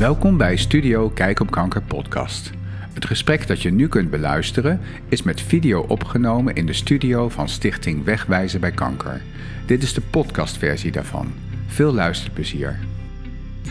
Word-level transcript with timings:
Welkom 0.00 0.36
bij 0.36 0.56
Studio 0.56 1.08
Kijk 1.08 1.40
op 1.40 1.50
Kanker 1.50 1.82
podcast. 1.82 2.50
Het 2.94 3.06
gesprek 3.06 3.46
dat 3.46 3.62
je 3.62 3.70
nu 3.70 3.88
kunt 3.88 4.10
beluisteren 4.10 4.80
is 5.08 5.22
met 5.22 5.40
video 5.40 5.84
opgenomen 5.88 6.54
in 6.54 6.66
de 6.66 6.72
studio 6.72 7.28
van 7.28 7.48
Stichting 7.48 8.04
Wegwijzen 8.04 8.60
bij 8.60 8.70
Kanker. 8.70 9.20
Dit 9.66 9.82
is 9.82 9.94
de 9.94 10.00
podcastversie 10.00 10.90
daarvan. 10.90 11.32
Veel 11.66 11.92
luisterplezier. 11.92 12.78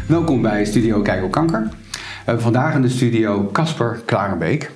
Welkom 0.06 0.42
bij 0.42 0.66
Studio 0.66 1.02
Kijk 1.02 1.24
op 1.24 1.32
Kanker. 1.32 1.68
We 1.92 2.00
hebben 2.26 2.44
vandaag 2.44 2.74
in 2.74 2.82
de 2.82 2.90
studio 2.90 3.50
Casper 3.52 4.02
Klarenbeek. 4.06 4.72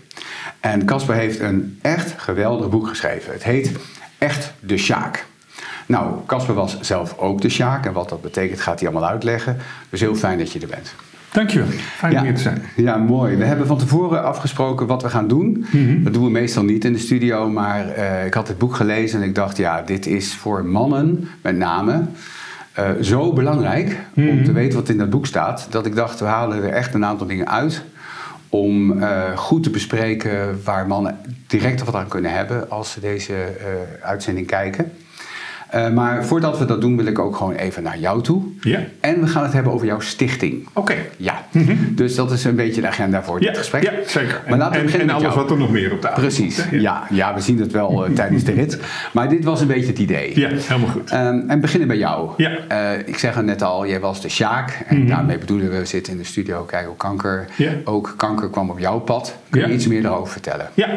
En 0.59 0.85
Casper 0.85 1.15
heeft 1.15 1.39
een 1.39 1.79
echt 1.81 2.21
geweldig 2.21 2.69
boek 2.69 2.87
geschreven. 2.87 3.33
Het 3.33 3.43
heet 3.43 3.71
Echt 4.17 4.53
de 4.59 4.77
Sjaak. 4.77 5.25
Nou, 5.85 6.15
Casper 6.25 6.55
was 6.55 6.79
zelf 6.79 7.17
ook 7.17 7.41
de 7.41 7.49
Sjaak 7.49 7.85
en 7.85 7.93
wat 7.93 8.09
dat 8.09 8.21
betekent 8.21 8.61
gaat 8.61 8.79
hij 8.79 8.89
allemaal 8.89 9.09
uitleggen. 9.09 9.57
Dus 9.89 9.99
heel 9.99 10.15
fijn 10.15 10.37
dat 10.37 10.51
je 10.51 10.59
er 10.59 10.67
bent. 10.67 10.95
Dankjewel, 11.33 11.67
fijn 11.69 12.17
om 12.17 12.23
hier 12.23 12.35
te 12.35 12.41
zijn. 12.41 12.61
Ja, 12.75 12.97
mooi. 12.97 13.35
We 13.35 13.45
hebben 13.45 13.67
van 13.67 13.77
tevoren 13.77 14.23
afgesproken 14.23 14.87
wat 14.87 15.01
we 15.01 15.09
gaan 15.09 15.27
doen. 15.27 15.65
Mhm. 15.71 16.03
Dat 16.03 16.13
doen 16.13 16.23
we 16.23 16.29
meestal 16.29 16.63
niet 16.63 16.85
in 16.85 16.93
de 16.93 16.99
studio, 16.99 17.49
maar 17.49 17.89
eh, 17.89 18.25
ik 18.25 18.33
had 18.33 18.47
het 18.47 18.57
boek 18.57 18.75
gelezen 18.75 19.21
en 19.21 19.27
ik 19.27 19.35
dacht, 19.35 19.57
ja, 19.57 19.81
dit 19.81 20.05
is 20.05 20.33
voor 20.35 20.65
mannen 20.65 21.27
met 21.41 21.57
name 21.57 22.01
eh, 22.73 22.89
zo 23.01 23.33
belangrijk 23.33 23.97
om 24.15 24.23
Mhm. 24.23 24.43
te 24.43 24.51
weten 24.51 24.79
wat 24.79 24.89
in 24.89 24.97
dat 24.97 25.09
boek 25.09 25.25
staat, 25.25 25.67
dat 25.69 25.85
ik 25.85 25.95
dacht, 25.95 26.19
we 26.19 26.25
halen 26.25 26.63
er 26.63 26.69
echt 26.69 26.93
een 26.93 27.05
aantal 27.05 27.27
dingen 27.27 27.49
uit 27.49 27.83
om 28.49 29.01
eh, 29.01 29.37
goed 29.37 29.63
te 29.63 29.69
bespreken 29.69 30.59
waar 30.63 30.87
mannen 30.87 31.17
direct 31.47 31.83
wat 31.83 31.95
aan 31.95 32.07
kunnen 32.07 32.31
hebben 32.31 32.69
als 32.69 32.91
ze 32.91 32.99
deze 32.99 33.33
uitzending 34.01 34.47
kijken. 34.47 34.91
Eh, 35.73 35.89
maar 35.89 36.25
voordat 36.25 36.59
we 36.59 36.65
dat 36.65 36.81
doen, 36.81 36.97
wil 36.97 37.05
ik 37.05 37.19
ook 37.19 37.35
gewoon 37.35 37.53
even 37.55 37.83
naar 37.83 37.97
jou 37.99 38.21
toe. 38.21 38.41
Ja, 38.61 38.79
En 38.99 39.19
we 39.21 39.27
gaan 39.27 39.43
het 39.43 39.53
hebben 39.53 39.71
over 39.73 39.85
jouw 39.85 39.99
stichting. 39.99 40.67
oké. 40.73 40.95
Ja, 41.17 41.43
dus 41.89 42.15
dat 42.15 42.31
is 42.31 42.43
een 42.43 42.55
beetje 42.55 42.81
de 42.81 42.87
agenda 42.87 43.23
voor 43.23 43.41
Ja, 43.41 43.47
dit 43.47 43.57
gesprek. 43.57 43.83
ja, 43.83 43.91
zeker. 44.05 44.41
Maar 44.49 44.57
laten 44.57 44.73
we 44.73 44.79
en, 44.79 44.85
beginnen 44.85 44.99
en 45.09 45.13
met 45.15 45.23
alles 45.23 45.35
jou. 45.35 45.47
wat 45.47 45.51
er 45.51 45.57
nog 45.63 45.71
meer 45.71 45.91
op 45.91 46.01
de 46.01 46.07
avond 46.09 46.21
Precies, 46.27 46.69
komt, 46.69 46.81
ja. 46.81 47.03
Ja, 47.09 47.33
we 47.33 47.39
zien 47.41 47.59
het 47.59 47.71
wel 47.71 48.05
eh, 48.05 48.11
tijdens 48.21 48.43
de 48.43 48.51
rit. 48.51 48.77
Maar 49.13 49.29
dit 49.29 49.43
was 49.43 49.61
een 49.61 49.67
beetje 49.67 49.87
het 49.87 49.99
idee. 49.99 50.39
Ja, 50.39 50.49
helemaal 50.49 50.89
goed. 50.89 51.09
Ehm, 51.11 51.39
en 51.47 51.59
beginnen 51.61 51.87
bij 51.87 51.97
jou. 51.97 52.29
Ja. 52.37 52.51
Eh, 52.67 53.07
ik 53.07 53.17
zeg 53.17 53.35
het 53.35 53.45
net 53.45 53.61
al, 53.61 53.87
jij 53.87 53.99
was 53.99 54.21
de 54.21 54.29
Sjaak. 54.29 54.83
En 54.87 54.97
Mhm. 54.97 55.07
daarmee 55.07 55.37
bedoelen 55.37 55.69
we, 55.69 55.77
we 55.77 55.85
zitten 55.85 56.13
in 56.13 56.19
de 56.19 56.25
studio, 56.25 56.63
kijk 56.63 56.89
op 56.89 56.97
kanker. 56.97 57.45
Ja. 57.55 57.71
Ook 57.83 58.13
kanker 58.17 58.49
kwam 58.49 58.69
op 58.69 58.79
jouw 58.79 58.99
pad. 58.99 59.35
Kun 59.49 59.61
je 59.67 59.73
iets 59.73 59.87
meer 59.87 60.01
daarover 60.01 60.31
vertellen? 60.31 60.67
Ja. 60.73 60.87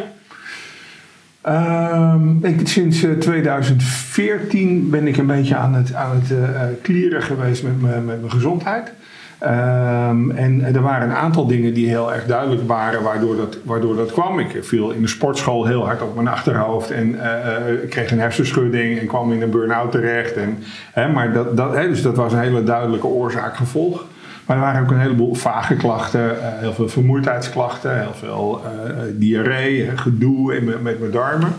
Ehm, 1.47 2.45
ik, 2.45 2.69
sinds 2.69 3.03
eh, 3.03 3.11
2014 3.13 4.91
ben 4.91 5.07
ik 5.07 5.17
een 5.17 5.27
beetje 5.27 5.57
aan 5.57 5.75
het, 5.75 5.95
aan 5.95 6.11
het 6.21 6.31
eh, 6.31 6.63
eh, 6.63 6.69
klieren 6.83 7.23
geweest 7.23 7.63
met, 7.63 7.81
mijn- 7.81 8.05
met 8.05 8.21
mijn 8.21 8.33
gezondheid. 8.33 8.93
Ehm, 9.39 10.31
en 10.31 10.75
er 10.75 10.81
waren 10.83 11.09
een 11.09 11.15
aantal 11.17 11.47
dingen 11.47 11.75
die 11.75 11.89
heel 11.89 12.13
erg 12.15 12.25
duidelijk 12.27 12.67
waren 12.69 13.03
waardoor 13.03 13.37
dat, 13.37 13.59
waardoor 13.65 13.97
dat 13.97 14.13
kwam. 14.13 14.39
Ik 14.39 14.59
viel 14.65 14.91
in 14.91 15.03
de 15.03 15.09
sportschool 15.09 15.67
heel 15.67 15.85
hard 15.87 16.03
op 16.03 16.15
mijn 16.15 16.29
achterhoofd 16.29 16.91
en 16.91 17.21
eh, 17.21 17.57
eh, 17.57 17.91
kreeg 17.91 18.11
een 18.11 18.21
hersenschudding 18.21 18.99
en 18.99 19.07
kwam 19.07 19.33
in 19.33 19.43
een 19.43 19.51
burn-out 19.51 19.91
terecht. 19.93 20.33
En, 20.37 20.59
hè, 20.93 21.09
maar 21.09 21.33
dat, 21.33 21.57
dat, 21.57 21.75
hè, 21.75 21.89
dus 21.89 22.03
dat 22.03 22.17
was 22.17 22.33
een 22.33 22.39
hele 22.41 22.63
duidelijke 22.63 23.07
oorzaak-gevolg. 23.07 24.05
Maar 24.47 24.57
er 24.57 24.63
waren 24.63 24.83
ook 24.83 24.91
een 24.91 25.01
heleboel 25.01 25.35
vage 25.35 25.77
klachten, 25.77 26.43
eh, 26.43 26.59
heel 26.59 26.73
veel 26.73 26.89
vermoeidheidsklachten, 26.89 28.01
heel 28.01 28.15
veel 28.15 28.63
eh, 28.65 28.91
eh, 28.91 28.97
diarree, 29.15 29.91
gedoe 29.97 30.57
in 30.57 30.65
met 30.83 31.01
mijn 31.01 31.11
darmen. 31.11 31.53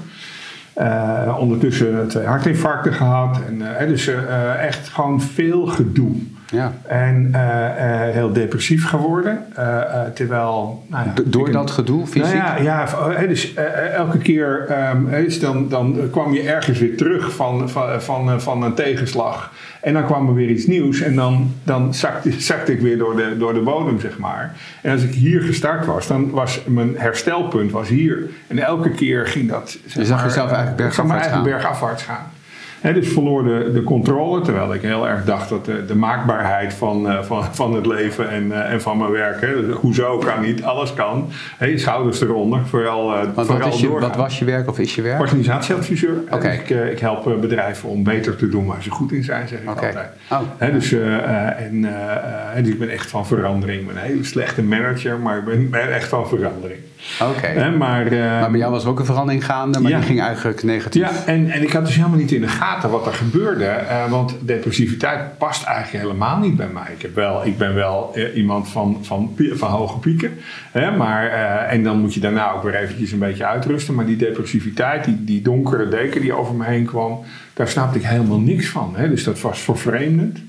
Ondertussen 1.38 2.08
twee 2.08 2.26
hartinfarcten 2.26 2.94
gehad. 2.94 3.40
En, 3.48 3.88
dus 3.88 4.10
echt 4.60 4.88
gewoon 4.88 5.22
veel 5.22 5.66
gedoe. 5.66 6.16
Ja. 6.52 6.74
En 6.88 7.30
eh, 7.32 8.08
eh, 8.08 8.14
heel 8.14 8.34
depressief 8.34 8.88
geworden. 8.88 9.46
Eh, 9.56 10.02
terwijl. 10.14 10.84
Nou 10.88 11.06
ja, 11.06 11.14
Door 11.26 11.52
dat 11.52 11.72
gedoe, 11.72 12.08
fysiek? 12.08 12.34
nou 12.34 12.36
ja, 12.36 12.58
ja 12.58 12.88
hè, 13.10 13.28
dus 13.28 13.54
elke 13.94 14.18
keer 14.18 14.66
ehm, 14.70 15.10
dus 15.10 15.40
dan, 15.40 15.70
dan 15.70 16.10
kwam 16.12 16.34
je 16.34 16.42
ergens 16.42 16.80
weer 16.80 16.98
terug 16.98 17.36
van, 17.36 17.70
van, 17.70 18.02
van, 18.02 18.42
van 18.42 18.64
een 18.64 18.74
tegenslag. 18.74 19.52
En 19.82 19.94
dan 19.94 20.06
kwam 20.06 20.28
er 20.28 20.34
weer 20.34 20.50
iets 20.50 20.66
nieuws. 20.66 21.02
En 21.02 21.16
dan, 21.16 21.54
dan 21.64 21.94
zakte, 21.94 22.32
zakte 22.52 22.72
ik 22.72 22.80
weer 22.80 22.98
door 22.98 23.16
de, 23.16 23.36
door 23.38 23.54
de 23.54 23.62
bodem, 23.62 24.00
zeg 24.00 24.18
maar. 24.18 24.56
En 24.82 24.92
als 24.92 25.04
ik 25.04 25.14
hier 25.14 25.42
gestart 25.42 25.86
was, 25.86 26.08
dan 26.08 26.30
was 26.30 26.62
mijn 26.66 26.94
herstelpunt 26.98 27.72
was 27.72 27.90
hier. 27.90 28.30
En 28.48 28.60
elke 28.60 28.90
keer 28.90 29.28
ging 29.28 29.50
dat. 29.50 29.70
Zeg 29.70 29.94
Je 29.94 30.06
zag 30.06 30.18
maar, 30.18 30.28
jezelf 30.28 30.48
eigenlijk 30.48 30.78
bergafwaarts 30.78 31.28
eigenlijk 31.28 31.58
bergafwaarts 31.58 32.04
gaan. 32.04 32.36
Dus 32.82 33.08
verloor 33.08 33.44
de, 33.44 33.72
de 33.74 33.84
controle, 33.84 34.42
terwijl 34.42 34.74
ik 34.74 34.82
heel 34.82 35.08
erg 35.08 35.26
dacht 35.26 35.50
dat 35.50 35.66
de, 35.66 35.86
de 35.86 35.96
maakbaarheid 35.96 36.74
van, 36.74 37.10
eh, 37.10 37.24
van, 37.24 37.44
van 37.52 37.76
het 37.76 37.86
leven 37.86 38.30
en, 38.30 38.52
eh, 38.52 38.74
en 38.74 38.82
van 38.82 38.98
mijn 38.98 39.12
werk, 39.12 39.42
hè, 39.42 39.66
dus 39.66 39.76
hoezo 39.76 40.18
kan 40.18 40.42
niet, 40.42 40.64
alles 40.64 40.94
kan. 40.94 41.30
Je 41.60 41.78
schouders 41.78 42.22
eronder, 42.22 42.66
vooral, 42.66 43.14
vooral 43.36 43.60
wat, 43.60 43.80
je, 43.80 43.88
doorgaan. 43.88 44.10
wat 44.10 44.18
was 44.18 44.40
je 44.40 44.46
werk 44.46 44.70
of 44.70 44.80
is 44.80 44.96
je 44.96 45.02
werk? 45.02 45.20
Organisatieadviseur. 45.20 46.22
Dus 46.30 46.44
ik, 46.44 46.70
ik 46.70 47.00
help 47.00 47.38
bedrijven 47.42 47.90
om 47.90 48.04
beter 48.04 48.36
te 48.36 48.50
doen 48.50 48.66
waar 48.66 48.84
ze 48.84 48.90
goed 48.90 49.12
in 49.12 49.24
zijn, 49.24 49.48
zeg 49.48 49.62
ik 49.62 49.68
altijd. 49.68 49.98
Oh. 50.32 50.40
Dus, 50.60 50.92
en, 50.92 51.82
dus 52.58 52.68
ik 52.74 52.80
ben 52.80 52.90
echt 52.90 53.10
van 53.10 53.28
verandering. 53.28 53.80
Ik 53.82 53.88
ben 53.88 53.96
een 53.96 54.02
hele 54.02 54.24
slechte 54.24 54.64
manager, 54.64 55.20
maar 55.20 55.38
ik 55.38 55.46
ben, 55.46 55.70
ben 55.70 55.94
echt 55.94 56.08
van 56.08 56.28
verandering. 56.28 56.80
Oké. 57.22 57.70
Maar, 57.78 58.06
eh, 58.08 58.20
Maar 58.20 58.50
bij 58.52 58.60
jou 58.60 58.72
was 58.72 58.84
er 58.84 58.90
ook 58.90 59.00
een 59.00 59.06
verandering 59.06 59.46
gaande, 59.46 59.80
maar 59.80 59.92
Ja. 59.92 59.98
die 59.98 60.06
ging 60.06 60.22
eigenlijk 60.22 60.64
negatief. 60.64 61.02
Ja, 61.02 61.12
en, 61.26 61.50
en 61.52 61.62
ik 61.64 61.72
had 61.72 61.86
dus 61.86 61.96
helemaal 61.96 62.18
niet 62.18 62.32
in 62.32 62.42
de 62.42 62.48
gaten 62.48 62.90
wat 62.90 63.06
er 63.06 63.14
gebeurde. 63.14 63.66
eh, 63.66 64.10
want 64.10 64.36
depressiviteit 64.42 65.38
past 65.38 65.64
eigenlijk 65.64 66.04
helemaal 66.04 66.38
niet 66.40 66.56
bij 66.56 66.68
mij. 66.74 66.92
Ik, 66.96 67.02
heb 67.02 67.16
wel, 67.16 67.46
ik 67.46 67.58
ben 67.58 67.74
wel 67.74 68.12
eh, 68.14 68.36
iemand 68.36 68.70
van, 68.70 68.98
van, 69.02 69.36
van 69.54 69.70
hoge 69.70 70.00
pieken. 70.00 70.32
Hè, 70.72 70.92
maar, 70.98 71.28
en 71.70 71.84
dan 71.84 72.00
moet 72.00 72.14
je 72.14 72.20
daarna 72.20 72.52
ook 72.52 72.64
weer 72.64 72.76
eventjes 72.76 73.12
een 73.12 73.20
beetje 73.20 73.46
uitrusten. 73.46 73.96
Maar 73.96 74.06
die 74.06 74.16
depressiviteit, 74.18 75.04
die, 75.06 75.24
die 75.24 75.42
donkere 75.42 75.88
deken 75.88 76.22
die 76.22 76.34
over 76.34 76.56
me 76.56 76.66
heen 76.66 76.86
kwam... 76.86 77.20
daar 77.54 77.68
snapte 77.68 77.98
ik 78.00 78.06
helemaal 78.06 78.40
niks 78.40 78.68
van. 78.70 78.94
Hè. 78.98 79.10
Dus 79.10 79.24
dat 79.24 79.42
was 79.42 79.60
vervreemdend. 79.60 80.40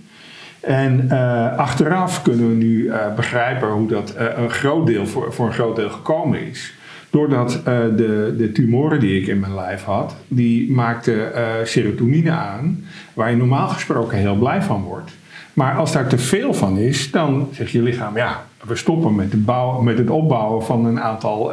En 0.69 1.11
eh, 1.11 1.57
achteraf 1.57 2.23
kunnen 2.23 2.49
we 2.49 2.55
nu 2.55 2.89
eh, 2.89 3.15
begrijpen 3.15 3.69
hoe 3.69 3.89
dat 3.89 4.15
eh, 4.15 4.27
een 4.37 4.51
groot 4.51 4.87
deel 4.87 5.07
voor, 5.07 5.33
voor 5.33 5.47
een 5.47 5.53
groot 5.53 5.77
deel 5.77 5.91
gekomen 5.91 6.47
is. 6.47 6.75
Doordat 7.11 7.61
de, 7.65 8.35
de 8.39 8.53
tumoren 8.53 9.01
die 9.01 9.21
ik 9.21 9.27
in 9.27 9.41
mijn 9.41 9.55
lijf 9.55 9.85
had, 9.85 10.17
die 10.27 10.73
maakten 10.73 11.33
serotonine 11.65 12.31
aan, 12.31 12.85
waar 13.15 13.31
je 13.31 13.37
normaal 13.37 13.69
gesproken 13.69 14.19
heel 14.19 14.35
blij 14.35 14.63
van 14.63 14.83
wordt. 14.83 15.11
Maar 15.53 15.77
als 15.77 15.93
daar 15.93 16.07
te 16.07 16.19
veel 16.19 16.55
van 16.55 16.79
is, 16.79 17.11
dan 17.11 17.49
zegt 17.53 17.71
je 17.71 17.83
lichaam, 17.83 18.17
ja, 18.17 18.45
we 18.65 18.77
stoppen 18.77 19.15
met, 19.15 19.31
de 19.31 19.37
bouw, 19.37 19.81
met 19.81 19.99
het 19.99 20.11
opbouwen 20.11 20.65
van 20.65 20.85
een 20.85 21.01
aantal 21.01 21.53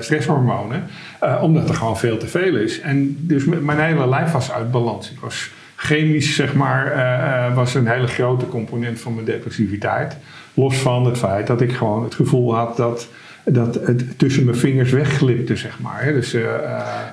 stresshormonen, 0.00 0.84
omdat 1.40 1.68
er 1.68 1.74
gewoon 1.74 1.98
veel 1.98 2.18
te 2.18 2.26
veel 2.26 2.56
is. 2.56 2.80
En 2.80 3.16
dus 3.20 3.44
mijn 3.44 3.78
hele 3.78 4.08
lijf 4.08 4.32
was 4.32 4.52
uit 4.52 4.70
balans. 4.70 5.10
Ik 5.10 5.20
was 5.20 5.50
chemisch, 5.80 6.34
zeg 6.34 6.54
maar, 6.54 6.92
eh, 6.92 7.46
eh, 7.46 7.54
was 7.54 7.74
een 7.74 7.86
hele 7.86 8.06
grote 8.06 8.48
component 8.48 9.00
van 9.00 9.14
mijn 9.14 9.26
depressiviteit. 9.26 10.16
Los 10.54 10.76
van 10.76 11.06
het 11.06 11.18
feit 11.18 11.46
dat 11.46 11.60
ik 11.60 11.72
gewoon 11.72 12.04
het 12.04 12.14
gevoel 12.14 12.54
had 12.54 12.76
dat, 12.76 13.08
dat 13.44 13.74
het 13.74 14.18
tussen 14.18 14.44
mijn 14.44 14.56
vingers 14.56 14.90
wegglipte, 14.90 15.56
zeg 15.56 15.80
maar. 15.80 16.12
Dus, 16.12 16.34
eh, 16.34 16.42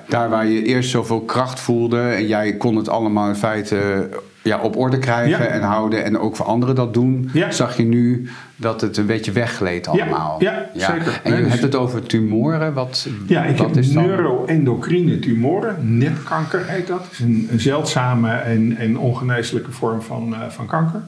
Daar 0.08 0.28
waar 0.28 0.46
je 0.46 0.62
eerst 0.62 0.90
zoveel 0.90 1.20
kracht 1.20 1.60
voelde 1.60 2.00
en 2.00 2.26
jij 2.26 2.56
kon 2.56 2.76
het 2.76 2.88
allemaal 2.88 3.28
in 3.28 3.34
feite 3.34 4.08
ja, 4.46 4.58
op 4.58 4.76
orde 4.76 4.98
krijgen 4.98 5.44
Ja. 5.44 5.50
en 5.50 5.62
houden 5.62 6.04
en 6.04 6.18
ook 6.18 6.36
voor 6.36 6.46
anderen 6.46 6.74
dat 6.74 6.94
doen, 6.94 7.30
Ja. 7.32 7.50
zag 7.50 7.76
je 7.76 7.82
nu 7.82 8.28
dat 8.56 8.80
het 8.80 8.96
een 8.96 9.06
beetje 9.06 9.32
weggleed 9.32 9.86
allemaal. 9.88 10.36
ja, 10.38 10.66
zeker. 10.74 11.20
En 11.22 11.36
je 11.36 11.42
dus- 11.42 11.50
hebt 11.50 11.62
het 11.62 11.74
over 11.74 12.02
tumoren. 12.02 12.72
Wat, 12.74 13.08
Ja, 13.26 13.44
ik 13.44 13.56
wat 13.56 13.66
heb 13.66 13.76
is 13.76 13.90
neuroendocrine 13.90 15.18
tumoren. 15.18 15.98
Nepkanker 15.98 16.62
heet 16.66 16.86
dat. 16.86 17.06
Is 17.10 17.18
een, 17.18 17.48
een 17.52 17.60
zeldzame 17.60 18.30
en, 18.30 18.76
en 18.76 18.98
ongeneeslijke 18.98 19.72
vorm 19.72 20.02
van, 20.02 20.34
eh, 20.34 20.40
van 20.48 20.66
kanker. 20.66 21.00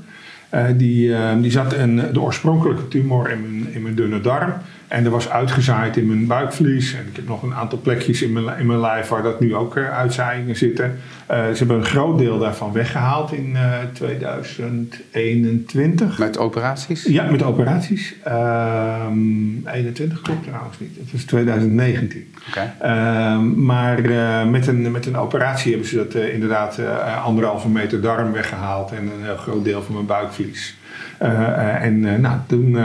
Eh, 0.51 0.65
die, 0.77 1.15
eh, 1.15 1.29
die 1.41 1.51
zat 1.51 1.73
een, 1.73 2.03
de 2.12 2.21
oorspronkelijke 2.21 2.89
tumor 2.89 3.31
in 3.31 3.41
mijn, 3.41 3.75
in 3.75 3.83
mijn 3.83 3.95
dunne 3.95 4.21
darm. 4.21 4.53
En 4.88 5.05
er 5.05 5.11
was 5.11 5.29
uitgezaaid 5.29 5.96
in 5.96 6.06
mijn 6.06 6.26
buikvlies. 6.26 6.94
En 6.94 7.06
ik 7.11 7.17
heb 7.17 7.29
nog 7.29 7.43
een 7.43 7.55
aantal 7.55 7.79
plekjes 7.79 8.23
in 8.23 8.32
mijn, 8.32 8.58
in 8.58 8.67
mijn 8.67 8.81
lijf 8.81 9.08
waar 9.08 9.23
dat 9.23 9.40
nu 9.40 9.55
ook 9.55 9.76
eh, 9.76 9.96
uitzaaiingen 9.96 10.56
zitten. 10.56 10.99
Eh, 11.26 11.37
ze 11.37 11.58
hebben 11.58 11.76
een 11.76 11.85
groot 11.85 12.19
deel 12.19 12.38
daarvan 12.38 12.73
weggehaald 12.73 13.32
in 13.32 13.56
eh 13.56 13.73
2021. 13.93 16.19
Met 16.19 16.38
operaties? 16.38 17.02
Ja, 17.02 17.31
met 17.31 17.43
operaties. 17.43 18.14
Ehm 18.25 19.38
21 19.67 20.20
klopt 20.20 20.44
trouwens 20.44 20.79
niet. 20.79 20.96
Het 20.99 21.12
was 21.12 21.23
2019. 21.23 22.32
Oké. 22.49 22.75
Ehm, 22.81 23.64
maar 23.64 24.05
eh, 24.05 24.49
met, 24.49 24.67
een, 24.67 24.90
met 24.90 25.06
een 25.06 25.17
operatie 25.17 25.70
hebben 25.70 25.88
ze 25.88 25.96
dat 25.96 26.14
eh, 26.14 26.35
inderdaad 26.35 26.79
eh, 26.79 27.25
anderhalve 27.25 27.69
meter 27.69 28.00
darm 28.00 28.32
weggehaald 28.32 28.93
en 28.93 29.02
een 29.02 29.25
heel 29.25 29.37
groot 29.37 29.64
deel 29.64 29.82
van 29.82 29.94
mijn 29.94 30.06
buikvlies. 30.06 30.76
Eh, 31.19 31.31
eh, 31.31 31.82
en 31.82 32.05
eh, 32.05 32.19
nou, 32.19 32.38
toen, 32.47 32.76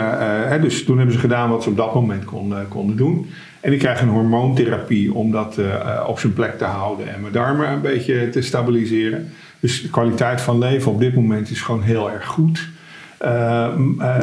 dus 0.61 0.83
toen 0.83 0.97
hebben 0.97 1.15
ze 1.15 1.21
gedaan 1.21 1.49
wat 1.49 1.63
ze 1.63 1.69
op 1.69 1.77
dat 1.77 1.93
moment 1.93 2.25
konden, 2.25 2.67
konden 2.67 2.95
doen. 2.95 3.29
En 3.59 3.73
ik 3.73 3.79
krijg 3.79 4.01
een 4.01 4.07
hormoontherapie 4.07 5.13
om 5.13 5.31
dat 5.31 5.59
op 6.07 6.19
zijn 6.19 6.33
plek 6.33 6.57
te 6.57 6.63
houden 6.63 7.13
en 7.13 7.21
mijn 7.21 7.33
darmen 7.33 7.69
een 7.69 7.81
beetje 7.81 8.29
te 8.29 8.41
stabiliseren. 8.41 9.31
Dus 9.59 9.81
de 9.81 9.89
kwaliteit 9.89 10.41
van 10.41 10.57
leven 10.57 10.91
op 10.91 10.99
dit 10.99 11.15
moment 11.15 11.49
is 11.49 11.61
gewoon 11.61 11.81
heel 11.81 12.11
erg 12.11 12.25
goed. 12.25 12.69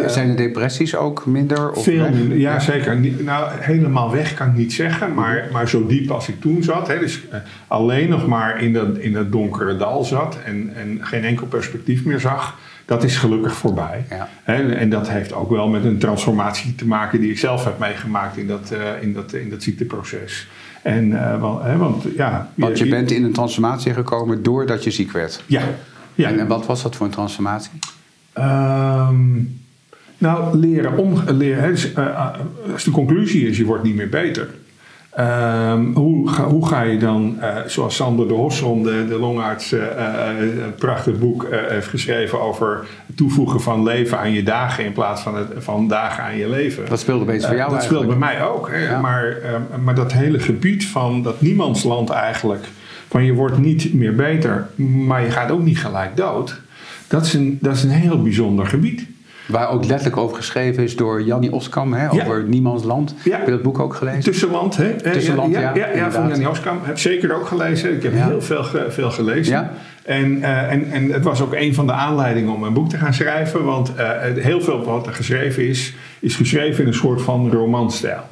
Zijn 0.06 0.28
de 0.28 0.34
depressies 0.34 0.96
ook 0.96 1.26
minder? 1.26 1.70
Of 1.70 1.84
veel 1.84 2.10
minder, 2.10 2.38
ja, 2.38 2.58
zeker. 2.58 3.00
Nou, 3.18 3.50
helemaal 3.50 4.10
weg 4.10 4.34
kan 4.34 4.48
ik 4.48 4.54
niet 4.54 4.72
zeggen, 4.72 5.14
maar, 5.14 5.48
maar 5.52 5.68
zo 5.68 5.86
diep 5.86 6.10
als 6.10 6.28
ik 6.28 6.40
toen 6.40 6.62
zat. 6.62 6.88
Hè, 6.88 6.98
dus 6.98 7.20
alleen 7.66 8.08
nog 8.08 8.26
maar 8.26 8.62
in 8.62 8.72
dat, 8.72 8.98
in 8.98 9.12
dat 9.12 9.32
donkere 9.32 9.76
dal 9.76 10.04
zat 10.04 10.38
en, 10.44 10.72
en 10.74 10.98
geen 11.00 11.24
enkel 11.24 11.46
perspectief 11.46 12.04
meer 12.04 12.20
zag 12.20 12.58
dat 12.90 13.04
is 13.04 13.16
gelukkig 13.16 13.56
voorbij. 13.56 14.04
Ja. 14.10 14.28
En, 14.44 14.76
en, 14.76 14.90
dat 14.90 15.08
heeft 15.08 15.32
ook 15.32 15.50
wel 15.50 15.68
met 15.68 15.84
een 15.84 15.98
transformatie 15.98 16.74
te 16.74 16.86
maken 16.86 17.20
die 17.20 17.30
ik 17.30 17.38
zelf 17.38 17.64
heb 17.64 17.78
meegemaakt 17.78 18.36
in 18.36 18.46
dat, 18.46 18.70
uh, 18.72 19.02
in 19.02 19.12
dat, 19.12 19.32
in 19.32 19.50
dat 19.50 19.62
ziekteproces. 19.62 20.48
En, 20.82 21.10
uh, 21.10 21.40
want, 21.40 21.62
hè, 21.62 21.76
want, 21.76 22.04
ja, 22.16 22.50
want 22.54 22.78
je, 22.78 22.88
bent 22.88 23.10
in 23.10 23.24
een 23.24 23.32
transformatie 23.32 23.92
gekomen 23.92 24.42
doordat 24.42 24.84
je 24.84 24.90
ziek 24.90 25.12
werd. 25.12 25.42
Ja. 25.46 25.62
ja. 26.14 26.28
En, 26.28 26.38
en 26.38 26.46
wat 26.46 26.66
was 26.66 26.82
dat 26.82 26.96
voor 26.96 27.06
een 27.06 27.12
transformatie? 27.12 27.70
Um, 28.38 29.60
nou, 30.18 30.56
leren 30.56 30.96
om. 30.96 31.22
Leren, 31.26 31.62
hè, 31.62 31.68
dus, 31.70 31.94
uh, 31.94 32.34
dus 32.66 32.84
de 32.84 32.90
conclusie 32.90 33.48
is: 33.48 33.56
je 33.56 33.64
wordt 33.64 33.82
niet 33.82 33.96
meer 33.96 34.08
beter. 34.08 34.48
Um, 35.18 35.94
hoe, 35.94 36.28
ga, 36.28 36.44
hoe 36.44 36.66
ga 36.66 36.82
je 36.82 36.98
dan, 36.98 37.36
uh, 37.40 37.56
zoals 37.66 37.96
Sander 37.96 38.28
de 38.28 38.34
Hosson, 38.34 38.82
de, 38.82 39.06
de 39.08 39.18
longarts, 39.18 39.72
uh, 39.72 39.80
een 40.38 40.74
prachtig 40.74 41.18
boek 41.18 41.46
heeft 41.50 41.86
geschreven 41.86 42.40
over 42.40 42.86
het 43.06 43.16
toevoegen 43.16 43.60
van 43.60 43.82
leven 43.82 44.18
aan 44.18 44.32
je 44.32 44.42
dagen 44.42 44.84
in 44.84 44.92
plaats 44.92 45.22
van, 45.22 45.36
het, 45.36 45.48
van 45.56 45.88
dagen 45.88 46.24
aan 46.24 46.36
je 46.36 46.48
leven. 46.48 46.88
Dat 46.88 47.00
speelde 47.00 47.24
beetje 47.24 47.46
voor 47.46 47.56
jou 47.56 47.70
Dat 47.70 47.82
speelt 47.82 48.06
bij 48.06 48.16
mij 48.16 48.44
ook. 48.44 48.70
Maar, 49.00 49.36
ehm, 49.42 49.82
maar 49.84 49.94
dat 49.94 50.12
hele 50.12 50.38
gebied 50.38 50.86
van 50.86 51.22
dat 51.22 51.40
niemandsland 51.40 52.10
eigenlijk, 52.10 52.64
van 53.08 53.24
je 53.24 53.32
wordt 53.32 53.58
niet 53.58 53.94
meer 53.94 54.14
beter, 54.14 54.66
maar 55.06 55.22
je 55.22 55.30
gaat 55.30 55.50
ook 55.50 55.62
niet 55.62 55.78
gelijk 55.78 56.16
dood. 56.16 56.60
Dat 57.08 57.26
is 57.26 57.34
een, 57.34 57.58
dat 57.60 57.74
is 57.74 57.82
een 57.82 57.90
heel 57.90 58.22
bijzonder 58.22 58.66
gebied. 58.66 59.06
Waar 59.50 59.70
ook 59.70 59.84
letterlijk 59.84 60.16
over 60.16 60.36
geschreven 60.36 60.82
is 60.82 60.96
door 60.96 61.22
Jannie 61.22 61.52
Oskam, 61.52 61.92
hè, 61.92 62.10
over 62.10 62.44
Niemands 62.44 62.84
Land. 62.84 63.14
Heb 63.30 63.44
je 63.44 63.50
dat 63.50 63.62
boek 63.62 63.78
ook 63.78 63.94
gelezen? 63.94 64.22
Tussenland, 64.22 64.76
hè? 64.76 64.96
Tussenland, 64.96 65.52
ja. 65.52 65.74
Ja, 65.74 65.88
ja, 65.94 66.10
van 66.10 66.28
Jannie 66.28 66.48
Oskam. 66.48 66.78
Heb 66.82 66.98
zeker 66.98 67.34
ook 67.34 67.46
gelezen. 67.46 67.94
Ik 67.94 68.02
heb 68.02 68.12
heel 68.14 68.42
veel, 68.42 68.64
veel 68.88 69.10
gelezen. 69.10 69.70
En, 70.02 70.38
uh, 70.38 70.72
en, 70.72 70.90
en 70.90 71.10
het 71.12 71.24
was 71.24 71.40
ook 71.40 71.54
een 71.54 71.74
van 71.74 71.86
de 71.86 71.92
aanleidingen 71.92 72.54
om 72.54 72.62
een 72.62 72.72
boek 72.72 72.88
te 72.88 72.96
gaan 72.96 73.14
schrijven. 73.14 73.64
Want 73.64 73.92
uh, 73.98 74.10
heel 74.34 74.60
veel 74.60 74.84
wat 74.84 75.06
er 75.06 75.12
geschreven 75.12 75.68
is, 75.68 75.94
is 76.20 76.34
geschreven 76.34 76.82
in 76.82 76.88
een 76.88 76.94
soort 76.94 77.22
van 77.22 77.50
romanstijl 77.50 78.22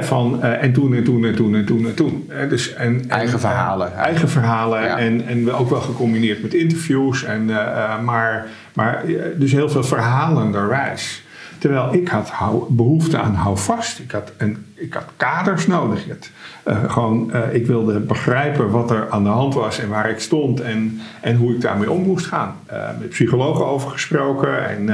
van, 0.00 0.40
uh, 0.42 0.62
en 0.62 0.72
toen 0.72 0.94
en 0.94 1.04
toen 1.04 1.24
en 1.24 1.34
toen 1.34 1.54
en 1.54 1.64
toen 1.64 1.86
en 1.86 1.94
toen. 1.94 2.30
dus, 2.48 2.74
en, 2.74 3.04
eigen 3.08 3.40
verhalen. 3.40 3.96
eigen 3.96 4.28
verhalen 4.28 4.96
en, 4.96 5.26
en 5.26 5.52
ook 5.52 5.70
wel 5.70 5.80
gecombineerd 5.80 6.42
met 6.42 6.54
interviews. 6.54 7.24
En, 7.24 7.48
uh, 7.48 8.00
maar, 8.02 8.46
maar 8.72 9.02
dus 9.36 9.52
heel 9.52 9.68
veel 9.68 9.84
verhalenderwijs. 9.84 11.22
Terwijl 11.58 11.94
ik 11.94 12.08
had 12.08 12.30
hou, 12.30 12.64
behoefte 12.68 13.18
aan 13.18 13.34
houvast. 13.34 13.98
Ik 13.98 14.10
had, 14.10 14.32
een, 14.36 14.66
ik 14.74 14.94
had 14.94 15.04
kaders 15.16 15.66
nodig. 15.66 16.06
Ik, 16.06 16.30
uh, 16.66 16.76
gewoon, 16.90 17.32
ik 17.52 17.66
wilde 17.66 18.00
begrijpen 18.00 18.70
wat 18.70 18.90
er 18.90 19.10
aan 19.10 19.22
de 19.22 19.28
hand 19.28 19.54
was 19.54 19.78
en 19.78 19.88
waar 19.88 20.10
ik 20.10 20.18
stond 20.18 20.60
en, 20.60 21.00
en 21.20 21.36
hoe 21.36 21.54
ik 21.54 21.60
daarmee 21.60 21.90
om 21.90 22.02
moest 22.02 22.26
gaan. 22.26 22.56
met 22.98 23.08
psychologen 23.08 23.66
over 23.66 23.90
gesproken 23.90 24.68
en 24.68 24.88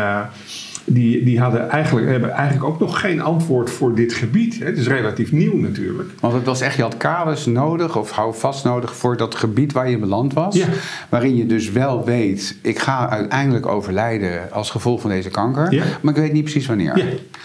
die, 0.93 1.25
die 1.25 1.41
hadden 1.41 1.71
eigenlijk, 1.71 2.07
hebben 2.07 2.31
eigenlijk 2.31 2.65
ook 2.65 2.79
nog 2.79 3.01
geen 3.01 3.21
antwoord 3.21 3.71
voor 3.71 3.95
dit 3.95 4.13
gebied. 4.13 4.59
Het 4.59 4.79
is 4.79 4.87
relatief 4.87 5.33
nieuw 5.33 5.57
natuurlijk. 5.57 6.09
Want 6.21 6.35
het 6.35 6.45
was 6.45 6.61
echt, 6.61 6.77
je 6.77 6.83
had 6.83 6.97
kaders 6.97 7.47
nodig 7.47 7.97
of 7.97 8.11
hou 8.11 8.35
vast 8.35 8.65
nodig 8.65 8.97
voor 8.97 9.17
dat 9.17 9.35
gebied 9.35 9.73
waar 9.73 9.91
je 9.91 9.99
beland 9.99 10.33
was. 10.33 10.57
Ja. 10.57 10.67
Waarin 11.09 11.37
je 11.37 11.47
dus 11.47 11.71
wel 11.71 12.05
weet, 12.05 12.57
ik 12.63 12.79
ga 12.79 13.09
uiteindelijk 13.09 13.67
overlijden 13.67 14.53
als 14.53 14.71
gevolg 14.71 15.01
van 15.01 15.11
deze 15.11 15.31
kanker. 15.31 15.73
Ja. 15.75 15.85
Maar 16.01 16.15
ik 16.15 16.21
weet 16.21 16.33
niet 16.33 16.45
precies 16.45 16.67
wanneer. 16.67 16.97
Ja. 16.97 17.05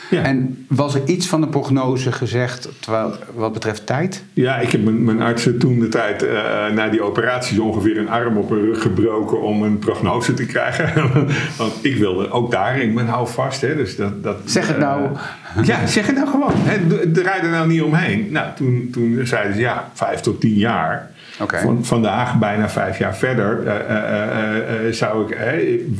Ja. 0.09 0.21
En 0.21 0.65
was 0.67 0.95
er 0.95 1.01
iets 1.05 1.27
van 1.27 1.41
de 1.41 1.47
prognose 1.47 2.11
gezegd 2.11 2.69
terwijl, 2.79 3.13
wat 3.35 3.53
betreft 3.53 3.85
tijd? 3.85 4.23
Ja, 4.33 4.57
ik 4.57 4.71
heb 4.71 4.83
mijn, 4.83 5.03
mijn 5.03 5.21
artsen 5.21 5.59
toen 5.59 5.79
de 5.79 5.87
tijd 5.87 6.23
uh, 6.23 6.29
na 6.73 6.89
die 6.89 7.01
operaties 7.01 7.59
ongeveer 7.59 7.97
een 7.97 8.09
arm 8.09 8.37
op 8.37 8.49
hun 8.49 8.65
rug 8.65 8.81
gebroken 8.81 9.41
om 9.41 9.63
een 9.63 9.79
prognose 9.79 10.33
te 10.33 10.45
krijgen. 10.45 11.13
Want 11.57 11.73
ik 11.81 11.95
wilde 11.95 12.31
ook 12.31 12.51
daarin 12.51 12.93
mijn 12.93 13.07
hou 13.07 13.27
vast. 13.35 13.61
Hè, 13.61 13.75
dus 13.75 13.95
dat, 13.95 14.23
dat, 14.23 14.37
zeg 14.45 14.67
het 14.67 14.77
nou. 14.77 15.09
Uh, 15.57 15.63
ja, 15.71 15.87
zeg 15.87 16.05
het 16.05 16.15
nou 16.15 16.27
gewoon. 16.27 16.53
Hè, 16.55 17.11
draai 17.11 17.41
er 17.41 17.49
nou 17.49 17.67
niet 17.67 17.81
omheen. 17.81 18.27
Nou, 18.31 18.47
toen, 18.55 18.89
toen 18.91 19.19
zeiden 19.23 19.53
ze 19.53 19.59
ja, 19.59 19.89
vijf 19.93 20.19
tot 20.19 20.41
tien 20.41 20.57
jaar. 20.57 21.11
Okay. 21.39 21.61
Van, 21.61 21.85
vandaag, 21.85 22.39
bijna 22.39 22.69
vijf 22.69 22.97
jaar 22.97 23.15
verder, 23.15 23.63
uh, 23.65 24.91
zou 24.91 25.31
ik, 25.31 25.37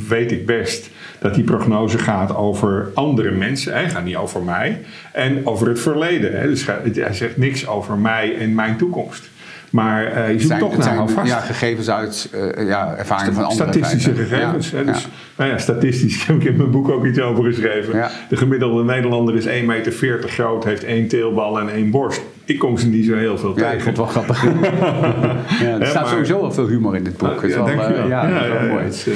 weet 0.08 0.32
ik 0.32 0.46
best 0.46 0.90
dat 1.18 1.34
die 1.34 1.44
prognose 1.44 1.98
gaat 1.98 2.36
over 2.36 2.90
andere 2.94 3.30
mensen. 3.30 3.72
Hij 3.72 3.90
gaat 3.90 4.04
niet 4.04 4.16
over 4.16 4.42
mij. 4.42 4.80
En 5.12 5.46
over 5.46 5.68
het 5.68 5.80
verleden. 5.80 6.40
Hè. 6.40 6.46
Dus 6.46 6.66
hij 6.94 7.12
zegt 7.12 7.36
niks 7.36 7.66
over 7.66 7.98
mij 7.98 8.38
en 8.38 8.54
mijn 8.54 8.76
toekomst. 8.76 9.30
Maar 9.70 10.04
uh, 10.04 10.32
je 10.32 10.32
zoekt 10.32 10.46
zijn, 10.46 10.60
toch 10.60 10.76
naar. 11.14 11.26
Ja, 11.26 11.40
gegevens 11.40 11.90
uit 11.90 12.30
uh, 12.34 12.68
ja, 12.68 12.94
ervaringen 12.96 13.34
van 13.34 13.44
andere 13.44 13.72
Statistische 13.72 14.14
gegevens. 14.14 14.70
Ja, 14.70 14.76
hè, 14.76 14.84
dus, 14.84 15.02
ja. 15.02 15.08
Nou 15.36 15.50
ja, 15.50 15.58
statistisch 15.58 16.22
heb 16.26 16.36
ik 16.36 16.44
in 16.44 16.56
mijn 16.56 16.70
boek 16.70 16.88
ook 16.88 17.06
iets 17.06 17.20
over 17.20 17.44
geschreven. 17.44 17.96
Ja. 17.96 18.10
De 18.28 18.36
gemiddelde 18.36 18.84
Nederlander 18.84 19.34
is 19.34 19.46
1,40 19.46 19.64
meter 19.64 19.92
groot, 20.28 20.64
heeft 20.64 20.84
één 20.84 21.08
teelbal 21.08 21.60
en 21.60 21.68
één 21.68 21.90
borst. 21.90 22.20
Ik 22.44 22.58
kom 22.58 22.78
ze 22.78 22.88
niet 22.88 23.06
zo 23.06 23.14
heel 23.14 23.38
veel 23.38 23.52
tegen. 23.52 23.68
Ja, 23.68 23.74
ik 23.74 23.82
vond 23.82 23.96
het 23.96 24.06
wel 24.06 24.22
grappig. 24.22 24.42
ja, 25.62 25.78
er 25.78 25.86
staat 25.86 26.02
maar, 26.02 26.12
sowieso 26.12 26.40
wel 26.40 26.52
veel 26.52 26.66
humor 26.66 26.96
in 26.96 27.04
dit 27.04 27.16
boek. 27.16 27.42
Uh, 27.42 27.50
ja, 27.50 27.64
wel, 27.64 27.90
uh, 27.90 28.08
ja, 28.08 28.28
ja, 28.28 28.48
wel 28.48 28.68
mooi. 28.68 28.84
Het, 28.84 29.06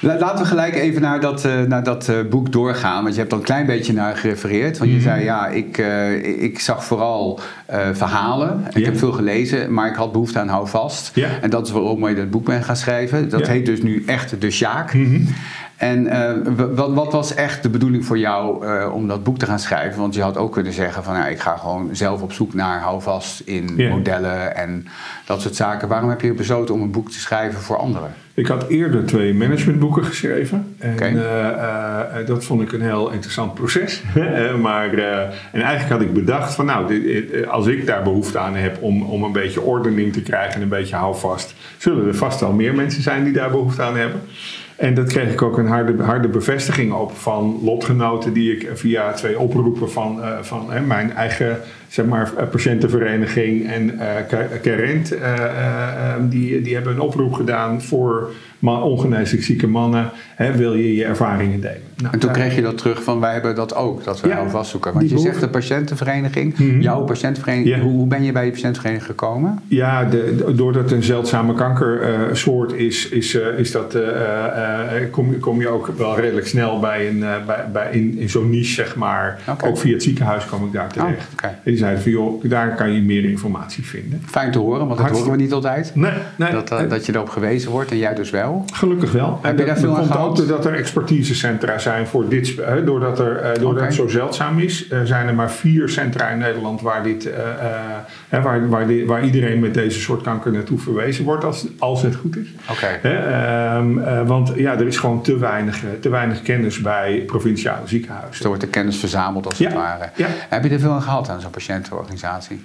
Laten 0.00 0.38
we 0.38 0.44
gelijk 0.44 0.74
even 0.74 1.02
naar 1.02 1.20
dat, 1.20 1.44
uh, 1.44 1.62
naar 1.62 1.82
dat 1.82 2.08
uh, 2.08 2.16
boek 2.30 2.52
doorgaan. 2.52 3.02
Want 3.02 3.14
je 3.14 3.20
hebt 3.20 3.32
er 3.32 3.38
een 3.38 3.44
klein 3.44 3.66
beetje 3.66 3.92
naar 3.92 4.16
gerefereerd. 4.16 4.78
Want 4.78 4.90
je 4.90 4.96
mm 4.96 5.02
zei, 5.02 5.24
ja, 5.24 5.46
ik, 5.46 5.78
uh, 5.78 6.42
ik 6.42 6.60
zag 6.60 6.84
vooral 6.84 7.40
verhalen. 7.92 8.64
Ik 8.74 8.84
heb 8.84 8.98
veel 8.98 9.12
gelezen, 9.12 9.72
maar 9.72 9.88
ik 9.88 9.94
had 9.94 10.12
behoefte 10.12 10.38
aan 10.38 10.48
houvast. 10.48 11.10
Yeah. 11.14 11.30
En 11.40 11.50
dat 11.50 11.66
is 11.66 11.72
waarom 11.72 12.08
je 12.08 12.14
dat 12.14 12.30
boek 12.30 12.44
bent 12.44 12.64
gaan 12.64 12.76
schrijven. 12.76 13.28
Dat 13.28 13.40
yeah. 13.40 13.52
heet 13.52 13.66
dus 13.66 13.82
nu 13.82 14.02
echt 14.06 14.40
De 14.40 14.50
Sjaak. 14.50 14.94
Mm 14.94 15.04
-hmm. 15.04 15.26
En 15.78 16.06
uh, 16.06 16.30
wat, 16.74 16.92
wat, 16.92 17.12
was 17.12 17.34
echt 17.34 17.62
de 17.62 17.68
bedoeling 17.68 18.04
voor 18.04 18.18
jou 18.18 18.66
uh, 18.66 18.94
om 18.94 19.08
dat 19.08 19.24
boek 19.24 19.38
te 19.38 19.46
gaan 19.46 19.58
schrijven? 19.58 20.00
Want 20.00 20.14
je 20.14 20.22
had 20.22 20.36
ook 20.36 20.52
kunnen 20.52 20.72
zeggen 20.72 21.04
van 21.04 21.14
ja, 21.14 21.26
ik 21.26 21.40
ga 21.40 21.56
gewoon 21.56 21.88
zelf 21.92 22.22
op 22.22 22.32
zoek 22.32 22.54
naar 22.54 22.80
houvast 22.80 23.40
in 23.40 23.72
yeah. 23.76 23.90
modellen 23.90 24.56
en 24.56 24.86
dat 25.24 25.40
soort 25.40 25.56
zaken. 25.56 25.88
Waarom 25.88 26.08
heb 26.08 26.20
je 26.20 26.32
besloten 26.32 26.74
om 26.74 26.82
een 26.82 26.90
boek 26.90 27.10
te 27.10 27.20
schrijven 27.20 27.60
voor 27.60 27.76
anderen? 27.76 28.10
Ik 28.34 28.46
had 28.46 28.68
eerder 28.68 29.04
twee 29.04 29.34
managementboeken 29.34 30.04
geschreven. 30.04 30.74
En 30.78 30.92
okay. 30.92 31.12
uh, 31.12 32.26
dat 32.26 32.44
vond 32.44 32.62
ik 32.62 32.72
een 32.72 32.82
heel 32.82 33.10
interessant 33.10 33.54
proces. 33.54 34.02
maar, 34.62 34.92
en 35.52 35.62
eigenlijk 35.62 35.88
had 35.88 36.00
ik 36.00 36.12
bedacht 36.12 36.54
van 36.54 36.66
nou, 36.66 36.88
dit, 36.88 37.46
als 37.46 37.66
ik 37.66 37.86
daar 37.86 38.02
behoefte 38.02 38.38
aan 38.38 38.54
heb 38.54 38.82
om, 38.82 39.02
om 39.02 39.22
een 39.22 39.32
beetje 39.32 39.60
ordening 39.60 40.12
te 40.12 40.22
krijgen 40.22 40.54
en 40.54 40.62
een 40.62 40.68
beetje 40.68 40.96
houvast, 40.96 41.54
zullen 41.76 42.06
er 42.06 42.14
vast 42.14 42.40
wel 42.40 42.52
meer 42.52 42.74
mensen 42.74 43.02
zijn 43.02 43.24
die 43.24 43.32
daar 43.32 43.50
behoefte 43.50 43.82
aan 43.82 43.96
hebben. 43.96 44.20
En 44.78 44.94
dat 44.94 45.08
kreeg 45.08 45.32
ik 45.32 45.42
ook 45.42 45.58
een 45.58 45.66
harde, 45.66 46.02
harde 46.02 46.28
bevestiging 46.28 46.92
op 46.92 47.12
van 47.16 47.60
lotgenoten 47.62 48.32
die 48.32 48.56
ik 48.56 48.70
via 48.74 49.12
twee 49.12 49.38
oproepen 49.38 49.90
van, 49.90 50.18
uh, 50.18 50.38
van 50.42 50.86
mijn 50.86 51.12
eigen 51.12 51.58
zeg 51.88 52.06
maar, 52.06 52.32
patiëntenvereniging 52.50 53.66
en 53.66 53.94
uh, 53.94 54.60
Carent, 54.62 55.14
uh, 55.14 56.14
die, 56.20 56.62
die 56.62 56.74
hebben 56.74 56.92
een 56.92 57.00
oproep 57.00 57.32
gedaan 57.32 57.82
voor 57.82 58.30
ongeneeslijk 58.60 59.42
zieke 59.42 59.66
mannen. 59.66 60.10
Hè, 60.34 60.56
wil 60.56 60.74
je 60.74 60.94
je 60.94 61.04
ervaringen 61.04 61.60
delen? 61.60 61.82
Nou, 61.96 62.12
en 62.12 62.18
toen 62.18 62.32
kreeg 62.32 62.54
je 62.54 62.62
dat 62.62 62.78
terug 62.78 63.02
van 63.02 63.20
wij 63.20 63.32
hebben 63.32 63.54
dat 63.54 63.74
ook, 63.74 64.04
dat 64.04 64.20
we 64.20 64.28
ja, 64.28 64.34
nou 64.34 64.50
vastzoeken. 64.50 64.92
Want 64.92 65.08
je 65.08 65.14
behoefte. 65.14 65.32
zegt 65.32 65.44
de 65.44 65.58
patiëntenvereniging, 65.58 66.58
mm 66.58 66.68
-hmm. 66.68 66.80
jouw 66.80 67.00
patiëntenvereniging, 67.04 67.76
ja. 67.76 67.82
hoe, 67.82 67.92
hoe, 67.92 68.06
ben 68.06 68.22
je 68.22 68.32
bij 68.32 68.44
je 68.44 68.50
patiëntenvereniging 68.50 69.10
gekomen? 69.10 69.58
Ja, 69.68 70.04
de, 70.04 70.52
doordat 70.54 70.82
het 70.82 70.92
een 70.92 71.02
zeldzame 71.02 71.54
kankersoort 71.54 72.72
uh, 72.72 72.78
is, 72.80 73.08
is, 73.08 73.34
uh, 73.34 73.58
is 73.58 73.70
dat, 73.70 73.94
uh, 73.94 74.02
kom, 75.10 75.38
kom 75.38 75.60
je 75.60 75.68
ook 75.68 75.92
wel 75.96 76.20
redelijk 76.20 76.46
snel 76.46 76.80
bij, 76.80 77.08
een, 77.08 77.24
bij, 77.46 77.64
bij 77.72 77.88
in, 77.90 78.18
in 78.18 78.28
zo'n 78.28 78.50
niche, 78.50 78.72
zeg 78.72 78.96
maar. 78.96 79.38
Okay. 79.48 79.70
Ook 79.70 79.78
via 79.78 79.92
het 79.92 80.02
ziekenhuis 80.02 80.44
kwam 80.44 80.66
ik 80.66 80.72
daar 80.72 80.92
terecht. 80.92 81.26
Oh, 81.26 81.32
okay. 81.32 81.52
En 81.78 81.84
zeiden 81.84 82.02
van 82.02 82.12
joh, 82.12 82.44
daar 82.44 82.74
kan 82.74 82.92
je 82.92 83.00
meer 83.00 83.24
informatie 83.24 83.84
vinden. 83.84 84.22
Fijn 84.26 84.50
te 84.50 84.58
horen, 84.58 84.86
want 84.86 85.00
dat 85.00 85.10
horen 85.10 85.30
we 85.30 85.36
niet 85.36 85.52
altijd. 85.52 85.90
Nee, 85.94 86.12
nee, 86.36 86.52
dat, 86.52 86.68
dat 86.88 87.06
je 87.06 87.14
erop 87.14 87.28
gewezen 87.28 87.70
wordt 87.70 87.90
en 87.90 87.98
jij 87.98 88.14
dus 88.14 88.30
wel. 88.30 88.64
Gelukkig 88.72 89.12
wel. 89.12 89.38
Heb 89.42 89.58
je 89.58 89.64
daar 89.64 89.78
veel 89.78 89.96
aan 89.96 90.06
gehad? 90.06 90.40
ook 90.40 90.48
dat 90.48 90.64
er 90.64 90.74
expertisecentra 90.74 91.78
zijn 91.78 92.06
voor 92.06 92.28
dit. 92.28 92.56
Hè, 92.56 92.84
doordat, 92.84 93.18
er, 93.18 93.34
uh, 93.34 93.42
doordat 93.42 93.70
okay. 93.70 93.84
het 93.84 93.94
zo 93.94 94.08
zeldzaam 94.08 94.58
is, 94.58 94.90
uh, 94.90 94.98
zijn 95.04 95.28
er 95.28 95.34
maar 95.34 95.50
vier 95.50 95.88
centra 95.88 96.28
in 96.28 96.38
Nederland 96.38 96.80
waar, 96.80 97.02
dit, 97.02 97.26
uh, 97.26 98.42
waar, 98.42 98.68
waar, 98.68 98.86
die, 98.86 99.06
waar, 99.06 99.24
iedereen 99.24 99.60
met 99.60 99.74
deze 99.74 100.00
soort 100.00 100.22
kanker 100.22 100.52
naartoe 100.52 100.78
verwezen 100.78 101.24
wordt, 101.24 101.44
als, 101.44 101.66
als 101.78 102.02
het 102.02 102.14
goed 102.14 102.36
is. 102.36 102.48
Okay. 102.70 103.76
Um, 103.76 104.26
want 104.26 104.52
ja, 104.56 104.72
er 104.72 104.86
is 104.86 104.96
gewoon 104.96 105.22
te 105.22 105.38
weinig, 105.38 105.82
te 106.00 106.08
weinig 106.08 106.42
kennis 106.42 106.80
bij 106.80 107.22
provinciale 107.26 107.86
ziekenhuizen. 107.86 108.42
Er 108.42 108.48
wordt 108.48 108.62
de 108.62 108.68
kennis 108.68 108.96
verzameld 108.96 109.46
als 109.46 109.58
ja. 109.58 109.66
het 109.66 109.76
ware. 109.76 110.08
Ja. 110.14 110.26
Heb 110.48 110.64
je 110.64 110.70
er 110.70 110.80
veel 110.80 110.92
aan 110.92 111.02
gehad 111.02 111.28
aan 111.28 111.40
zo'n 111.40 111.50
patiëntenorganisatie? 111.68 112.60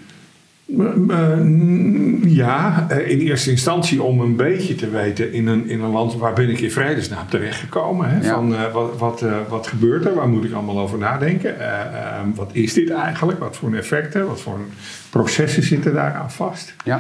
ja, 2.26 2.86
eh, 2.90 3.10
in 3.10 3.20
eerste 3.20 3.50
instantie 3.50 4.04
om 4.04 4.22
een 4.22 4.36
beetje 4.36 4.76
te 4.76 4.90
weten 4.90 5.34
in 5.34 5.48
een, 5.48 5.70
in 5.70 5.82
een 5.82 5.90
land 5.90 6.16
waar 6.16 6.34
ben 6.34 6.50
ik 6.50 6.60
in 6.60 6.72
vredesnaam 6.72 7.28
terechtgekomen. 7.30 8.10
Hè? 8.10 8.28
Ja. 8.28 8.34
Van 8.34 8.72
wat, 8.72 8.98
wat, 8.98 9.26
wat 9.48 9.68
gebeurt 9.68 10.06
er? 10.06 10.14
Waar 10.14 10.30
moet 10.30 10.44
ik 10.44 10.54
allemaal 10.54 10.80
over 10.80 10.98
nadenken? 10.98 11.60
ehm, 11.60 12.28
wat 12.36 12.50
is 12.52 12.74
dit 12.74 12.90
eigenlijk? 12.90 13.40
Wat 13.40 13.56
voor 13.56 13.74
effecten? 13.74 14.28
Wat 14.28 14.42
voor 14.42 14.60
processen 15.10 15.64
zitten 15.64 15.94
daaraan 15.94 16.32
vast? 16.32 16.76
Ja. 16.84 17.00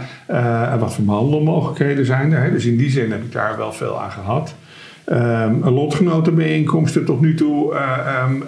en 0.72 0.79
wat 0.79 0.93
voor 0.93 1.05
behandelmogelijkheden 1.05 2.05
zijn 2.05 2.31
er? 2.31 2.43
Hè? 2.43 2.51
Dus 2.51 2.65
in 2.65 2.77
die 2.77 2.89
zin 2.89 3.12
heb 3.12 3.24
ik 3.24 3.31
daar 3.31 3.57
wel 3.57 3.74
veel 3.74 4.01
aan 4.01 4.12
gehad. 4.12 4.55
Um, 5.12 5.63
lotgenotenbijeenkomsten 5.63 7.05
tot 7.05 7.22
nu 7.22 7.36
toe 7.36 7.75
um, 8.25 8.43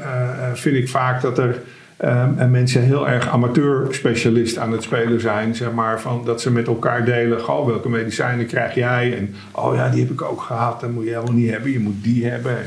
vind 0.53 0.75
ik 0.75 0.89
vaak 0.89 1.21
dat 1.21 1.37
er 1.37 1.61
um, 2.03 2.37
en 2.37 2.51
mensen 2.51 2.81
heel 2.81 3.09
erg 3.09 3.29
amateur-specialist 3.29 4.57
aan 4.57 4.71
het 4.71 4.83
spelen 4.83 5.21
zijn. 5.21 5.55
Zeg 5.55 5.71
maar, 5.71 6.01
van 6.01 6.21
dat 6.25 6.41
ze 6.41 6.51
met 6.51 6.67
elkaar 6.67 7.05
delen: 7.05 7.39
Goh, 7.39 7.65
welke 7.65 7.89
medicijnen 7.89 8.45
krijg 8.45 8.75
jij? 8.75 9.17
En 9.17 9.35
oh 9.51 9.75
ja, 9.75 9.89
die 9.89 10.01
heb 10.01 10.11
ik 10.11 10.21
ook 10.21 10.41
gehad. 10.41 10.81
Dat 10.81 10.91
moet 10.91 11.03
je 11.03 11.09
helemaal 11.09 11.33
niet 11.33 11.49
hebben. 11.49 11.71
Je 11.71 11.79
moet 11.79 12.03
die 12.03 12.25
hebben. 12.25 12.57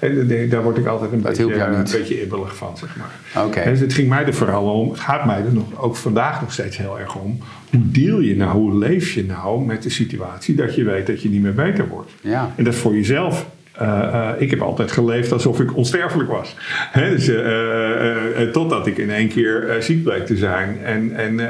En, 0.00 0.30
en 0.30 0.48
daar 0.48 0.62
word 0.62 0.78
ik 0.78 0.86
altijd 0.86 1.12
een, 1.12 1.20
beetje, 1.20 1.54
een 1.54 1.84
beetje 1.92 2.22
ibbelig 2.22 2.56
van. 2.56 2.76
Zeg 2.76 2.96
maar. 2.96 3.44
Okay. 3.44 3.64
Dus 3.64 3.80
het 3.80 3.92
ging 3.92 4.08
mij 4.08 4.26
er 4.26 4.34
vooral 4.34 4.72
om. 4.72 4.90
Het 4.90 5.00
gaat 5.00 5.24
mij 5.24 5.44
er 5.44 5.52
nog, 5.52 5.80
ook 5.82 5.96
vandaag 5.96 6.40
nog 6.40 6.52
steeds 6.52 6.76
heel 6.76 6.98
erg 6.98 7.16
om. 7.16 7.38
Hoe 7.70 7.90
deel 7.90 8.20
je 8.20 8.36
nou, 8.36 8.52
hoe 8.52 8.78
leef 8.78 9.12
je 9.12 9.24
nou 9.24 9.64
met 9.64 9.82
de 9.82 9.90
situatie 9.90 10.54
dat 10.54 10.74
je 10.74 10.84
weet 10.84 11.06
dat 11.06 11.22
je 11.22 11.28
niet 11.28 11.42
meer 11.42 11.54
beter 11.54 11.88
wordt? 11.88 12.10
Ja. 12.20 12.52
En 12.56 12.64
dat 12.64 12.74
voor 12.74 12.94
jezelf 12.94 13.46
uh, 13.82 13.88
uh, 13.88 14.28
ik 14.38 14.50
heb 14.50 14.62
altijd 14.62 14.92
geleefd 14.92 15.32
alsof 15.32 15.60
ik 15.60 15.76
onsterfelijk 15.76 16.30
was. 16.30 16.56
He, 16.90 17.10
dus, 17.10 17.28
uh, 17.28 18.52
totdat 18.52 18.86
ik 18.86 18.98
in 18.98 19.10
één 19.10 19.28
keer 19.28 19.76
ziek 19.80 20.02
bleek 20.02 20.26
te 20.26 20.36
zijn. 20.36 20.84
En, 20.84 21.16
en 21.16 21.40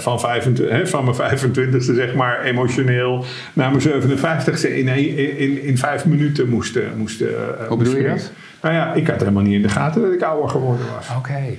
van, 0.00 0.20
25, 0.20 0.70
he, 0.70 0.86
van 0.86 1.04
mijn 1.04 1.38
25ste 1.38 1.94
zeg 1.94 2.14
maar 2.14 2.42
emotioneel 2.42 3.24
naar 3.52 3.70
mijn 3.70 3.82
57ste 3.82 4.60
in, 4.60 4.88
in, 4.88 5.38
in, 5.38 5.62
in 5.62 5.78
vijf 5.78 6.04
minuten 6.04 6.48
moest... 6.48 6.78
moest 6.96 7.22
Hoe 7.68 7.78
bedoel 7.78 7.96
je 7.96 8.08
dat? 8.08 8.30
Nou 8.62 8.74
ja, 8.74 8.94
ik 8.94 9.06
had 9.06 9.18
helemaal 9.18 9.42
niet 9.42 9.54
in 9.54 9.62
de 9.62 9.68
gaten 9.68 10.02
dat 10.02 10.12
ik 10.12 10.22
ouder 10.22 10.50
geworden 10.50 10.86
was. 10.96 11.08
Oké. 11.08 11.18
Okay. 11.18 11.58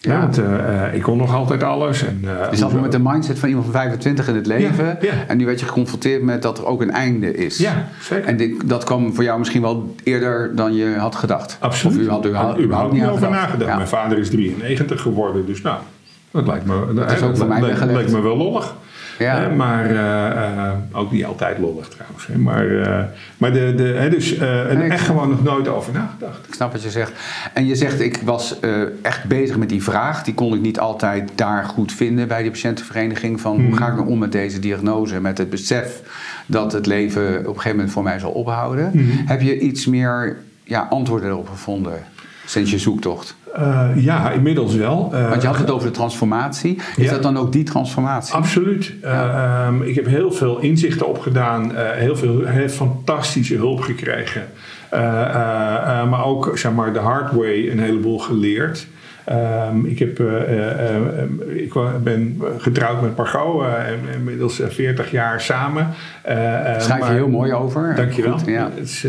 Ja, 0.00 0.20
want 0.20 0.38
uh, 0.38 0.94
ik 0.94 1.02
kon 1.02 1.18
nog 1.18 1.34
altijd 1.34 1.62
alles. 1.62 2.04
En, 2.04 2.20
uh, 2.24 2.30
je 2.50 2.56
zat 2.56 2.80
met 2.80 2.92
de 2.92 2.98
mindset 3.02 3.38
van 3.38 3.48
iemand 3.48 3.66
van 3.66 3.74
25 3.74 4.28
in 4.28 4.34
het 4.34 4.46
leven. 4.46 4.84
Ja, 4.84 4.96
ja. 5.00 5.12
En 5.26 5.36
nu 5.36 5.46
werd 5.46 5.60
je 5.60 5.66
geconfronteerd 5.66 6.22
met 6.22 6.42
dat 6.42 6.58
er 6.58 6.66
ook 6.66 6.82
een 6.82 6.90
einde 6.90 7.34
is. 7.34 7.58
Ja, 7.58 7.88
zeker. 8.00 8.28
En 8.28 8.36
dit, 8.36 8.68
dat 8.68 8.84
kwam 8.84 9.14
voor 9.14 9.24
jou 9.24 9.38
misschien 9.38 9.62
wel 9.62 9.94
eerder 10.04 10.56
dan 10.56 10.74
je 10.74 10.94
had 10.96 11.14
gedacht. 11.14 11.56
Absoluut. 11.60 11.96
Of 11.96 12.02
u 12.02 12.08
had 12.08 12.24
er 12.24 12.30
überhaupt, 12.30 12.60
überhaupt 12.60 12.92
niet 12.92 13.02
over 13.02 13.14
gedacht. 13.14 13.32
nagedacht. 13.32 13.76
Mijn 13.76 13.88
vader 13.88 14.18
is 14.18 14.30
93 14.30 15.00
geworden, 15.00 15.46
dus 15.46 15.62
nou, 15.62 15.78
dat 16.30 16.46
lijkt 16.46 16.64
me, 16.64 16.92
dat 16.94 17.90
lijkt 17.90 18.12
me 18.12 18.20
wel 18.20 18.36
lollig. 18.36 18.74
Ja. 19.18 19.40
Hè, 19.40 19.54
maar 19.54 19.90
uh, 19.90 20.72
ook 20.92 21.12
niet 21.12 21.24
altijd 21.24 21.58
lollig 21.58 21.88
trouwens. 21.88 22.26
Hè, 22.26 22.38
maar, 22.38 22.66
uh, 22.66 23.00
maar 23.36 23.52
de, 23.52 23.74
de, 23.76 23.82
hè, 23.82 24.10
dus 24.10 24.36
echt 24.36 25.06
gewoon 25.06 25.28
nog 25.28 25.42
nooit 25.42 25.68
over 25.68 25.92
nagedacht. 25.92 26.46
Ik 26.46 26.54
snap 26.54 26.72
wat 26.72 26.82
je 26.82 26.90
zegt. 26.90 27.12
En 27.54 27.66
je 27.66 27.74
zegt, 27.74 28.00
ik 28.00 28.20
was 28.24 28.56
echt 29.02 29.24
bezig 29.24 29.56
met 29.56 29.68
die 29.68 29.82
vraag. 29.82 30.22
Die 30.24 30.34
kon 30.34 30.54
ik 30.54 30.60
niet 30.60 30.80
altijd 30.80 31.30
daar 31.34 31.64
goed 31.64 31.92
vinden 31.92 32.28
bij 32.28 32.42
die 32.42 32.50
patiëntenvereniging. 32.50 33.40
Van 33.40 33.60
hoe 33.60 33.76
ga 33.76 33.88
ik 33.88 33.94
nou 33.94 34.08
om 34.08 34.18
met 34.18 34.32
deze 34.32 34.58
diagnose? 34.58 35.20
Met 35.20 35.38
het 35.38 35.50
besef 35.50 36.02
dat 36.46 36.72
het 36.72 36.86
leven 36.86 37.38
op 37.38 37.46
een 37.46 37.54
gegeven 37.54 37.70
moment 37.70 37.90
voor 37.90 38.02
mij 38.02 38.18
zal 38.18 38.30
ophouden. 38.30 38.90
Mhm. 38.94 39.26
Heb 39.26 39.40
je 39.40 39.58
iets 39.58 39.86
meer 39.86 40.36
ja, 40.64 40.86
antwoorden 40.90 41.28
erop 41.28 41.48
gevonden 41.48 42.04
sinds 42.46 42.70
je 42.70 42.78
zoektocht? 42.78 43.36
Uh, 43.58 43.88
ja, 43.96 44.30
inmiddels 44.30 44.74
wel. 44.74 45.10
Uh, 45.14 45.28
Want 45.28 45.42
je 45.42 45.48
had 45.48 45.58
het 45.58 45.70
over 45.70 45.86
de 45.86 45.94
transformatie. 45.94 46.78
Is 46.96 47.04
ja. 47.04 47.10
dat 47.10 47.22
dan 47.22 47.38
ook 47.38 47.52
die 47.52 47.62
transformatie? 47.62 48.34
Absoluut. 48.34 48.94
Ja. 49.02 49.60
Uh, 49.60 49.66
um, 49.66 49.82
ik 49.82 49.94
heb 49.94 50.06
heel 50.06 50.32
veel 50.32 50.58
inzichten 50.58 51.08
opgedaan, 51.08 51.76
heel 51.76 52.16
veel 52.16 52.44
heel 52.44 52.68
fantastische 52.68 53.54
hulp 53.54 53.80
gekregen. 53.80 54.46
Maar 56.10 56.24
ook 56.24 56.58
zeg 56.58 56.72
maar, 56.72 56.92
de 56.92 56.98
hard 56.98 57.32
way 57.32 57.70
een 57.70 57.80
heleboel 57.80 58.18
geleerd. 58.18 58.86
Um, 59.32 59.86
ik, 59.86 59.98
heb, 59.98 60.20
ik 61.46 61.72
ben 62.02 62.42
getrouwd 62.58 63.02
met 63.02 63.16
Margot, 63.16 63.64
inmiddels 64.14 64.60
40 64.68 65.10
jaar 65.10 65.40
samen. 65.40 65.88
Schrijf 66.78 67.06
je 67.06 67.12
heel 67.12 67.28
mooi 67.28 67.52
over. 67.52 67.94
Dankjewel. 67.94 68.38
Goed, 68.38 68.46
ja. 68.46 68.70
Het 68.74 68.88
is, 68.88 69.02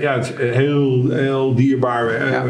ja, 0.00 0.14
het 0.14 0.24
is 0.38 0.54
heel, 0.54 1.10
heel 1.10 1.54
dierbaar, 1.54 2.30
ja. 2.30 2.44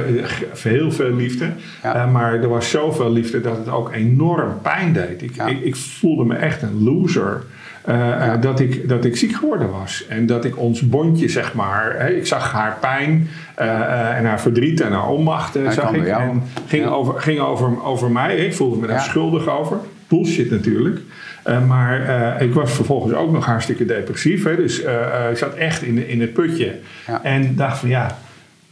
heel 0.63 0.93
veel 0.93 1.15
liefde. 1.15 1.47
Ja. 1.83 2.07
maar 2.07 2.35
er 2.35 2.49
was 2.49 2.71
zoveel 2.71 3.13
liefde 3.13 3.41
dat 3.41 3.57
het 3.57 3.69
ook 3.69 3.93
enorm 3.93 4.61
pijn 4.63 4.93
deed. 4.93 5.23
Ik, 5.23 5.37
ik, 5.37 5.61
ik 5.61 5.77
voelde 5.77 6.25
me 6.25 6.35
echt 6.35 6.63
een 6.63 6.83
loser. 6.83 7.43
Uh, 7.89 7.95
ja. 7.97 8.35
uh, 8.35 8.43
dat, 8.43 8.61
ik, 8.61 8.89
dat 8.89 9.05
ik 9.05 9.17
ziek 9.17 9.35
geworden 9.35 9.71
was. 9.71 10.07
En 10.09 10.27
dat 10.27 10.45
ik 10.45 10.59
ons 10.59 10.89
bondje, 10.89 11.29
zeg 11.29 11.55
maar, 11.55 11.95
hè, 11.99 12.09
ik 12.09 12.27
zag 12.27 12.53
haar 12.53 12.77
pijn 12.81 13.29
uh, 13.61 14.17
en 14.17 14.25
haar 14.25 14.41
verdriet 14.41 14.81
en 14.81 14.93
haar 14.93 15.09
onmacht. 15.09 15.59
zag 15.71 15.93
ik. 15.93 16.07
En 16.07 16.43
ging, 16.67 16.85
ja. 16.85 16.91
over, 16.91 17.21
ging 17.21 17.41
over, 17.41 17.85
over 17.85 18.11
mij. 18.11 18.37
Ik 18.37 18.55
voelde 18.55 18.77
me 18.77 18.87
daar 18.87 18.97
ja. 18.97 19.03
schuldig 19.03 19.49
over. 19.49 19.79
Bullshit 20.09 20.51
natuurlijk. 20.51 21.01
Uh, 21.47 21.67
maar 21.67 22.01
uh, 22.01 22.47
ik 22.47 22.55
was 22.55 22.73
vervolgens 22.73 23.15
ook 23.15 23.33
nog 23.33 23.45
hartstikke 23.45 23.85
depressief. 23.85 24.45
Hè, 24.45 24.57
dus 24.57 24.85
uh, 24.85 25.31
ik 25.31 25.37
zat 25.37 25.55
echt 25.55 25.83
in, 25.83 26.09
in 26.09 26.21
het 26.21 26.33
putje. 26.33 26.75
En 27.23 27.57
dacht 27.57 27.79
van 27.79 27.89
ja, 27.89 28.19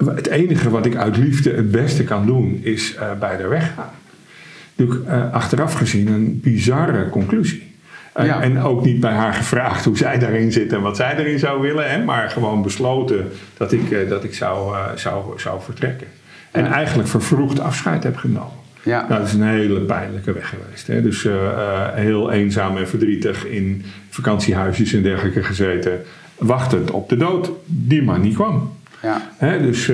het 0.04 0.26
enige 0.26 0.70
wat 0.70 0.86
ik 0.86 0.96
uit 0.96 1.16
liefde 1.16 1.52
het 1.52 1.70
beste 1.70 2.04
kan 2.04 2.26
doen 2.26 2.60
is 2.62 2.96
bij 3.18 3.36
de 3.36 3.46
weggaan. 3.46 3.90
Dus 4.74 4.96
achteraf 5.32 5.74
gezien 5.74 6.06
een 6.06 6.40
bizarre 6.42 7.08
conclusie. 7.08 7.67
Ja. 8.26 8.42
En 8.42 8.60
ook 8.60 8.84
niet 8.84 9.00
bij 9.00 9.12
haar 9.12 9.34
gevraagd 9.34 9.84
hoe 9.84 9.96
zij 9.96 10.18
daarin 10.18 10.52
zit 10.52 10.72
en 10.72 10.80
wat 10.80 10.96
zij 10.96 11.16
erin 11.16 11.38
zou 11.38 11.60
willen. 11.60 11.90
Hè, 11.90 12.04
maar 12.04 12.30
gewoon 12.30 12.62
besloten 12.62 13.32
dat 13.56 13.72
ik, 13.72 13.90
uh, 13.90 14.08
dat 14.08 14.24
ik 14.24 14.34
zou, 14.34 14.74
uh, 14.74 14.84
zou, 14.94 15.40
zou 15.40 15.60
vertrekken. 15.62 16.06
En 16.50 16.64
ja. 16.64 16.72
eigenlijk 16.72 17.08
vervroegd 17.08 17.60
afscheid 17.60 18.02
heb 18.02 18.16
genomen. 18.16 18.56
Ja. 18.82 19.06
Nou, 19.08 19.20
dat 19.20 19.28
is 19.28 19.34
een 19.34 19.42
hele 19.42 19.80
pijnlijke 19.80 20.32
weg 20.32 20.48
geweest. 20.48 20.86
Hè. 20.86 21.02
Dus 21.02 21.24
uh, 21.24 21.34
heel 21.92 22.32
eenzaam 22.32 22.76
en 22.76 22.88
verdrietig 22.88 23.46
in 23.46 23.84
vakantiehuisjes 24.10 24.92
en 24.92 25.02
dergelijke 25.02 25.42
gezeten. 25.42 26.00
Wachtend 26.38 26.90
op 26.90 27.08
de 27.08 27.16
dood, 27.16 27.50
die 27.64 28.02
maar 28.02 28.18
niet 28.18 28.34
kwam. 28.34 28.72
Ja. 29.02 29.30
Hè, 29.36 29.62
dus 29.62 29.86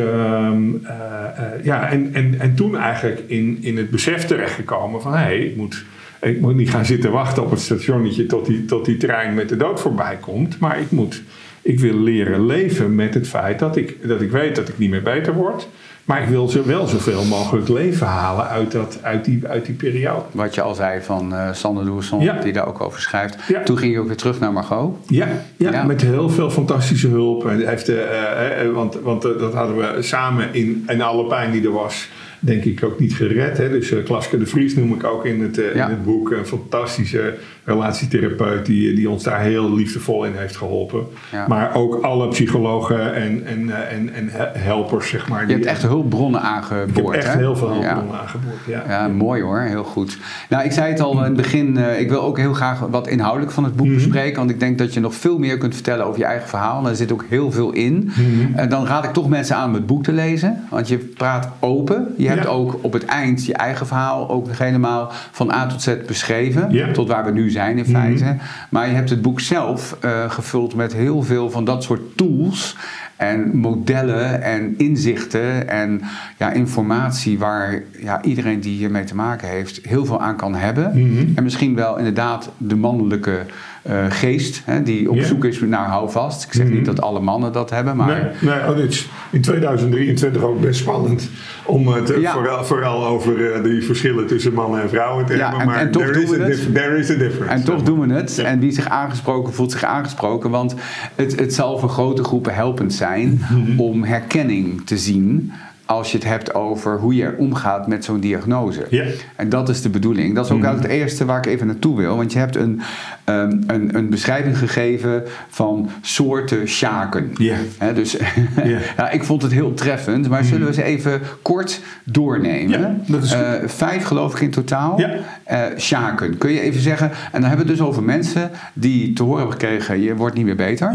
ja, 1.62 1.90
en, 1.90 2.14
en, 2.14 2.35
en 2.38 2.54
toen 2.54 2.76
eigenlijk 2.76 3.23
in, 3.26 3.59
in 3.61 3.76
het 3.76 3.90
besef 3.90 4.25
terechtgekomen 4.25 5.02
van 5.02 5.12
hé, 5.12 5.19
hey, 5.19 5.38
ik 5.38 5.57
moet 5.57 5.85
ik 6.25 6.40
moet 6.40 6.54
niet 6.54 6.71
gaan 6.71 6.85
zitten 6.85 7.11
wachten 7.11 7.43
op 7.43 7.50
het 7.50 7.61
stationnetje 7.61 8.26
tot 8.26 8.47
die, 8.47 8.64
tot 8.64 8.85
die 8.85 8.97
trein 8.97 9.35
met 9.35 9.49
de 9.49 9.57
dood 9.57 9.81
voorbij 9.81 10.16
komt. 10.21 10.59
Maar 10.59 10.81
ik, 10.81 10.90
moet, 10.90 11.23
ik 11.62 11.81
wil 11.81 11.99
leren 11.99 12.47
leven 12.47 12.95
met 12.95 13.14
het 13.14 13.28
feit 13.28 13.59
dat 13.59 13.76
ik, 13.76 14.09
dat 14.09 14.21
ik 14.21 14.31
weet 14.31 14.57
dat 14.57 14.69
ik 14.69 14.78
niet 14.78 14.90
meer 14.90 15.02
beter 15.02 15.35
word. 15.35 15.69
Maar 16.04 16.23
ik 16.23 16.28
wil 16.28 16.50
wel 16.64 16.87
zoveel 16.87 17.25
mogelijk 17.25 17.69
leven 17.69 18.07
halen 18.07 18.49
uit, 18.49 18.73
dat, 18.73 18.99
uit, 19.02 19.25
die, 19.25 19.49
uit 19.49 19.66
die 19.66 19.75
periode. 19.75 20.23
Wat 20.31 20.54
je 20.54 20.62
al 20.62 20.75
zei 20.75 21.00
van 21.02 21.33
uh, 21.33 21.52
Sander 21.52 21.85
Loerson, 21.85 22.21
ja. 22.21 22.40
die 22.40 22.52
daar 22.52 22.66
ook 22.66 22.81
over 22.81 23.00
schrijft. 23.00 23.37
Ja. 23.49 23.62
Toen 23.62 23.78
ging 23.78 23.93
je 23.93 24.00
ook 24.00 24.07
weer 24.07 24.16
terug 24.16 24.40
naar 24.40 24.52
Margot. 24.52 24.97
Ja, 25.07 25.28
ja, 25.57 25.73
ja. 25.73 25.85
met 25.85 26.00
heel 26.00 26.31
veel 26.31 26.50
fantastische 26.50 27.09
hulp. 27.09 27.47
En 27.47 27.69
heeft, 27.69 27.88
uh, 27.88 27.97
uh, 27.97 28.73
want 28.73 28.95
want 29.02 29.23
dat 29.23 29.54
hadden 29.54 29.76
we 29.76 30.02
samen 30.02 30.54
in, 30.54 30.85
in 30.88 31.02
alle 31.02 31.26
pijn 31.26 31.50
die 31.50 31.64
er 31.64 31.73
was 31.73 32.09
denk 32.45 32.65
ik 32.65 32.85
ook 32.85 32.99
niet 32.99 33.15
gered. 33.15 33.59
Hè? 33.59 33.71
Dus 33.71 33.91
uh, 33.91 34.05
Klaske 34.05 34.39
de 34.39 34.47
Vries 34.47 34.75
noem 34.75 34.95
ik 34.95 35.05
ook 35.05 35.27
in 35.27 35.41
het, 35.41 35.57
ja. 35.57 35.85
in 35.85 35.91
het 35.91 36.05
boek. 36.05 36.31
Een 36.31 36.47
fantastische 36.47 37.35
relatietherapeut 37.64 38.66
die, 38.66 38.94
die 38.94 39.11
ons 39.11 39.23
daar 39.23 39.40
heel 39.40 39.75
liefdevol 39.75 40.25
in 40.25 40.33
heeft 40.37 40.56
geholpen. 40.56 41.06
Ja. 41.33 41.49
Maar 41.49 41.75
ook 41.75 42.02
alle 42.02 42.28
psychologen 42.28 43.14
en, 43.14 43.47
en, 43.47 43.66
uh, 43.66 43.92
en, 43.92 44.14
en 44.14 44.30
helpers, 44.59 45.09
zeg 45.09 45.28
maar. 45.28 45.47
Je 45.47 45.52
hebt 45.52 45.66
echt 45.66 45.83
hulpbronnen 45.83 46.40
aangeboord. 46.40 47.16
Ik 47.16 47.23
heb 47.23 47.23
echt 47.23 47.33
hè? 47.33 47.38
heel 47.38 47.56
veel 47.56 47.68
hulpbronnen 47.68 48.14
ja. 48.14 48.21
aangeboord, 48.21 48.59
ja. 48.66 48.85
ja. 48.88 49.09
mooi 49.09 49.42
hoor. 49.42 49.61
Heel 49.61 49.85
goed. 49.85 50.18
Nou, 50.49 50.64
ik 50.64 50.73
zei 50.73 50.90
het 50.90 51.00
al 51.00 51.12
in 51.12 51.25
het 51.25 51.37
begin. 51.37 51.76
ik 51.76 52.09
wil 52.09 52.23
ook 52.23 52.38
heel 52.38 52.54
graag 52.54 52.80
wat 52.80 53.09
inhoudelijk 53.09 53.52
van 53.52 53.64
het 53.64 53.76
boek 53.76 53.83
Mhm. 53.85 53.94
mm 53.94 54.00
-hmm. 54.00 54.11
bespreken. 54.11 54.38
Want 54.38 54.50
ik 54.50 54.61
denk 54.61 54.78
dat 54.78 54.94
je 54.94 55.00
nog 55.00 55.14
veel 55.14 55.38
meer 55.38 55.59
kunt 55.59 55.75
vertellen 55.75 56.06
over 56.06 56.18
je 56.18 56.25
eigen 56.25 56.49
verhaal. 56.49 56.85
En 56.85 56.90
er 56.90 56.97
zit 56.97 57.12
ook 57.12 57.25
heel 57.28 57.52
veel 57.52 57.73
in. 57.73 57.94
Mm 57.94 58.11
-hmm. 58.11 58.54
En 58.54 58.68
dan 58.68 58.87
raad 58.87 59.04
ik 59.04 59.12
toch 59.12 59.28
mensen 59.28 59.56
aan 59.56 59.68
om 59.68 59.75
het 59.75 59.87
boek 59.87 60.02
te 60.02 60.12
lezen. 60.12 60.64
Want 60.71 60.88
je 60.88 60.99
praat 60.99 61.49
open. 61.61 62.14
Je 62.16 62.28
hebt 62.28 62.47
ook 62.47 62.78
op 62.80 62.92
het 62.92 63.04
eind 63.04 63.47
je 63.47 63.54
eigen 63.54 63.87
verhaal 63.87 64.30
ook 64.30 64.47
helemaal 64.50 65.12
van 65.30 65.52
A 65.52 65.66
tot 65.66 65.83
Z 65.83 65.94
beschreven. 66.06 66.92
Tot 66.92 67.09
waar 67.09 67.25
we 67.25 67.30
nu 67.30 67.50
zijn 67.54 67.78
in 67.78 67.84
feite. 67.84 68.37
Maar 68.70 68.88
je 68.88 68.94
hebt 68.94 69.11
het 69.11 69.23
boek 69.23 69.40
zelf 69.40 69.96
uh, 70.04 70.30
gevuld 70.30 70.75
met 70.75 70.94
heel 70.94 71.23
veel 71.23 71.50
van 71.50 71.64
dat 71.64 71.82
soort 71.82 72.16
tools. 72.16 72.76
En 73.16 73.56
modellen 73.56 74.42
en 74.42 74.75
inzichten 74.78 75.68
en 75.68 76.00
ja, 76.38 76.50
informatie 76.50 77.38
waar 77.38 77.82
ja, 77.99 78.23
iedereen 78.23 78.61
die 78.61 78.76
hiermee 78.76 79.04
te 79.04 79.14
maken 79.14 79.49
heeft 79.49 79.80
heel 79.82 80.04
veel 80.04 80.20
aan 80.20 80.37
kan 80.37 80.54
hebben. 80.54 80.90
Mhm. 80.94 81.26
En 81.34 81.42
misschien 81.42 81.75
wel 81.75 81.99
inderdaad 81.99 82.50
de 82.58 82.76
mannelijke 82.76 83.46
eh, 83.85 84.05
geest 84.09 84.62
hè, 84.64 84.83
die 84.83 85.11
op 85.11 85.21
zoek 85.21 85.45
is 85.45 85.61
naar 85.61 85.87
houvast. 85.88 86.45
Ik 86.45 86.53
zeg 86.53 86.67
Mhm. 86.67 86.75
niet 86.75 86.85
dat 86.85 87.00
alle 87.00 87.21
mannen 87.21 87.53
dat 87.53 87.71
hebben, 87.71 87.97
maar... 87.97 88.07
Nee, 88.41 88.53
nee 88.55 88.71
oh, 88.71 88.76
dit 88.76 88.91
is 88.91 89.09
in 89.31 89.41
2023 89.41 90.43
ook 90.43 90.61
best 90.61 90.81
spannend 90.81 91.29
om 91.64 91.88
het 91.88 92.11
eh, 92.12 92.21
Ja. 92.21 92.33
vooral, 92.33 92.64
vooral 92.64 93.07
over 93.07 93.53
eh, 93.53 93.62
die 93.62 93.83
verschillen 93.85 94.26
tussen 94.26 94.53
mannen 94.55 94.83
en 94.83 94.88
vrouwen 94.88 95.26
te 95.26 95.37
Ja, 95.37 95.41
hebben. 95.43 95.61
en- 95.61 95.67
Maar 95.67 95.76
en 95.76 95.91
toch 95.91 96.03
there, 96.03 96.21
is 96.23 96.26
doen 96.29 96.38
we 96.38 96.45
a 96.45 96.49
het. 96.49 96.75
there 96.75 96.97
is 96.99 97.11
a 97.11 97.14
difference. 97.14 97.55
En 97.55 97.64
toch 97.64 97.83
doen 97.83 98.00
we 98.09 98.14
het. 98.14 98.37
Ja. 98.37 98.45
En 98.45 98.59
wie 98.59 98.73
zich 98.73 98.88
aangesproken 98.88 99.53
voelt 99.55 99.73
zich 99.73 99.85
aangesproken. 99.85 100.50
Want 100.50 100.75
het, 101.14 101.38
het 101.38 101.55
zal 101.55 101.79
voor 101.79 101.88
grote 101.88 102.25
groepen 102.25 102.55
helpend 102.55 102.93
zijn 102.93 103.41
Mhm. 103.50 103.81
om 103.81 104.05
herkenning 104.05 104.87
te 104.87 104.97
zien. 104.99 105.53
Als 105.87 106.11
je 106.12 106.19
het 106.19 106.26
hebt 106.26 106.55
over 106.55 106.99
hoe 106.99 107.14
je 107.14 107.35
omgaat 107.38 107.87
met 107.87 108.05
zo'n 108.05 108.21
diagnose. 108.21 108.87
Ja. 108.91 109.05
En 109.37 109.49
dat 109.49 109.69
is 109.69 109.83
de 109.83 109.88
bedoeling. 109.88 110.35
Dat 110.35 110.45
is 110.45 110.50
ook 110.50 110.57
Mhm. 110.59 110.67
eigenlijk 110.67 110.95
het 110.95 111.03
eerste 111.03 111.25
waar 111.25 111.38
ik 111.38 111.47
even 111.47 111.67
naartoe 111.67 111.97
wil. 111.97 112.17
Want 112.17 112.33
je 112.33 112.38
hebt 112.38 112.57
een, 112.57 112.81
ehm, 113.25 113.57
een, 113.67 113.97
een 113.97 114.09
beschrijving 114.11 114.59
gegeven 114.59 115.23
van 115.49 115.91
soorten 116.00 116.69
sjaken. 116.69 117.31
Ja. 117.35 117.57
Hè, 117.79 117.93
dus 117.95 118.12
Ja. 118.21 118.26
Mhm. 118.37 118.69
ja, 118.97 119.11
ik 119.11 119.25
vond 119.25 119.43
het 119.43 119.53
heel 119.53 119.75
treffend. 119.75 120.29
Maar 120.29 120.45
zullen 120.45 120.67
we 120.67 120.73
ze 120.73 120.83
even 120.83 121.21
kort 121.43 121.81
doornemen? 122.05 122.81
Ja, 122.81 122.97
dat 123.07 123.23
is 123.23 123.33
goed. 123.33 123.43
Eh, 123.45 123.53
vijf 123.69 124.05
geloof 124.05 124.35
ik 124.35 124.41
in 124.41 124.50
totaal. 124.50 125.00
Ja. 125.00 125.11
Eh, 125.45 125.61
sjaken. 125.76 126.38
Kun 126.38 126.50
je 126.53 126.61
even 126.61 126.81
zeggen, 126.81 127.11
en 127.11 127.41
dan 127.41 127.43
hebben 127.49 127.67
we 127.67 127.73
het 127.73 127.79
dus 127.81 127.87
over 127.88 128.03
mensen 128.03 128.50
die 128.73 129.12
te 129.12 129.23
horen 129.23 129.38
hebben 129.38 129.61
gekregen, 129.61 130.00
je 130.00 130.17
wordt 130.17 130.37
niet 130.37 130.45
meer 130.45 130.57
beter. 130.57 130.95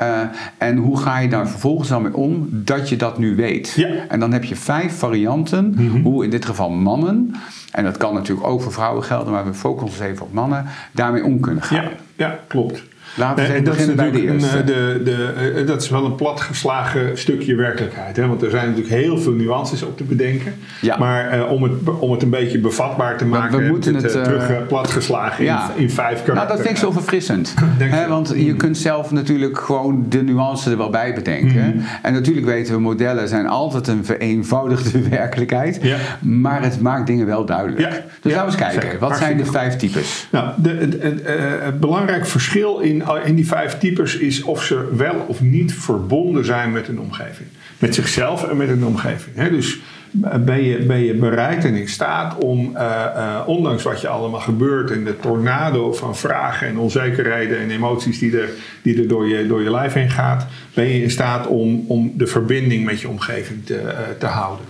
Eh, 0.00 0.20
en 0.58 0.76
hoe 0.76 0.98
ga 0.98 1.18
je 1.18 1.28
daar 1.28 1.48
vervolgens 1.48 1.88
dan 1.88 2.02
mee 2.02 2.14
om 2.14 2.48
dat 2.50 2.88
je 2.88 2.96
dat 2.96 3.18
nu 3.18 3.36
weet? 3.36 3.72
Ja. 3.76 3.88
Mhm. 3.88 3.98
En 4.08 4.20
dan 4.20 4.32
heb 4.32 4.44
je 4.44 4.56
vijf 4.56 4.98
varianten 4.98 5.76
hoe 6.02 6.24
in 6.24 6.30
dit 6.30 6.44
geval 6.44 6.70
mannen, 6.70 7.34
en 7.72 7.84
dat 7.84 7.96
kan 7.96 8.14
natuurlijk 8.14 8.46
ook 8.46 8.62
voor 8.62 8.72
vrouwen 8.72 9.04
gelden, 9.04 9.32
maar 9.32 9.44
we 9.44 9.54
focussen 9.54 9.88
ons 9.88 10.10
even 10.10 10.26
op 10.26 10.32
mannen, 10.32 10.66
daarmee 10.92 11.24
om 11.24 11.40
kunnen 11.40 11.62
gaan. 11.62 11.82
Ja, 11.82 11.90
ja, 12.16 12.38
klopt. 12.46 12.82
Laten 13.14 13.46
we 13.46 13.54
is 13.54 13.62
beginnen 13.62 13.96
bij 13.96 14.10
de 14.10 14.22
eerste. 14.22 14.58
een, 14.58 14.60
eh, 14.60 14.66
de, 14.66 15.00
de, 15.04 15.52
eh, 15.56 15.66
dat 15.66 15.82
is 15.82 15.88
wel 15.88 16.04
een 16.04 16.14
platgeslagen 16.14 17.18
stukje 17.18 17.54
werkelijkheid. 17.54 18.16
Hè? 18.16 18.26
Want 18.26 18.42
er 18.42 18.50
zijn 18.50 18.68
natuurlijk 18.68 18.94
heel 18.94 19.18
veel 19.18 19.32
nuances 19.32 19.82
op 19.82 19.96
te 19.96 20.04
bedenken. 20.04 20.54
Ja. 20.80 20.98
Maar 20.98 21.28
eh, 21.30 21.52
om, 21.52 21.62
het, 21.62 21.72
om 21.98 22.12
het 22.12 22.22
een 22.22 22.30
beetje 22.30 22.58
bevatbaar 22.58 23.16
te 23.16 23.24
maken, 23.24 23.58
we 23.58 23.68
moeten 23.68 23.94
het, 23.94 24.04
eh, 24.04 24.14
eh, 24.14 24.22
terug 24.22 24.50
eh, 24.50 24.56
platgeslagen 24.66 25.44
ja. 25.44 25.70
in, 25.76 25.82
in 25.82 25.90
vijf 25.90 26.22
karakters. 26.22 26.34
Nou, 26.34 26.48
dat 26.48 26.60
vind 26.60 26.70
ik 26.70 26.76
zo 26.76 26.90
verfrissend. 26.90 27.54
Hè, 27.78 28.08
want 28.08 28.32
je 28.36 28.54
kunt 28.54 28.78
zelf 28.78 29.10
natuurlijk 29.10 29.58
gewoon 29.58 30.06
de 30.08 30.22
nuance 30.22 30.70
er 30.70 30.76
wel 30.76 30.90
bij 30.90 31.14
bedenken. 31.14 31.74
Mhm. 31.76 31.84
En 32.02 32.12
natuurlijk 32.12 32.46
weten 32.46 32.74
we, 32.74 32.80
modellen 32.80 33.28
zijn 33.28 33.46
altijd 33.46 33.88
een 33.88 34.04
vereenvoudigde 34.04 35.08
werkelijkheid. 35.08 35.78
Ja. 35.82 35.96
Maar 36.20 36.62
het 36.62 36.80
maakt 36.80 37.06
dingen 37.06 37.26
wel 37.26 37.44
duidelijk. 37.44 38.02
Dus 38.20 38.32
laten 38.32 38.38
we 38.38 38.44
eens 38.44 38.54
kijken. 38.54 38.82
zeker. 38.82 38.98
Wat 38.98 39.16
zijn 39.16 39.36
de 39.36 39.44
vijf 39.44 39.76
types? 39.76 40.28
Nou, 40.30 40.48
eh, 40.62 41.34
het 41.60 41.80
belangrijk 41.80 42.26
verschil 42.26 42.78
in, 42.78 42.99
in 43.24 43.34
die 43.34 43.46
vijf 43.46 43.78
types 43.78 44.16
is 44.16 44.42
of 44.42 44.64
ze 44.64 44.96
wel 44.96 45.24
of 45.28 45.40
niet 45.40 45.74
verbonden 45.74 46.44
zijn 46.44 46.72
met 46.72 46.88
een 46.88 47.00
omgeving. 47.00 47.48
Met 47.78 47.94
zichzelf 47.94 48.48
en 48.48 48.56
met 48.56 48.68
een 48.68 48.84
omgeving. 48.84 49.48
Dus 49.48 49.78
eh, 50.22 50.34
ben 50.34 50.62
je, 50.62 50.78
ben 50.78 51.04
je 51.04 51.14
bereid 51.14 51.64
en 51.64 51.74
in 51.74 51.88
staat 51.88 52.38
om, 52.38 52.76
eh, 52.76 53.04
eh, 53.04 53.48
ondanks 53.48 53.82
wat 53.82 54.00
je 54.00 54.08
allemaal 54.08 54.40
gebeurt 54.40 54.90
en 54.90 55.04
de 55.04 55.16
tornado 55.20 55.92
van 55.92 56.16
vragen 56.16 56.68
en 56.68 56.78
onzekerheden 56.78 57.58
en 57.58 57.70
emoties 57.70 58.18
die 58.18 58.38
er, 58.38 58.48
die 58.82 59.00
er 59.00 59.08
door, 59.08 59.28
je, 59.28 59.46
door 59.46 59.62
je 59.62 59.70
lijf 59.70 59.92
heen 59.92 60.10
gaat, 60.10 60.46
ben 60.74 60.84
je 60.84 61.02
in 61.02 61.10
staat 61.10 61.46
om, 61.46 61.84
om 61.88 62.12
de 62.16 62.26
verbinding 62.26 62.84
met 62.84 63.00
je 63.00 63.08
omgeving 63.08 63.66
te, 63.66 63.80
te 64.18 64.26
houden. 64.26 64.66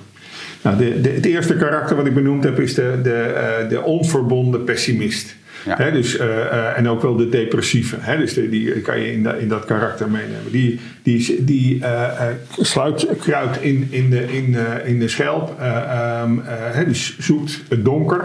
Nou, 0.63 0.77
de, 0.77 1.01
de, 1.01 1.09
het 1.09 1.27
eerste 1.27 1.57
karakter 1.57 1.97
wat 1.97 2.07
ik 2.07 2.15
benoemd 2.15 2.45
heb 2.45 2.61
is 2.61 2.75
de, 2.75 3.01
de, 3.03 3.67
de 3.69 3.83
onverbonden 3.83 4.65
pessimist. 4.65 5.37
Ja. 5.65 5.91
Dus, 5.91 6.17
eh, 6.17 6.41
eh, 6.41 6.79
en 6.79 6.89
ook 6.89 7.03
wel 7.03 7.17
de 7.17 7.29
depressieve. 7.29 7.97
Dus 8.19 8.35
de, 8.35 8.49
die 8.49 8.73
kan 8.81 9.01
je 9.01 9.13
in, 9.13 9.23
da- 9.23 9.35
in 9.35 9.49
dat 9.49 9.65
karakter 9.65 10.11
meenemen. 10.11 10.51
Die, 10.53 10.81
die, 11.03 11.45
die 11.45 11.85
eh, 11.85 12.27
sluit, 12.59 13.07
kruipt 13.21 13.63
in, 13.63 13.87
in, 13.91 14.11
de, 14.11 14.33
in, 14.37 14.57
in 14.85 14.99
de 14.99 15.09
schelp. 15.09 15.55
eh, 15.61 15.67
ehm, 15.77 16.39
eh, 16.79 16.85
dus 16.87 17.19
zoekt 17.19 17.61
het 17.69 17.85
donker 17.85 18.25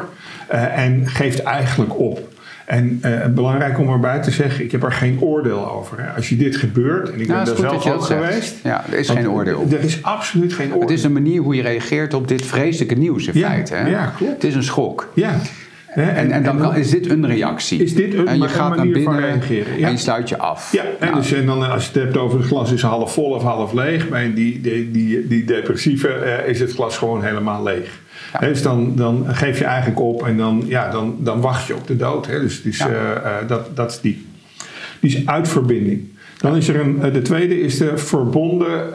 en 0.76 1.08
geeft 1.08 1.40
eigenlijk 1.44 2.00
op. 2.00 2.34
En 2.66 3.02
belangrijk 3.36 3.80
om 3.80 3.90
erbij 3.90 4.22
te 4.22 4.32
zeggen, 4.32 4.64
ik 4.64 4.72
heb 4.72 4.84
er 4.84 4.92
geen 4.92 5.18
oordeel 5.22 5.72
over. 5.72 6.02
Hè. 6.02 6.10
Als 6.10 6.30
je 6.30 6.36
dit 6.38 6.56
gebeurt, 6.56 7.12
en 7.12 7.20
ik 7.20 7.28
Nou, 7.28 7.46
ben 7.46 7.56
daar 7.62 7.70
zelf 7.82 7.88
ook 7.96 8.06
zegt. 8.06 8.22
geweest. 8.22 8.56
Ja, 8.64 8.84
er 8.92 8.98
is 8.98 9.10
geen 9.10 9.30
oordeel. 9.30 9.68
Er 9.72 9.80
is 9.84 10.04
absoluut 10.04 10.54
geen 10.54 10.68
oordeel. 10.68 10.82
Het 10.82 10.90
is 10.98 11.04
een 11.04 11.14
manier 11.14 11.42
hoe 11.42 11.56
je 11.56 11.62
reageert 11.62 12.14
op 12.14 12.28
dit 12.28 12.46
vreselijke 12.46 12.96
nieuws 12.96 13.28
in 13.28 13.40
Ja, 13.40 13.48
feite. 13.50 13.74
Hè? 13.76 13.88
ja, 13.90 14.14
klopt. 14.18 14.34
Het 14.34 14.44
is 14.44 14.56
een 14.56 14.64
schok. 14.64 15.12
Ja. 15.14 15.36
En, 15.96 16.32
en 16.32 16.44
dan 16.44 16.58
kan, 16.58 16.76
is 16.76 16.90
dit 16.90 17.10
een 17.10 17.28
reactie. 17.28 17.84
Is 17.84 17.96
dit 17.96 18.14
een 18.14 18.28
en 18.28 18.42
je 18.42 18.48
gaat 18.48 18.70
naar 18.70 18.78
manier 18.78 19.04
van 19.04 19.16
binnen 19.16 19.32
reageren, 19.32 19.80
ja. 19.80 19.86
en 19.86 19.92
je 19.92 19.98
sluit 19.98 20.30
je 20.30 20.38
af. 20.38 20.72
Ja, 20.72 20.84
en, 20.84 20.90
Nou, 21.00 21.16
dus, 21.16 21.32
en 21.32 21.46
dan 21.46 21.70
als 21.70 21.84
je 21.84 21.92
het 21.94 22.04
hebt 22.04 22.18
over 22.18 22.38
het 22.38 22.48
glas 22.48 22.72
is 22.72 22.82
half 22.82 23.14
vol 23.14 23.30
of 23.30 23.44
half 23.44 23.74
leeg. 23.74 24.10
Bij 24.10 24.34
die, 24.34 24.62
die, 24.62 24.92
die, 24.92 25.28
die 25.28 25.44
depressieve 25.44 26.08
eh, 26.08 26.50
is 26.50 26.60
het 26.60 26.74
glas 26.74 26.98
gewoon 26.98 27.24
helemaal 27.24 27.64
leeg. 27.64 28.00
Ja. 28.34 28.40
Dus 28.40 28.62
dan, 28.62 28.96
dan 28.96 29.26
geef 29.28 29.60
je 29.60 29.66
eigenlijk 29.66 30.00
op 30.00 30.28
en 30.28 30.38
dan, 30.38 30.64
ja, 30.68 30.90
dan, 30.90 31.16
dan 31.20 31.42
wacht 31.42 31.68
je 31.68 31.76
op 31.76 31.88
de 31.88 31.96
dood. 31.96 32.26
Dus 32.26 32.62
Ja. 32.78 32.88
eh, 32.88 33.12
eh, 33.16 33.48
dat, 33.48 33.76
dat 33.76 33.92
is 33.92 34.02
die. 34.02 34.26
Die 35.00 35.18
is 35.18 35.26
uitverbinding. 35.28 36.08
Dan 36.46 36.56
is 36.56 36.68
er 36.68 36.80
een, 36.80 37.02
eh, 37.02 37.14
de 37.14 37.22
tweede 37.22 37.60
is 37.60 37.78
de 37.78 37.98
verbonden, 37.98 38.94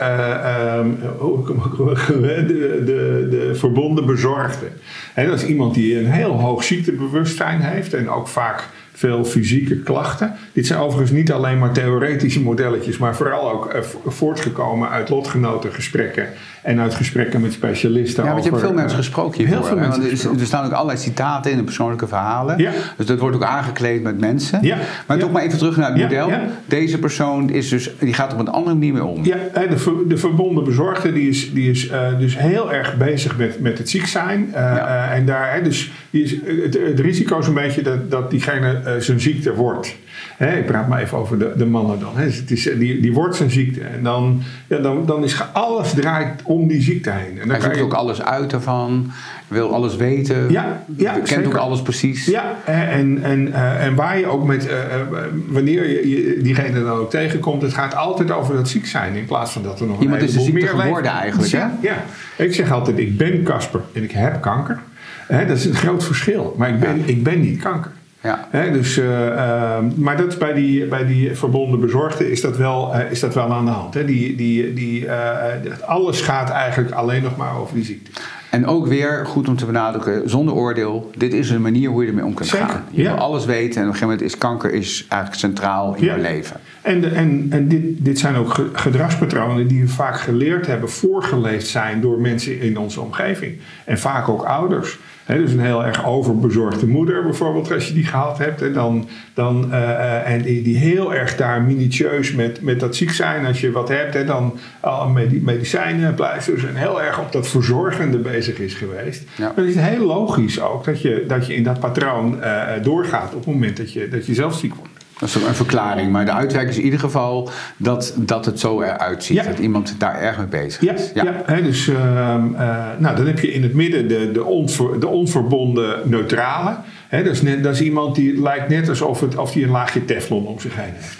weer? 2.20 2.46
de, 2.46 2.82
de, 2.84 3.26
de 3.30 3.50
verbonden 3.54 4.06
bezorgde. 4.06 4.66
Dat 5.14 5.42
is 5.42 5.46
iemand 5.46 5.74
die 5.74 5.98
een 5.98 6.10
heel 6.10 6.32
hoog 6.40 6.64
ziektebewustzijn 6.64 7.60
heeft 7.60 7.94
en 7.94 8.10
ook 8.10 8.28
vaak 8.28 8.68
veel 8.92 9.24
fysieke 9.24 9.76
klachten. 9.76 10.34
Dit 10.52 10.66
zijn 10.66 10.80
overigens 10.80 11.10
niet 11.10 11.32
alleen 11.32 11.58
maar 11.58 11.72
theoretische 11.72 12.40
modelletjes, 12.42 12.98
maar 12.98 13.16
vooral 13.16 13.50
ook 13.52 13.76
vo- 13.80 14.10
voortgekomen 14.10 14.88
uit 14.88 15.08
lotgenotengesprekken 15.08 16.26
en 16.62 16.81
uit 16.81 16.94
gesprekken 16.94 17.40
met 17.40 17.53
specialisten. 17.53 18.25
Ja, 18.25 18.31
want 18.33 18.44
je 18.44 18.51
hebt 18.51 18.62
veel 18.62 18.73
mensen 18.73 18.99
gesproken 18.99 19.38
hiervoor. 19.38 19.57
Heel 19.57 19.66
veel 19.66 19.77
mensen 19.77 20.03
er, 20.03 20.09
gesproken. 20.11 20.40
er 20.40 20.46
staan 20.46 20.64
ook 20.64 20.73
allerlei 20.73 20.99
citaten 20.99 21.51
in 21.51 21.57
de 21.57 21.62
persoonlijke 21.64 22.07
verhalen. 22.07 22.59
Ja. 22.59 22.70
Dus 22.96 23.07
dat 23.07 23.18
wordt 23.18 23.37
ook 23.37 23.44
aangekleed 23.44 24.03
met 24.03 24.18
mensen. 24.20 24.59
Ja. 24.62 24.77
Maar 25.07 25.16
Ja. 25.16 25.23
toch 25.23 25.33
maar 25.33 25.42
even 25.42 25.59
terug 25.59 25.77
naar 25.77 25.92
het 25.92 26.03
model. 26.03 26.31
Deze 26.66 26.99
persoon 26.99 27.51
is 27.51 27.68
dus, 27.68 27.90
die 27.99 28.14
gaat 28.14 28.33
op 28.33 28.38
een 28.38 28.49
andere 28.49 28.75
manier 28.77 28.92
mee 28.92 29.05
om. 29.05 29.25
Ja, 29.25 29.37
de, 29.70 29.79
ver- 29.79 30.09
de 30.09 30.16
verbonden 30.16 30.64
bezorgde 30.64 31.12
die 31.12 31.29
is, 31.29 31.53
die 31.53 31.70
is 31.70 31.88
eh, 31.88 32.18
dus 32.18 32.38
heel 32.38 32.73
erg 32.73 32.96
bezig 32.96 33.37
met, 33.37 33.61
met 33.61 33.79
het 33.79 33.88
ziek 33.90 34.07
zijn. 34.07 34.49
Ja. 34.53 34.87
eh, 35.11 35.16
en 35.18 35.27
daar, 35.27 35.55
hè, 35.55 35.62
dus 35.62 35.90
die 36.11 36.23
is, 36.23 36.31
het, 36.64 36.79
het 36.87 37.01
risico 37.01 37.38
is 37.38 37.46
een 37.46 37.55
beetje 37.55 37.83
dat, 37.83 38.11
dat 38.11 38.31
diegene 38.31 38.96
zijn 38.99 39.20
ziekte 39.20 39.55
wordt. 39.55 39.96
Hè, 40.37 40.57
ik 40.59 40.66
praat 40.66 40.88
maar 40.88 41.01
even 41.01 41.18
over 41.18 41.38
de, 41.38 41.53
de 41.57 41.66
mannen 41.66 41.99
dan. 42.01 42.12
Hè. 42.14 42.25
Dus 42.25 42.37
het 42.37 42.51
is, 42.51 42.62
die, 42.62 43.01
die 43.01 43.12
wordt 43.12 43.37
zijn 43.37 43.51
ziekte. 43.51 43.81
En 43.81 44.03
dan, 44.03 44.42
ja, 44.66 44.79
dan, 44.79 45.07
dan 45.07 45.25
is 45.25 45.42
alles 45.53 45.92
draait 45.94 46.42
om 46.50 46.66
die 46.68 46.82
ziekte 46.82 47.10
heen. 47.10 47.30
En 47.40 47.48
dan 47.48 47.50
Hij 47.50 47.60
zoekt 47.60 47.76
je- 47.76 47.82
ook 47.82 47.92
alles 47.92 48.22
uit 48.22 48.52
ervan, 48.52 49.10
wil 49.48 49.74
alles 49.74 49.96
weten, 49.96 50.50
Ja, 50.50 50.82
ja, 50.96 51.12
kent 51.12 51.28
zeker. 51.28 51.46
ook 51.46 51.54
alles 51.54 51.82
precies. 51.82 52.26
Ja, 52.26 52.54
hè, 52.64 52.84
en, 52.84 53.22
en, 53.22 53.52
eh, 53.52 53.84
en 53.84 53.94
waar 53.94 54.18
je 54.18 54.26
ook 54.26 54.44
met, 54.46 54.66
eh, 54.68 54.74
eh, 54.94 55.00
wanneer 55.48 55.88
je, 56.08 56.38
diegene 56.42 56.82
dan 56.84 56.98
ook 56.98 57.10
tegenkomt, 57.10 57.62
het 57.62 57.74
gaat 57.74 57.94
altijd 57.94 58.30
over 58.30 58.54
dat 58.54 58.68
ziek 58.68 58.86
zijn 58.86 59.14
in 59.14 59.24
plaats 59.24 59.52
van 59.52 59.62
dat 59.62 59.80
er 59.80 59.86
nog 59.86 59.96
een 59.96 60.02
Iemand 60.02 60.22
is 60.22 60.32
de 60.32 60.38
heleboel 60.38 60.58
ziekte 60.60 60.74
meer 60.76 60.84
geworden 60.84 61.12
leven. 61.12 61.20
eigenlijk, 61.22 61.50
Ja, 61.52 61.78
ja, 61.80 62.44
ik 62.44 62.54
zeg 62.54 62.72
altijd, 62.72 62.98
ik 62.98 63.16
ben 63.16 63.42
Casper 63.42 63.80
en 63.92 64.02
ik 64.02 64.10
heb 64.12 64.40
kanker. 64.40 64.78
Hè, 65.26 65.46
dat 65.46 65.56
is 65.56 65.64
een 65.64 65.74
groot 65.74 66.04
verschil, 66.04 66.54
maar 66.58 66.68
ik 66.68 66.80
ben, 66.80 67.02
ik 67.04 67.22
ben 67.22 67.40
niet 67.40 67.60
kanker. 67.62 67.90
Ja. 68.22 68.48
Dus, 68.72 68.98
eh, 68.98 69.26
ehm, 69.28 69.85
maar 69.96 70.16
dat 70.16 70.26
is 70.26 70.37
bij, 70.37 70.52
die, 70.52 70.87
bij 70.87 71.06
die 71.06 71.37
verbonden 71.37 71.80
bezorgden 71.80 72.30
is 72.30 72.40
dat 72.40 72.56
wel, 72.56 72.94
eh, 72.94 73.11
is 73.11 73.20
dat 73.20 73.35
wel 73.35 73.52
aan 73.52 73.64
de 73.64 73.70
hand. 73.70 73.94
Hè? 73.94 74.04
Die, 74.04 74.37
die, 74.37 74.74
die, 74.74 75.06
eh, 75.06 75.88
alles 75.88 76.20
gaat 76.20 76.50
eigenlijk 76.50 76.90
alleen 76.90 77.22
nog 77.22 77.37
maar 77.37 77.56
over 77.56 77.74
die 77.74 77.85
ziekte. 77.85 78.11
En 78.50 78.66
ook 78.66 78.87
weer, 78.87 79.26
goed 79.26 79.48
om 79.48 79.56
te 79.56 79.66
benadrukken, 79.66 80.30
zonder 80.30 80.54
oordeel. 80.54 81.11
Dit 81.16 81.33
is 81.33 81.50
een 81.50 81.62
manier 81.62 81.90
hoe 81.90 82.02
je 82.02 82.09
ermee 82.09 82.24
om 82.24 82.35
kunt 82.35 82.48
Zeker, 82.48 82.68
gaan. 82.68 82.85
Je 82.90 83.02
ja. 83.02 83.11
wil 83.14 83.20
alles 83.20 83.44
weten 83.44 83.62
en 83.62 83.68
op 83.68 83.76
een 83.76 83.98
gegeven 83.98 84.09
moment 84.09 84.22
is 84.22 84.38
kanker 84.38 84.72
is 84.72 85.06
eigenlijk 85.09 85.40
centraal 85.40 85.94
in 85.94 86.04
Ja. 86.04 86.12
jouw 86.14 86.22
leven. 86.22 86.56
En, 86.82 87.00
de, 87.00 87.08
en, 87.08 87.46
en 87.50 87.68
dit, 87.68 87.82
dit 88.04 88.18
zijn 88.18 88.36
ook 88.36 88.54
ge- 88.54 88.68
gedragspatronen 88.72 89.66
die 89.66 89.80
we 89.82 89.88
vaak 89.88 90.20
geleerd 90.20 90.66
hebben, 90.66 90.90
voorgeleefd 90.90 91.66
zijn 91.66 92.00
door 92.00 92.20
mensen 92.20 92.60
in 92.60 92.78
onze 92.78 93.00
omgeving. 93.00 93.56
En 93.84 93.98
vaak 93.98 94.28
ook 94.28 94.42
ouders. 94.42 94.98
Hè, 95.24 95.38
dus 95.38 95.52
een 95.52 95.60
heel 95.60 95.84
erg 95.84 96.06
overbezorgde 96.06 96.86
moeder 96.86 97.22
bijvoorbeeld, 97.22 97.72
als 97.72 97.88
je 97.88 97.94
die 97.94 98.04
gehad 98.06 98.38
hebt. 98.38 98.62
En, 98.62 98.72
dan, 98.72 99.08
dan, 99.34 99.72
eh, 99.72 99.90
eh, 99.90 100.32
en 100.32 100.42
die, 100.42 100.62
die 100.62 100.76
heel 100.76 101.14
erg 101.14 101.36
daar 101.36 101.62
minutieus 101.62 102.32
met, 102.32 102.62
met 102.62 102.80
dat 102.80 102.96
ziek 102.96 103.10
zijn. 103.10 103.46
Als 103.46 103.60
je 103.60 103.70
wat 103.70 103.88
hebt, 103.88 104.14
hè, 104.14 104.24
dan 104.24 104.58
al 104.80 105.08
medi- 105.08 105.40
medicijnen, 105.44 106.14
pleisters. 106.14 106.64
En 106.64 106.74
heel 106.74 107.02
erg 107.02 107.20
op 107.20 107.32
dat 107.32 107.48
verzorgende 107.48 108.18
bezig 108.18 108.58
is 108.58 108.74
geweest. 108.74 109.22
Ja. 109.36 109.52
Dan 109.56 109.64
is 109.64 109.74
het 109.74 109.84
heel 109.84 110.06
logisch 110.06 110.60
ook 110.60 110.84
dat 110.84 111.02
je, 111.02 111.24
dat 111.28 111.46
je 111.46 111.54
in 111.54 111.62
dat 111.62 111.80
patroon 111.80 112.42
eh, 112.42 112.82
doorgaat 112.82 113.34
op 113.34 113.44
het 113.44 113.54
moment 113.54 113.76
dat 113.76 113.92
je, 113.92 114.08
dat 114.08 114.26
je 114.26 114.34
zelf 114.34 114.54
ziek 114.54 114.74
wordt. 114.74 114.89
Dat 115.20 115.28
is 115.28 115.35
een 115.35 115.54
verklaring. 115.54 116.12
Maar 116.12 116.24
de 116.24 116.33
uitwerking 116.33 116.70
is 116.72 116.78
in 116.78 116.85
ieder 116.85 117.00
geval 117.00 117.50
dat, 117.76 118.14
dat 118.16 118.44
het 118.44 118.61
zo 118.61 118.83
eruit 118.83 119.24
ziet. 119.24 119.37
Ja. 119.37 119.42
Dat 119.42 119.59
iemand 119.59 119.94
daar 119.98 120.20
erg 120.20 120.37
mee 120.38 120.46
bezig 120.46 120.80
Ja, 120.83 120.92
is. 120.92 121.11
ja. 121.14 121.42
hè, 121.44 121.62
dus 121.62 121.88
ehm, 121.88 122.54
eh, 122.54 122.87
nou, 122.98 123.16
dan 123.16 123.26
heb 123.26 123.38
je 123.38 123.52
in 123.52 123.62
het 123.62 123.74
midden 123.74 124.09
de, 124.09 124.30
de, 124.33 124.44
onver- 124.44 125.00
de 125.00 125.06
onverbonden 125.09 125.98
neutrale. 126.04 126.76
Hè, 127.09 127.22
dat, 127.22 127.33
is 127.33 127.42
net, 127.42 127.62
dat 127.62 127.74
is 127.74 127.80
iemand 127.80 128.14
die 128.14 128.40
lijkt 128.42 128.68
net 128.68 128.88
alsof 128.88 129.20
het, 129.20 129.37
of 129.37 129.52
die 129.52 129.64
een 129.64 129.70
laagje 129.70 130.04
teflon 130.04 130.46
om 130.46 130.61
zich 130.61 130.76
heen 130.76 130.92
heeft. 130.94 131.18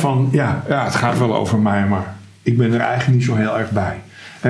Van 0.00 0.28
ja, 0.32 0.62
ja, 0.68 0.84
het 0.84 0.94
gaat 0.94 1.18
wel 1.18 1.34
over 1.36 1.58
mij, 1.58 1.86
maar 1.86 2.14
ik 2.42 2.56
ben 2.58 2.72
er 2.72 2.80
eigenlijk 2.80 3.18
niet 3.18 3.26
zo 3.26 3.34
heel 3.34 3.58
erg 3.58 3.70
bij. 3.70 4.00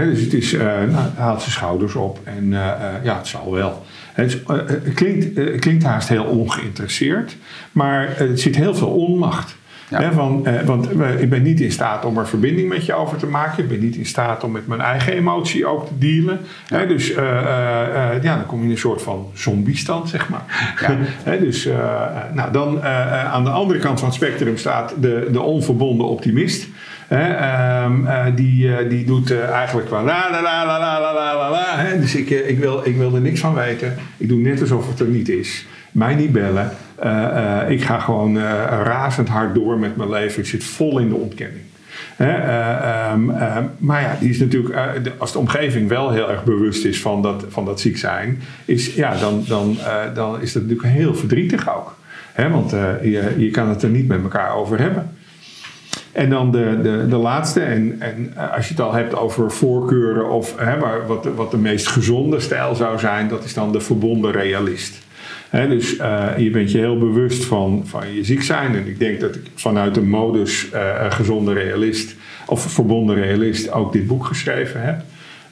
Dus 0.00 0.20
het 0.20 0.33
is, 0.33 0.52
uh, 0.52 0.61
nou, 0.61 1.09
haalt 1.16 1.40
zijn 1.40 1.52
schouders 1.52 1.94
op 1.94 2.18
en 2.24 2.44
uh, 2.44 2.59
uh, 2.59 3.04
ja, 3.04 3.16
het 3.16 3.26
zal 3.26 3.52
wel. 3.52 3.83
Het, 4.12 4.40
het 4.46 4.94
klinkt, 4.94 5.37
het 5.37 5.61
klinkt 5.61 5.85
haast 5.85 6.09
heel 6.09 6.24
ongeïnteresseerd, 6.24 7.37
maar 7.72 8.16
er 8.18 8.38
zit 8.38 8.57
heel 8.57 8.74
veel 8.74 8.88
onmacht. 8.88 9.57
Ja. 9.90 10.00
He, 10.00 10.12
van, 10.12 10.46
eh, 10.46 10.62
want 10.62 10.90
ik 11.18 11.30
ben 11.30 11.42
niet 11.42 11.61
in 11.61 11.72
staat 11.72 12.04
om 12.04 12.18
er 12.18 12.28
verbinding 12.28 12.68
met 12.68 12.87
je 12.87 12.94
over 12.94 13.18
te 13.18 13.26
maken. 13.26 13.62
Ik 13.62 13.68
ben 13.68 13.80
niet 13.80 13.96
in 13.96 14.07
staat 14.07 14.44
om 14.44 14.52
met 14.52 14.66
mijn 14.66 14.80
eigen 14.80 15.12
emotie 15.12 15.66
ook 15.66 15.87
te 15.87 15.98
dealen. 15.98 16.40
Ja. 16.66 16.78
He, 16.78 16.87
dus 16.87 17.09
ja, 17.09 18.37
dan 18.37 18.46
kom 18.46 18.59
je 18.59 18.64
in 18.64 18.70
een 18.70 18.78
soort 18.78 19.02
van 19.02 19.30
zombiestand, 19.35 20.09
zeg 20.09 20.28
maar. 20.28 20.74
Ja. 20.80 21.37
Dus 21.44 21.68
nou, 22.33 22.52
dan 22.52 22.83
aan 22.83 23.44
de 23.44 23.50
andere 23.50 23.78
kant 23.78 23.98
van 23.98 24.09
het 24.09 24.16
spectrum 24.16 24.57
staat 24.57 24.94
de, 25.00 25.28
de 25.33 25.40
onverbonden 25.40 26.07
optimist. 26.07 26.68
Um, 27.12 28.06
die, 28.34 28.86
die 28.88 29.04
doet 29.04 29.40
eigenlijk 29.40 29.90
wel 29.90 30.02
la 30.02 30.30
la 30.30 30.42
la 30.42 30.66
la 30.66 30.78
la 30.78 31.00
la 31.00 31.50
la. 31.50 31.96
Dus 32.00 32.14
ik, 32.14 32.30
ik, 32.30 32.58
wil, 32.58 32.80
ik 32.84 32.96
wil 32.96 33.14
er 33.14 33.20
niks 33.20 33.40
van 33.40 33.54
weten. 33.54 33.94
Ik 34.16 34.28
doe 34.28 34.38
net 34.38 34.60
alsof 34.60 34.88
het 34.88 35.00
er 35.00 35.06
niet 35.06 35.28
is. 35.28 35.66
Mij 35.92 36.14
niet 36.14 36.32
bellen. 36.32 36.70
Ik 37.68 37.82
ga 37.82 37.98
gewoon 37.98 38.38
razend 38.82 39.28
hard 39.28 39.54
door 39.54 39.78
met 39.78 39.96
mijn 39.96 40.10
leven. 40.10 40.40
Ik 40.40 40.48
zit 40.48 40.64
vol 40.64 40.98
in 40.98 41.08
de 41.08 41.14
ontkenning. 41.14 41.62
Um, 42.18 43.32
maar 43.78 44.02
ja, 44.02 44.16
die 44.20 44.30
is 44.30 44.38
natuurlijk, 44.38 44.76
als 45.18 45.32
de 45.32 45.38
omgeving 45.38 45.88
wel 45.88 46.10
heel 46.10 46.30
erg 46.30 46.44
bewust 46.44 46.84
is 46.84 47.00
van 47.00 47.22
dat, 47.22 47.44
van 47.48 47.64
dat 47.64 47.80
ziek 47.80 47.98
zijn, 47.98 48.42
is, 48.64 48.94
ja, 48.94 49.16
dan, 49.16 49.44
dan, 49.48 49.76
dan 50.14 50.40
is 50.40 50.52
dat 50.52 50.62
natuurlijk 50.62 50.88
heel 50.88 51.14
verdrietig 51.14 51.76
ook. 51.76 51.96
Hè? 52.32 52.50
Want 52.50 52.70
je, 53.02 53.34
je 53.36 53.50
kan 53.50 53.68
het 53.68 53.82
er 53.82 53.88
niet 53.88 54.08
met 54.08 54.22
elkaar 54.22 54.54
over 54.54 54.78
hebben. 54.80 55.10
En 56.14 56.31
dan 56.31 56.50
de, 56.50 56.79
de, 56.83 57.07
de 57.09 57.16
laatste, 57.16 57.61
en, 57.61 57.96
en 57.98 58.33
als 58.55 58.68
je 58.68 58.74
het 58.74 58.83
al 58.83 58.92
hebt 58.92 59.16
over 59.16 59.50
voorkeuren 59.50 60.31
of 60.31 60.59
hè, 60.59 60.79
waar, 60.79 61.07
wat, 61.07 61.29
wat 61.35 61.50
de 61.50 61.57
meest 61.57 61.87
gezonde 61.87 62.40
stijl 62.40 62.74
zou 62.74 62.98
zijn, 62.98 63.29
dat 63.29 63.44
is 63.44 63.55
dan 63.55 63.72
de 63.72 63.81
verbonden 63.81 64.33
realist. 64.33 65.03
He, 65.48 65.68
dus 65.68 65.98
uh, 65.98 66.29
je 66.38 66.50
bent 66.50 66.72
je 66.72 66.79
heel 66.79 66.98
bewust 66.98 67.44
van, 67.44 67.83
van 67.87 68.14
je 68.14 68.24
ziek 68.24 68.42
zijn. 68.42 68.74
En 68.74 68.87
ik 68.87 68.98
denk 68.98 69.20
dat 69.20 69.35
ik 69.35 69.42
vanuit 69.55 69.94
de 69.94 70.03
modus 70.03 70.68
uh, 70.74 71.11
gezonde 71.11 71.53
realist 71.53 72.14
of 72.46 72.62
verbonden 72.62 73.16
realist 73.16 73.72
ook 73.72 73.92
dit 73.92 74.07
boek 74.07 74.24
geschreven 74.24 74.83
heb. 74.83 75.03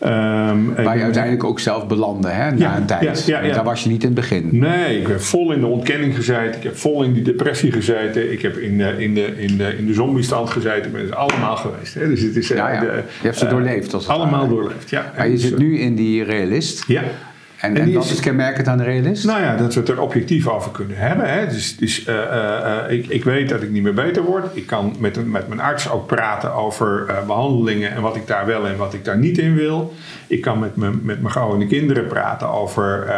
Um, 0.05 0.75
Waar 0.75 0.97
je 0.97 1.03
uiteindelijk 1.03 1.45
ook 1.45 1.61
zelf 1.61 1.87
belandde, 1.87 2.29
hè, 2.29 2.51
na 2.51 2.57
ja, 2.57 2.77
een 2.77 2.87
tijd. 2.87 3.27
Ja, 3.27 3.41
ja, 3.41 3.55
Daar 3.55 3.65
was 3.65 3.83
je 3.83 3.89
niet 3.89 4.03
in 4.03 4.07
het 4.07 4.17
begin. 4.17 4.49
Nee, 4.51 5.01
ik 5.01 5.07
heb 5.07 5.21
vol 5.21 5.53
in 5.53 5.61
de 5.61 5.67
ontkenning 5.67 6.15
gezeten. 6.15 6.57
Ik 6.57 6.63
heb 6.63 6.77
vol 6.77 7.03
in 7.03 7.13
die 7.13 7.23
depressie 7.23 7.73
gezeten. 7.73 8.33
Ik 8.33 8.43
heb 8.43 8.57
in 8.57 8.79
de, 8.79 8.95
in 8.99 9.15
de, 9.15 9.43
in 9.43 9.57
de, 9.57 9.77
in 9.79 9.87
de 9.87 9.95
zombiestand 9.95 10.51
gezeten. 10.51 10.85
Ik 10.87 10.93
ben 10.93 11.01
het 11.01 11.15
allemaal 11.15 11.57
geweest. 11.57 11.95
Hè. 11.95 12.09
Dus 12.09 12.21
het 12.21 12.37
is, 12.37 12.49
ja, 12.49 12.73
ja. 12.73 12.81
De, 12.81 12.87
je 12.87 13.27
hebt 13.27 13.39
ze 13.39 13.47
doorleefd. 13.47 13.95
Als 13.95 14.09
allemaal 14.09 14.49
doorleefd, 14.49 14.91
ja. 14.91 15.13
Maar 15.17 15.27
je 15.27 15.33
dus, 15.33 15.43
zit 15.43 15.59
nu 15.59 15.79
in 15.79 15.95
die 15.95 16.25
realist. 16.25 16.85
Ja. 16.87 17.03
En, 17.63 17.77
en, 17.77 17.89
is 17.89 18.21
kenmerkend 18.21 18.69
aan 18.69 18.79
de 18.79 18.85
realist? 18.85 19.25
Nou 19.25 19.41
ja, 19.41 19.57
dat 19.57 19.75
we 19.75 19.81
het 19.81 19.89
er 19.89 20.01
objectief 20.01 20.49
over 20.49 20.71
kunnen 20.71 20.97
hebben. 20.97 21.33
Hè. 21.33 21.47
Dus, 21.47 21.77
dus 21.77 22.07
uh, 22.07 22.15
uh, 22.15 22.77
ik, 22.89 23.07
ik 23.07 23.25
weet 23.25 23.49
dat 23.49 23.63
ik 23.63 23.71
niet 23.71 23.83
meer 23.83 23.95
beter 23.95 24.23
word. 24.23 24.57
Ik 24.57 24.67
kan 24.67 24.95
met, 24.99 25.31
met 25.31 25.49
mijn 25.49 25.61
arts 25.61 25.91
ook 25.91 26.07
praten 26.07 26.55
over 26.55 27.07
uh, 27.09 27.27
behandelingen 27.27 27.91
en 27.91 28.03
wat 28.03 28.17
ik 28.17 28.27
daar 28.27 28.47
wel 28.47 28.67
en 28.67 28.77
wat 28.77 28.95
ik 28.95 29.05
daar 29.05 29.19
niet 29.19 29.39
in 29.39 29.55
wil. 29.55 29.95
Ik 30.27 30.41
kan 30.41 30.59
met, 30.59 30.77
me, 30.77 30.91
met 31.03 31.21
mijn 31.21 31.33
vrouw 31.33 31.53
en 31.53 31.59
de 31.59 31.67
kinderen 31.67 32.07
praten 32.07 32.49
over 32.49 33.15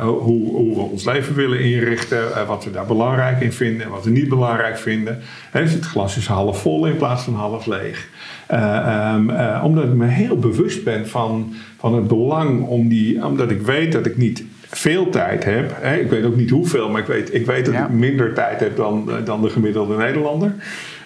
hoe, 0.00 0.20
hoe, 0.20 0.74
we 0.74 0.80
ons 0.80 1.04
leven 1.04 1.34
willen 1.34 1.60
inrichten. 1.60 2.46
wat 2.46 2.64
we 2.64 2.70
daar 2.70 2.86
belangrijk 2.86 3.40
in 3.40 3.52
vinden 3.52 3.86
en 3.86 3.92
wat 3.92 4.04
we 4.04 4.10
niet 4.10 4.28
belangrijk 4.28 4.78
vinden. 4.78 5.22
Hè, 5.50 5.62
dus 5.62 5.72
het 5.72 5.84
glas 5.84 6.16
is 6.16 6.26
half 6.26 6.60
vol 6.60 6.86
in 6.86 6.96
plaats 6.96 7.22
van 7.22 7.34
half 7.34 7.66
leeg. 7.66 8.08
Um, 8.52 9.30
omdat 9.62 9.84
ik 9.84 9.94
me 9.94 10.06
heel 10.06 10.38
bewust 10.38 10.84
ben 10.84 11.08
van 11.08 11.54
van 11.78 11.94
het 11.94 12.08
belang 12.08 12.66
om 12.66 12.88
die, 12.88 13.26
omdat 13.26 13.50
ik 13.50 13.60
weet 13.60 13.92
dat 13.92 14.06
ik 14.06 14.16
niet 14.16 14.44
veel 14.70 15.10
tijd 15.10 15.44
heb. 15.44 15.76
Hè, 15.80 15.96
ik 15.96 16.10
weet 16.10 16.24
ook 16.24 16.36
niet 16.36 16.50
hoeveel, 16.50 16.90
maar 16.90 17.00
ik 17.00 17.06
weet, 17.06 17.34
ik 17.34 17.46
weet 17.46 17.64
dat 17.64 17.74
ja. 17.74 17.84
ik 17.84 17.90
minder 17.90 18.34
tijd 18.34 18.60
heb 18.60 18.76
dan, 18.76 19.10
dan 19.24 19.42
de 19.42 19.50
gemiddelde 19.50 19.96
Nederlander. 19.96 20.54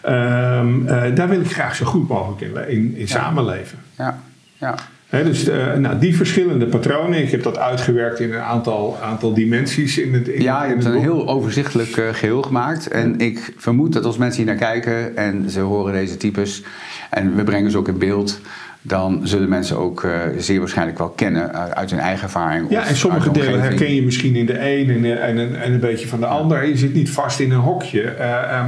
Um, 0.09 0.83
uh, 0.83 1.15
daar 1.15 1.29
wil 1.29 1.41
ik 1.41 1.53
graag 1.53 1.75
zo 1.75 1.85
goed 1.85 2.09
mogelijk 2.09 2.41
in, 2.41 2.69
in, 2.69 2.95
in 2.95 3.01
ja. 3.01 3.07
samenleven. 3.07 3.79
Ja, 3.97 4.19
ja. 4.57 4.75
He, 5.07 5.25
dus 5.25 5.49
uh, 5.49 5.75
nou, 5.75 5.99
die 5.99 6.17
verschillende 6.17 6.67
patronen, 6.67 7.23
ik 7.23 7.31
heb 7.31 7.43
dat 7.43 7.59
uitgewerkt 7.59 8.21
in 8.21 8.33
een 8.33 8.41
aantal, 8.41 8.99
aantal 9.03 9.35
dimensies 9.35 9.99
in 9.99 10.15
het 10.15 10.29
in 10.29 10.43
Ja, 10.43 10.65
je 10.65 10.69
hebt 10.69 10.85
een 10.85 11.01
heel 11.01 11.29
overzichtelijk 11.29 11.97
uh, 11.97 12.09
geheel 12.13 12.43
gemaakt. 12.43 12.89
En 12.89 13.19
ik 13.19 13.53
vermoed 13.57 13.93
dat 13.93 14.05
als 14.05 14.17
mensen 14.17 14.43
hier 14.43 14.53
naar 14.53 14.61
kijken 14.61 15.17
en 15.17 15.51
ze 15.51 15.61
horen 15.61 15.93
deze 15.93 16.17
types, 16.17 16.63
en 17.11 17.37
we 17.37 17.45
brengen 17.45 17.71
ze 17.71 17.79
ook 17.79 17.89
in 17.89 17.99
beeld, 17.99 18.41
dan 18.83 19.21
zullen 19.23 19.49
mensen 19.49 19.79
ook 19.79 20.03
uh, 20.03 20.13
zeer 20.39 20.59
waarschijnlijk 20.59 20.99
wel 20.99 21.09
kennen 21.09 21.75
uit 21.77 21.91
hun 21.91 22.01
eigen 22.01 22.25
ervaring. 22.25 22.71
Ja, 22.71 22.87
en 22.87 22.97
sommige 22.97 23.31
delen 23.31 23.61
herken 23.61 23.95
je 23.95 24.03
misschien 24.03 24.37
in 24.37 24.47
de 24.47 24.71
een 24.71 24.91
en, 24.91 25.05
en, 25.05 25.39
en, 25.39 25.63
en 25.63 25.73
een 25.73 25.81
beetje 25.81 26.09
van 26.09 26.21
de 26.21 26.27
ander. 26.27 26.67
Je 26.67 26.77
zit 26.77 26.95
niet 26.95 27.11
vast 27.11 27.41
in 27.41 27.51
een 27.51 27.61
hokje, 27.61 28.15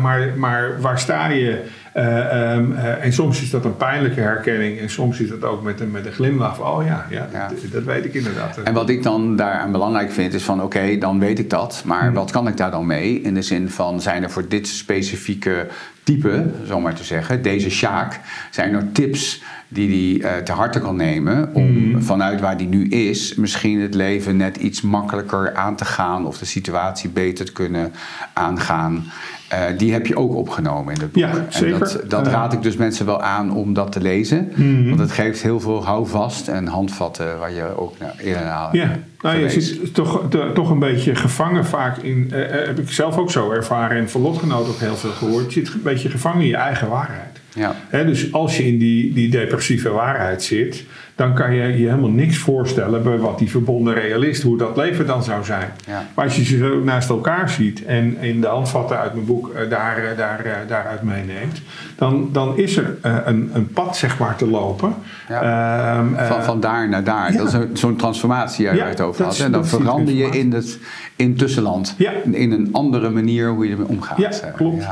maar, 0.01 0.33
maar 0.37 0.81
waar 0.81 0.99
sta 0.99 1.29
je? 1.29 1.59
Um, 1.99 2.75
en 2.77 3.13
soms 3.13 3.43
is 3.43 3.51
dat 3.51 3.65
een 3.65 3.77
pijnlijke 3.77 4.21
herkenning 4.21 4.79
en 4.79 4.91
soms 4.91 5.21
is 5.21 5.29
dat 5.29 5.45
ook 5.45 5.63
met 5.63 5.81
een, 5.81 5.91
met 5.91 6.07
een 6.07 6.13
glimlach 6.13 6.57
van, 6.57 6.67
oh 6.67 6.85
ja, 6.85 7.07
ja, 7.11 7.29
ja. 7.33 7.49
Dat, 7.49 7.73
dat, 7.73 7.85
weet 7.85 8.05
ik 8.05 8.15
inderdaad. 8.15 8.59
En 8.63 8.75
wat 8.75 8.89
ik 8.89 9.03
dan 9.03 9.37
daaraan 9.37 9.73
belangrijk 9.73 10.11
vind 10.11 10.35
is 10.35 10.43
van, 10.43 10.63
oké, 10.63 10.77
okay, 10.77 10.99
dan 10.99 11.19
weet 11.19 11.39
ik 11.39 11.51
dat, 11.51 11.83
maar 11.85 12.05
hmm. 12.05 12.15
wat 12.15 12.31
kan 12.31 12.49
ik 12.49 12.57
daar 12.57 12.71
dan 12.71 12.87
mee? 12.87 13.21
In 13.21 13.35
de 13.35 13.43
zin 13.43 13.71
van, 13.71 14.01
zijn 14.01 14.23
er 14.23 14.31
voor 14.31 14.49
dit 14.49 14.69
specifieke 14.69 15.67
type, 16.03 16.47
zo 16.67 16.81
maar 16.81 16.95
te 16.95 17.05
zeggen, 17.05 17.43
deze 17.43 17.71
Sjaak, 17.71 18.21
zijn 18.51 18.75
er 18.75 18.93
tips 18.93 19.43
die 19.69 20.21
hij 20.21 20.39
uh, 20.39 20.43
te 20.43 20.53
harte 20.53 20.81
kan 20.81 20.97
nemen 20.97 21.55
om 21.55 21.71
mm. 21.71 22.03
vanuit 22.03 22.41
waar 22.41 22.57
hij 22.57 22.65
nu 22.65 22.89
is 22.89 23.35
misschien 23.35 23.81
het 23.81 23.95
leven 23.95 24.37
net 24.37 24.57
iets 24.57 24.81
makkelijker 24.81 25.55
aan 25.55 25.77
te 25.77 25.85
gaan 25.85 26.27
of 26.27 26.39
de 26.39 26.45
situatie 26.45 27.11
beter 27.11 27.45
te 27.45 27.53
kunnen 27.53 27.93
aangaan. 28.33 29.05
Uh, 29.53 29.79
die 29.79 29.93
heb 29.93 30.07
je 30.07 30.17
ook 30.17 30.35
opgenomen 30.35 30.95
in 30.95 31.01
het 31.01 31.13
boek. 31.13 31.23
Ja, 31.23 31.47
zeker. 31.49 31.73
En 31.73 31.79
dat, 31.79 32.03
dat 32.07 32.27
raad 32.27 32.53
ik 32.53 32.63
dus 32.63 32.77
mensen 32.77 33.07
wel 33.07 33.23
aan 33.23 33.53
om 33.53 33.75
dat 33.75 33.93
te 33.93 34.01
lezen. 34.01 34.53
Mm. 34.55 34.89
Want 34.89 35.01
het 35.01 35.13
geeft 35.13 35.43
heel 35.43 35.61
veel 35.61 35.85
houvast 35.85 36.49
en 36.49 36.67
handvatten 36.67 37.39
waar 37.39 37.53
je 37.53 37.77
ook 37.77 37.99
nou, 37.99 38.13
eerder 38.19 38.45
naar 38.45 38.77
Ja, 38.77 38.99
nou, 39.21 39.39
je 39.39 39.51
zit 39.51 39.95
toch, 39.95 40.29
de, 40.29 40.51
toch 40.55 40.71
een 40.71 40.79
beetje 40.79 41.15
gevangen 41.15 41.65
vaak 41.67 41.97
in... 41.97 42.31
Uh, 42.33 42.39
heb 42.51 42.79
ik 42.79 42.91
zelf 42.91 43.17
ook 43.17 43.31
zo 43.31 43.51
ervaren 43.51 43.97
en 43.97 44.11
van 44.11 44.21
lotgenoten 44.21 44.73
ook 44.73 44.81
heel 44.81 44.97
veel 44.97 45.11
gehoord. 45.11 45.55
Je 45.55 45.65
zit 45.65 45.75
een 45.75 45.83
beetje 45.83 46.09
gevangen 46.09 46.41
in 46.41 46.49
je 46.49 46.57
eigen 46.57 46.89
waarheid. 46.89 47.41
Ja. 47.55 47.75
He, 47.89 48.05
dus 48.05 48.33
als 48.33 48.57
je 48.57 48.67
in 48.67 48.79
die, 48.79 49.13
die 49.13 49.31
depressieve 49.31 49.91
waarheid 49.91 50.43
zit, 50.43 50.85
dan 51.19 51.35
kan 51.35 51.55
je 51.55 51.63
je 51.63 51.89
helemaal 51.89 52.11
niks 52.11 52.39
voorstellen 52.39 53.03
bij 53.03 53.19
wat 53.19 53.39
die 53.39 53.51
verbonden 53.51 53.95
realist, 53.95 54.43
hoe 54.43 54.59
dat 54.59 54.77
leven 54.77 55.07
dan 55.07 55.23
zou 55.23 55.45
zijn. 55.45 55.73
Ja. 55.87 56.07
Maar 56.15 56.25
als 56.25 56.37
je 56.37 56.45
ze 56.45 56.57
zo 56.57 56.79
naast 56.85 57.09
elkaar 57.09 57.51
ziet 57.51 57.85
en 57.85 58.17
in 58.21 58.41
de 58.41 58.47
handvatten 58.47 58.99
uit 58.99 59.15
mijn 59.15 59.27
boek 59.27 59.53
uh, 59.55 59.71
daar, 59.71 60.03
uh, 60.03 60.17
daar, 60.17 60.47
uh, 60.47 60.53
daaruit 60.69 61.03
meeneemt, 61.03 61.63
dan, 61.99 62.29
dan 62.33 62.57
is 62.57 62.77
er 62.77 62.97
een, 63.03 63.51
een 63.53 63.69
pad 63.73 63.97
zeg 63.97 64.19
maar 64.19 64.37
te 64.37 64.47
lopen. 64.47 64.95
Ja. 65.29 65.99
Um, 65.99 66.17
van, 66.17 66.43
van 66.43 66.61
daar 66.61 66.89
naar 66.89 67.05
daar. 67.05 67.33
Ja. 67.33 67.39
Dat 67.39 67.55
is 67.55 67.81
zo'n 67.81 67.97
transformatie 67.97 68.67
waar 68.67 68.77
je 68.77 68.83
het 68.83 69.01
over 69.01 69.25
had. 69.25 69.39
En 69.39 69.53
dan 69.53 69.67
verander 69.67 70.15
je 70.15 70.27
in 70.27 70.53
het 70.53 70.79
in 71.17 71.37
tussenland. 71.37 71.95
In 72.31 72.53
een 72.53 72.69
andere 72.73 73.11
manier 73.11 73.49
hoe 73.49 73.65
je 73.65 73.73
ermee 73.73 73.89
omgaat. 73.89 74.19
Ja, 74.19 74.31
klopt. 74.57 74.85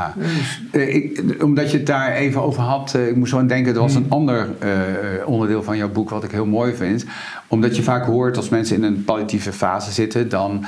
Ik, 0.71 1.35
omdat 1.41 1.71
je 1.71 1.77
het 1.77 1.85
daar 1.85 2.11
even 2.11 2.41
over 2.41 2.61
had, 2.61 2.93
ik 2.93 3.15
moest 3.15 3.31
zo 3.31 3.39
aan 3.39 3.47
denken, 3.47 3.73
er 3.73 3.79
was 3.79 3.95
een 3.95 4.05
ander 4.09 4.47
onderdeel 5.25 5.63
van 5.63 5.77
jouw 5.77 5.89
boek 5.89 6.09
wat 6.09 6.23
ik 6.23 6.31
heel 6.31 6.45
mooi 6.45 6.75
vind. 6.75 7.05
Omdat 7.47 7.75
je 7.75 7.83
vaak 7.83 8.05
hoort 8.05 8.37
als 8.37 8.49
mensen 8.49 8.75
in 8.75 8.83
een 8.83 9.03
palliatieve 9.03 9.51
fase 9.51 9.91
zitten, 9.91 10.29
dan 10.29 10.65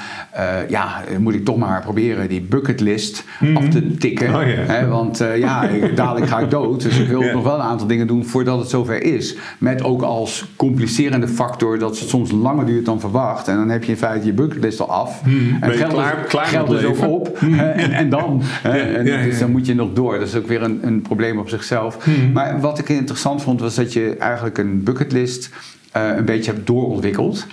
ja, 0.68 1.02
moet 1.18 1.34
ik 1.34 1.46
toch 1.46 1.58
maar 1.58 1.82
proberen 1.82 2.30
die 2.30 2.42
bucketlist 2.42 3.24
mm 3.40 3.48
-hmm. 3.48 3.58
af 3.58 3.68
te 3.70 3.96
tikken. 3.98 4.36
Oh, 4.36 4.42
hè, 4.46 4.88
want 4.88 5.24
ja, 5.36 5.70
dadelijk 5.96 6.28
ga 6.30 6.40
ik 6.40 6.50
dood. 6.50 6.82
Dus 6.82 6.98
ik 6.98 7.08
wil 7.08 7.22
nog 7.22 7.44
wel 7.44 7.56
een 7.56 7.62
aantal 7.62 7.88
dingen 7.88 8.08
doen 8.08 8.26
voordat 8.26 8.60
het 8.60 8.70
zover 8.70 9.04
is. 9.04 9.36
Met 9.58 9.84
ook 9.84 10.02
als 10.02 10.46
complicerende 10.56 11.28
factor 11.28 11.80
dat 11.80 12.00
het 12.00 12.10
soms 12.10 12.32
langer 12.32 12.66
duurt 12.66 12.86
dan 12.86 13.00
verwacht. 13.00 13.48
En 13.48 13.56
dan 13.56 13.70
heb 13.70 13.84
je 13.84 13.92
in 13.92 13.98
feite 13.98 14.26
je 14.26 14.34
bucketlist 14.34 14.80
al 14.80 14.90
af. 14.92 15.26
Mm 15.26 15.32
-hmm. 15.32 15.64
En 15.64 15.72
geld, 15.72 15.94
klaar, 15.94 16.16
klaar 16.16 16.46
geld 16.46 16.72
is 16.72 16.84
ook 16.84 17.02
op. 17.02 17.42
Mm 17.42 17.54
-hmm. 17.54 17.60
en, 17.60 17.92
en, 17.92 18.10
dan. 18.10 18.42
Ja, 18.64 18.70
en 18.70 19.06
ja, 19.06 19.24
dus 19.24 19.40
dan 19.40 19.52
moet 19.52 19.66
je 19.66 19.76
nog 19.76 19.90
door. 19.94 20.20
Dat 20.20 20.28
is 20.28 20.36
ook 20.36 20.48
weer 20.48 20.62
een, 20.62 20.80
een 20.82 21.02
probleem 21.02 21.40
op 21.40 21.50
zichzelf. 21.50 22.08
Maar 22.34 22.60
wat 22.60 22.80
ik 22.80 22.90
interessant 22.90 23.42
vond 23.42 23.60
was 23.60 23.76
dat 23.76 23.94
je 23.94 24.16
eigenlijk 24.18 24.58
een 24.58 24.84
bucketlist 24.84 25.50
uh, 25.98 26.18
een 26.18 26.26
beetje 26.26 26.52
hebt 26.52 26.68
doorontwikkeld. 26.68 27.48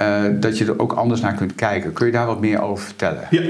Uh, 0.00 0.22
dat 0.40 0.58
je 0.58 0.64
er 0.64 0.78
ook 0.78 0.92
anders 0.92 1.20
naar 1.20 1.34
kunt 1.34 1.54
kijken. 1.54 1.92
Kun 1.92 2.06
je 2.06 2.12
daar 2.12 2.26
wat 2.26 2.40
meer 2.40 2.62
over 2.62 2.84
vertellen? 2.84 3.26
Ja. 3.30 3.40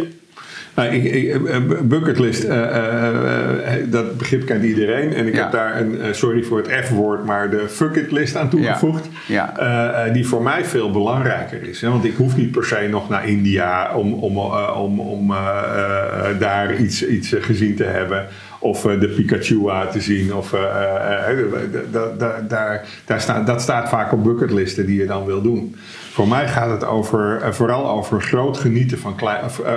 Nou, 0.75 0.89
ik, 0.89 1.05
ik, 1.05 1.89
bucketlist, 1.89 2.49
dat 3.91 4.19
begrip 4.19 4.47
kent 4.47 4.65
iedereen. 4.65 5.15
En 5.15 5.27
ik 5.27 5.35
heb 5.35 5.53
daar 5.53 5.81
een, 5.81 6.15
sorry 6.15 6.43
voor 6.43 6.59
het 6.59 6.85
F-woord, 6.85 7.25
maar 7.25 7.51
de 7.51 7.69
fuckitlist 7.69 8.37
aan 8.37 8.49
toegevoegd. 8.49 9.09
Ja. 9.27 10.09
die 10.13 10.27
voor 10.27 10.43
mij 10.43 10.65
veel 10.65 10.91
belangrijker 10.91 11.69
is. 11.69 11.81
Hè? 11.81 11.89
Want 11.89 12.05
ik 12.05 12.15
hoef 12.17 12.37
niet 12.37 12.51
per 12.51 12.65
se 12.65 12.89
nog 12.91 13.09
naar 13.09 13.29
India 13.29 13.95
om, 13.95 14.13
om, 14.13 14.39
om, 14.77 15.01
om 15.01 15.35
daar 16.39 16.77
iets, 16.77 17.07
iets 17.07 17.35
gezien 17.41 17.77
te 17.77 17.85
hebben 17.85 18.27
of 18.63 18.83
de 18.83 19.09
Pikachu 19.09 19.61
te 19.93 20.01
zien. 20.01 20.35
Of, 20.35 20.51
daar, 21.91 22.49
daar, 22.49 22.85
daar 23.05 23.21
staat, 23.21 23.47
dat 23.47 23.63
staat 23.63 23.89
vaak 23.89 24.13
op 24.13 24.25
bucketlisten 24.25 24.87
die 24.87 24.99
je 24.99 25.07
dan 25.07 25.25
wil 25.25 25.43
doen. 25.43 25.77
Voor 26.12 26.29
mij 26.29 26.48
gaat 26.48 26.70
het 26.70 26.85
over, 26.85 27.40
eh, 27.42 27.53
vooral 27.53 27.90
over 27.90 28.22
groot 28.22 28.59
genieten 28.59 28.98
van 28.98 29.16
klein, 29.16 29.44
uh, 29.61 29.72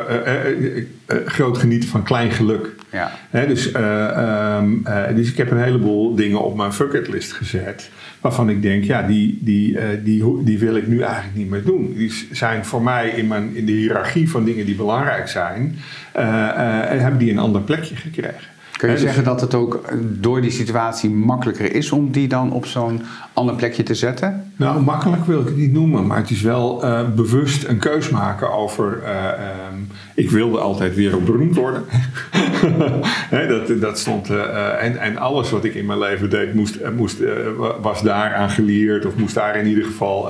uh, 1.07 1.25
groot 1.25 1.57
genieten 1.57 1.89
van 1.89 2.03
klein 2.03 2.31
geluk. 2.31 2.69
Ja. 2.91 3.11
dus, 3.31 3.73
um, 3.75 4.83
dus 5.15 5.31
ik 5.31 5.37
heb 5.37 5.51
een 5.51 5.61
heleboel 5.61 6.15
dingen 6.15 6.41
op 6.41 6.55
mijn 6.55 6.71
bucketlist 6.77 7.33
gezet. 7.33 7.89
Waarvan 8.21 8.49
ik 8.49 8.61
denk, 8.61 8.83
ja, 8.83 9.01
die, 9.01 9.39
die, 9.41 9.77
die, 10.03 10.43
die 10.43 10.59
wil 10.59 10.75
ik 10.75 10.87
nu 10.87 11.01
eigenlijk 11.01 11.35
niet 11.35 11.49
meer 11.49 11.63
doen. 11.63 11.93
Die 11.93 12.27
zijn 12.31 12.65
voor 12.65 12.81
mij 12.81 13.09
in, 13.09 13.27
mijn, 13.27 13.55
in 13.55 13.65
de 13.65 13.71
hiërarchie 13.71 14.29
van 14.29 14.45
dingen 14.45 14.65
die 14.65 14.75
belangrijk 14.75 15.27
zijn, 15.27 15.75
hebben 16.11 17.19
die 17.19 17.31
een 17.31 17.39
ander 17.39 17.61
plekje 17.61 17.95
gekregen. 17.95 18.54
Kun 18.77 18.91
je 18.91 18.97
zeggen 18.97 19.23
dat 19.23 19.41
het 19.41 19.53
ook 19.53 19.81
door 20.01 20.41
die 20.41 20.51
situatie 20.51 21.09
makkelijker 21.09 21.75
is 21.75 21.91
om 21.91 22.11
die 22.11 22.27
dan 22.27 22.51
op 22.51 22.65
zo'n 22.65 23.01
ander 23.33 23.55
plekje 23.55 23.83
te 23.83 23.95
zetten? 23.95 24.51
Nou, 24.55 24.81
makkelijk 24.81 25.25
wil 25.25 25.39
ik 25.39 25.45
het 25.45 25.57
niet 25.57 25.71
noemen, 25.71 26.07
maar 26.07 26.17
het 26.17 26.29
is 26.29 26.41
wel 26.41 26.85
uh, 26.85 27.09
bewust 27.15 27.63
een 27.63 27.79
keus 27.79 28.09
maken 28.09 28.53
over. 28.53 29.01
Uh, 29.03 29.25
um, 29.73 29.87
ik 30.15 30.29
wilde 30.29 30.57
altijd 30.57 30.95
wereldberoemd 30.95 31.55
worden. 31.55 31.83
dat, 33.49 33.81
dat 33.81 33.99
stond. 33.99 34.29
Uh, 34.29 34.83
en, 34.83 34.97
en 34.97 35.17
alles 35.17 35.49
wat 35.49 35.63
ik 35.63 35.73
in 35.73 35.85
mijn 35.85 35.99
leven 35.99 36.29
deed, 36.29 36.53
moest, 36.53 36.77
moest, 36.95 37.17
was 37.81 38.01
daaraan 38.01 38.49
geleerd, 38.49 39.05
of 39.05 39.15
moest 39.15 39.35
daar 39.35 39.57
in 39.57 39.67
ieder 39.67 39.83
geval 39.83 40.29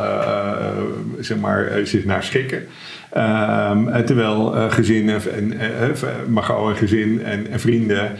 zeg 1.19 1.37
maar, 1.37 1.69
zich 1.83 2.05
naar 2.05 2.23
schikken. 2.23 2.63
Um, 3.17 4.05
terwijl 4.05 4.55
uh, 4.55 4.71
gezin 4.71 5.09
en, 5.09 5.53
uh, 5.53 6.75
gezin 6.75 7.23
en, 7.23 7.51
en 7.51 7.59
vrienden 7.59 8.11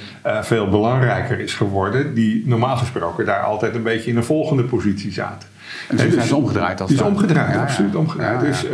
veel 0.42 0.70
belangrijker 0.70 1.40
is 1.40 1.54
geworden, 1.54 2.14
die 2.14 2.44
normaal 2.46 2.78
gesproken 2.78 3.26
daar 3.26 3.44
altijd 3.44 3.76
een 3.76 3.84
beetje 3.84 4.10
in 4.10 4.18
een 4.18 4.24
volgende 4.24 4.64
positie 4.64 5.12
zaten. 5.12 5.50
En 5.90 5.98
dus, 5.98 6.14
zijn 6.14 6.28
ze 6.28 6.36
omgedraaid 6.36 6.82
als 6.82 6.90
Het 6.90 7.00
is 7.00 7.06
omgedraaid, 7.06 7.58
absoluut 7.58 7.96
omgedraaid. 7.96 8.40
dus 8.40 8.66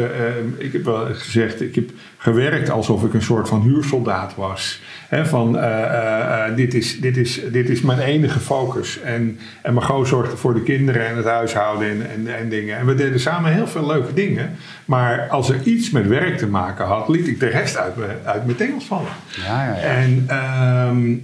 ik 0.58 0.74
heb 0.74 0.86
wel 0.86 1.06
gezegd, 1.12 1.62
ik 1.62 1.76
heb 1.76 1.90
gewerkt 2.18 2.70
alsof 2.70 3.04
ik 3.04 3.14
een 3.14 3.22
soort 3.22 3.48
van 3.48 3.62
huursoldaat 3.62 4.36
was 4.36 4.82
van 5.20 5.56
uh, 5.56 5.62
uh, 5.62 6.56
dit, 6.56 6.74
is, 6.74 7.00
dit, 7.00 7.18
is, 7.18 7.42
dit 7.52 7.70
is 7.70 7.82
mijn 7.82 8.00
enige 8.00 8.40
focus. 8.40 9.02
En, 9.02 9.40
en 9.62 9.74
Margot 9.74 10.08
zorgde 10.08 10.38
voor 10.38 10.54
de 10.54 10.64
kinderen 10.64 11.08
en 11.08 11.16
het 11.16 11.26
huishouden 11.26 11.90
en, 11.90 12.10
en, 12.10 12.38
en, 12.38 12.50
dingen. 12.50 12.78
En 12.78 12.86
we 12.86 12.96
deden 12.96 13.20
samen 13.20 13.52
heel 13.52 13.68
veel 13.68 13.86
leuke 13.86 14.14
dingen. 14.14 14.50
Maar 14.86 15.28
als 15.30 15.50
er 15.50 15.62
iets 15.64 15.90
met 15.90 16.08
werk 16.08 16.38
te 16.38 16.48
maken 16.48 16.86
had, 16.86 17.10
liet 17.10 17.28
ik 17.28 17.40
de 17.40 17.48
rest 17.48 17.78
uit, 17.78 17.96
me, 17.96 18.06
uit 18.24 18.46
mijn 18.46 18.58
tengels 18.58 18.86
vallen. 18.86 19.12
Ja, 19.46 19.64
ja, 19.64 19.76
ja. 19.76 19.82
En, 19.82 20.28
um, 20.88 21.24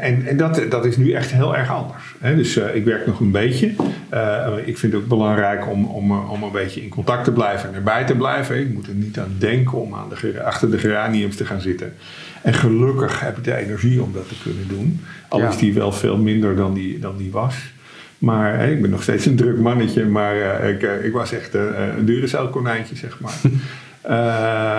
en, 0.00 0.26
en 0.26 0.36
dat, 0.36 0.62
dat 0.68 0.84
is 0.84 0.96
nu 0.96 1.12
echt 1.12 1.30
heel 1.30 1.56
erg 1.56 1.70
anders. 1.70 2.14
Dus 2.20 2.56
ik 2.56 2.84
werk 2.84 3.06
nog 3.06 3.20
een 3.20 3.30
beetje. 3.30 3.74
ik 4.64 4.78
vind 4.80 4.92
het 4.92 5.02
ook 5.02 5.08
belangrijk 5.08 5.68
om, 5.68 5.84
om, 5.84 6.12
om 6.12 6.42
een 6.42 6.52
beetje 6.52 6.82
in 6.82 6.88
contact 6.88 7.24
te 7.24 7.32
blijven 7.32 7.68
en 7.68 7.74
erbij 7.74 8.04
te 8.04 8.14
blijven. 8.14 8.60
Ik 8.60 8.72
moet 8.72 8.86
er 8.86 8.94
niet 8.94 9.18
aan 9.18 9.34
denken 9.38 9.78
om 9.78 9.94
aan 9.94 10.08
de, 10.08 10.42
achter 10.42 10.70
de 10.70 10.78
geraniums 10.78 11.36
te 11.36 11.44
gaan 11.44 11.60
zitten. 11.60 11.94
En 12.42 12.54
gelukkig 12.54 13.20
heb 13.20 13.36
ik 13.36 13.44
de 13.44 13.56
energie 13.56 14.02
om 14.02 14.12
dat 14.12 14.28
te 14.28 14.34
kunnen 14.42 14.68
doen. 14.68 15.00
Al 15.28 15.40
is 15.40 15.56
die 15.56 15.74
wel 15.74 15.92
veel 15.92 16.16
minder 16.16 16.56
dan 16.56 16.74
die, 16.74 16.98
dan 16.98 17.16
die 17.16 17.30
was. 17.30 17.54
Maar 18.18 18.68
ik 18.68 18.80
ben 18.80 18.90
nog 18.90 19.02
steeds 19.02 19.26
een 19.26 19.36
druk 19.36 19.58
mannetje, 19.58 20.04
maar 20.04 20.36
uh, 20.36 20.68
ik, 20.68 20.82
uh, 20.82 21.04
ik, 21.04 21.12
was 21.12 21.32
echt 21.32 21.54
uh, 21.54 21.62
een 21.96 22.04
dure 22.04 22.48
konijntje, 22.48 22.96
zeg 22.96 23.18
maar. 23.20 23.40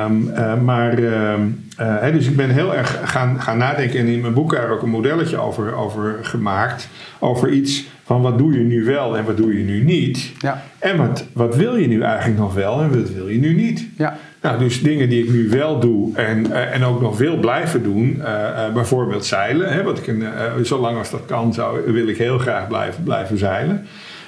um, 0.05 0.63
maar 0.69 0.97
ehm, 0.97 2.13
dus 2.13 2.27
ik 2.27 2.35
ben 2.35 2.49
heel 2.49 2.75
erg 2.75 2.99
gaan, 3.03 3.41
gaan 3.41 3.57
nadenken 3.57 3.99
en 3.99 4.07
in 4.07 4.21
mijn 4.21 4.33
boek 4.33 4.51
daar 4.51 4.69
ook 4.69 4.81
een 4.81 4.89
modelletje 4.89 5.37
over, 5.37 5.73
over 5.73 6.17
gemaakt. 6.21 6.87
Over 7.19 7.49
iets 7.49 7.85
van 8.11 8.21
wat 8.21 8.37
doe 8.37 8.53
je 8.53 8.59
nu 8.59 8.83
wel 8.83 9.17
en 9.17 9.25
wat 9.25 9.37
doe 9.37 9.57
je 9.57 9.63
nu 9.63 9.83
niet. 9.83 10.31
Ja. 10.39 10.63
En 10.79 10.97
wat, 10.97 11.25
wat 11.33 11.55
wil 11.55 11.75
je 11.75 11.87
nu 11.87 12.01
eigenlijk 12.01 12.39
nog 12.39 12.53
wel 12.53 12.81
en 12.81 12.99
wat 12.99 13.09
wil 13.09 13.27
je 13.27 13.39
nu 13.39 13.53
niet. 13.53 13.87
Ja. 13.97 14.17
Nou, 14.41 14.59
dus 14.59 14.81
dingen 14.81 15.09
die 15.09 15.23
ik 15.23 15.31
nu 15.31 15.49
wel 15.49 15.79
doe 15.79 16.15
en, 16.15 16.45
uh, 16.45 16.75
en 16.75 16.83
ook 16.83 17.01
nog 17.01 17.17
wil 17.17 17.37
blijven 17.37 17.83
doen, 17.83 18.15
uh, 18.17 18.23
uh, 18.23 18.73
bijvoorbeeld 18.73 19.25
zeilen. 19.25 19.73
Hè, 19.73 19.83
wat 19.83 19.97
ik 19.97 20.07
een, 20.07 20.23
zolang 20.61 20.97
als 20.97 21.11
dat 21.11 21.25
kan, 21.25 21.53
zou, 21.53 21.91
wil 21.91 22.07
ik 22.07 22.17
heel 22.17 22.37
graag 22.37 22.67
blijven, 22.67 23.03
blijven 23.03 23.37
zeilen. 23.37 23.85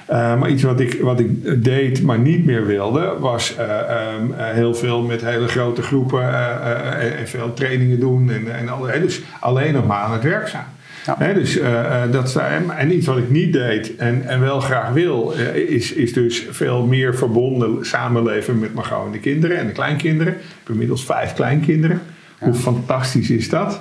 maar 0.08 0.48
iets 0.48 0.62
wat 0.62 0.80
ik, 0.80 1.00
wat 1.00 1.20
ik 1.20 1.64
deed, 1.64 2.02
maar 2.02 2.18
niet 2.18 2.44
meer 2.44 2.66
wilde, 2.66 3.14
was 3.18 3.56
um, 4.20 4.32
heel 4.36 4.74
veel 4.74 5.02
met 5.02 5.24
hele 5.24 5.48
grote 5.48 5.82
groepen 5.82 6.22
en 7.18 7.28
veel 7.28 7.54
trainingen 7.54 8.00
doen. 8.00 8.30
En, 8.30 8.56
en 8.56 8.68
alle, 8.68 9.00
dus 9.00 9.22
alleen 9.40 9.72
nog 9.72 9.86
maar 9.86 10.02
aan 10.02 10.12
het 10.12 10.22
werk 10.22 10.48
zijn. 10.48 10.64
Ja. 11.06 11.32
dus, 11.32 11.58
uh, 11.58 12.02
dat, 12.10 12.36
en 12.76 12.96
iets 12.96 13.06
wat 13.06 13.18
ik 13.18 13.30
niet 13.30 13.52
deed 13.52 13.96
en, 13.96 14.28
en 14.28 14.40
wel 14.40 14.60
graag 14.60 14.92
wil, 14.92 15.34
uh, 15.36 15.56
is, 15.56 15.92
is 15.92 16.12
dus 16.12 16.46
veel 16.50 16.86
meer 16.86 17.16
verbonden 17.16 17.86
samenleven 17.86 18.58
met 18.58 18.74
mijn 18.74 18.86
en 19.06 19.12
de 19.12 19.18
kinderen 19.18 19.58
en 19.58 19.66
de 19.66 19.72
kleinkinderen. 19.72 20.32
Ik 20.32 20.40
heb 20.58 20.68
inmiddels 20.68 21.04
vijf 21.04 21.32
kleinkinderen. 21.32 22.00
Hoe 22.38 22.54
fantastisch 22.54 23.30
is 23.30 23.48
dat? 23.48 23.80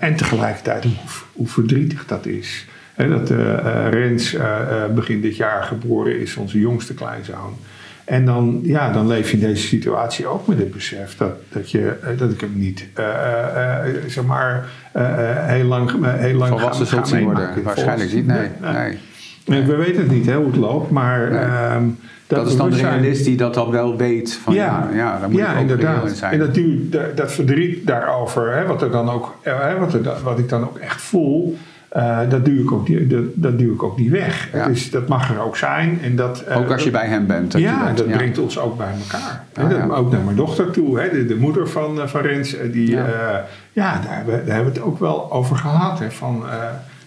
En 0.00 0.16
tegelijkertijd 0.16 0.84
hoe, 0.84 0.92
hoe, 1.32 1.46
verdrietig 1.46 2.06
dat 2.06 2.26
is. 2.26 2.66
Dat 2.96 3.30
Rens 3.90 4.36
begin 4.94 5.20
dit 5.20 5.36
jaar 5.36 5.62
geboren 5.62 6.20
is, 6.20 6.36
onze 6.36 6.58
jongste 6.58 6.94
kleinzoon. 6.94 7.56
En 8.06 8.24
dan, 8.24 8.60
ja, 8.62 8.92
dan 8.92 9.06
leef 9.06 9.30
je 9.30 9.36
in 9.36 9.42
deze 9.42 9.66
situatie 9.66 10.26
ook 10.26 10.46
met 10.46 10.58
het 10.58 10.70
besef 10.70 11.16
dat, 11.16 11.32
dat, 11.48 11.70
je, 11.70 11.88
eh, 12.02 12.18
dat 12.18 12.30
ik 12.30 12.40
hem 12.40 12.52
niet, 12.54 12.86
uh, 12.98 13.04
uh, 13.04 13.94
zeg 14.06 14.24
maar, 14.24 14.66
heel 15.46 15.64
lang, 15.64 15.90
heel 16.04 16.36
lang 16.36 16.50
Volwassen 16.50 16.86
ga, 16.86 17.04
ga 17.04 17.20
worden. 17.20 17.62
Waarschijnlijk 17.62 18.12
niet, 18.12 18.26
nee. 18.26 18.48
nee. 18.60 18.98
nee. 19.44 19.62
We 19.62 19.76
weten 19.76 20.02
het 20.02 20.10
niet 20.10 20.26
hè, 20.26 20.36
hoe 20.36 20.46
het 20.46 20.56
loopt, 20.56 20.90
maar... 20.90 21.30
Ehm, 21.30 21.84
dat, 22.26 22.38
dat, 22.38 22.46
is 22.46 22.56
dan 22.56 22.70
de 22.70 22.76
realist 22.76 23.24
die 23.24 23.36
dat 23.36 23.54
dan 23.54 23.70
wel 23.70 23.96
weet. 23.96 24.34
Van, 24.34 24.54
ja, 24.54 24.88
ja, 24.92 25.18
ja, 25.20 25.28
moet 25.28 25.38
ja 25.38 25.52
ook 25.52 25.60
inderdaad. 25.60 26.10
zijn. 26.10 26.32
En 26.32 26.38
dat, 26.90 27.16
dat, 27.16 27.32
verdriet 27.32 27.86
daarover, 27.86 28.56
hè, 28.56 28.66
wat, 28.66 28.82
er 28.82 28.90
dan 28.90 29.10
ook, 29.10 29.38
hè, 29.42 29.78
wat, 29.78 29.94
er, 29.94 30.02
wat 30.22 30.38
ik 30.38 30.48
dan 30.48 30.62
ook 30.62 30.78
echt 30.78 31.02
voel... 31.02 31.56
Uh, 31.96 32.18
dat, 32.28 32.44
duw 32.44 32.62
ik 32.62 32.72
ook 32.72 32.86
die, 32.86 33.06
dat, 33.06 33.24
dat 33.34 33.58
duw 33.58 33.72
ik 33.72 33.82
ook 33.82 33.98
niet 33.98 34.10
weg. 34.10 34.50
Dus 34.66 34.90
dat 34.90 35.08
mag 35.08 35.30
er 35.30 35.40
ook 35.40 35.56
zijn. 35.56 35.98
En 36.02 36.16
dat, 36.16 36.44
uh, 36.48 36.56
ook 36.56 36.70
als 36.70 36.84
je 36.84 36.90
bij 36.90 37.06
hem 37.06 37.26
bent. 37.26 37.52
Dat 37.52 37.60
ja, 37.60 37.92
dat 37.92 38.06
brengt 38.06 38.38
ons 38.38 38.58
ook 38.58 38.76
bij 38.76 38.92
elkaar. 39.02 39.44
Ah, 39.54 39.70
dat, 39.70 39.90
ook 39.90 40.10
naar 40.10 40.20
mijn 40.20 40.36
dochter 40.36 40.70
toe. 40.70 41.00
Hè, 41.00 41.10
de, 41.10 41.26
de, 41.26 41.36
moeder 41.36 41.68
van, 41.68 41.96
uh, 41.96 42.06
van 42.06 42.20
Rens. 42.20 42.56
Die, 42.72 42.90
ja, 42.90 43.46
ja 43.72 44.00
daar, 44.00 44.16
hebben, 44.16 44.46
daar 44.46 44.54
hebben 44.54 44.72
we 44.72 44.78
het 44.78 44.88
ook 44.88 44.98
wel 44.98 45.32
over 45.32 45.56
gehad. 45.56 45.98
Hè, 45.98 46.10
van, 46.10 46.44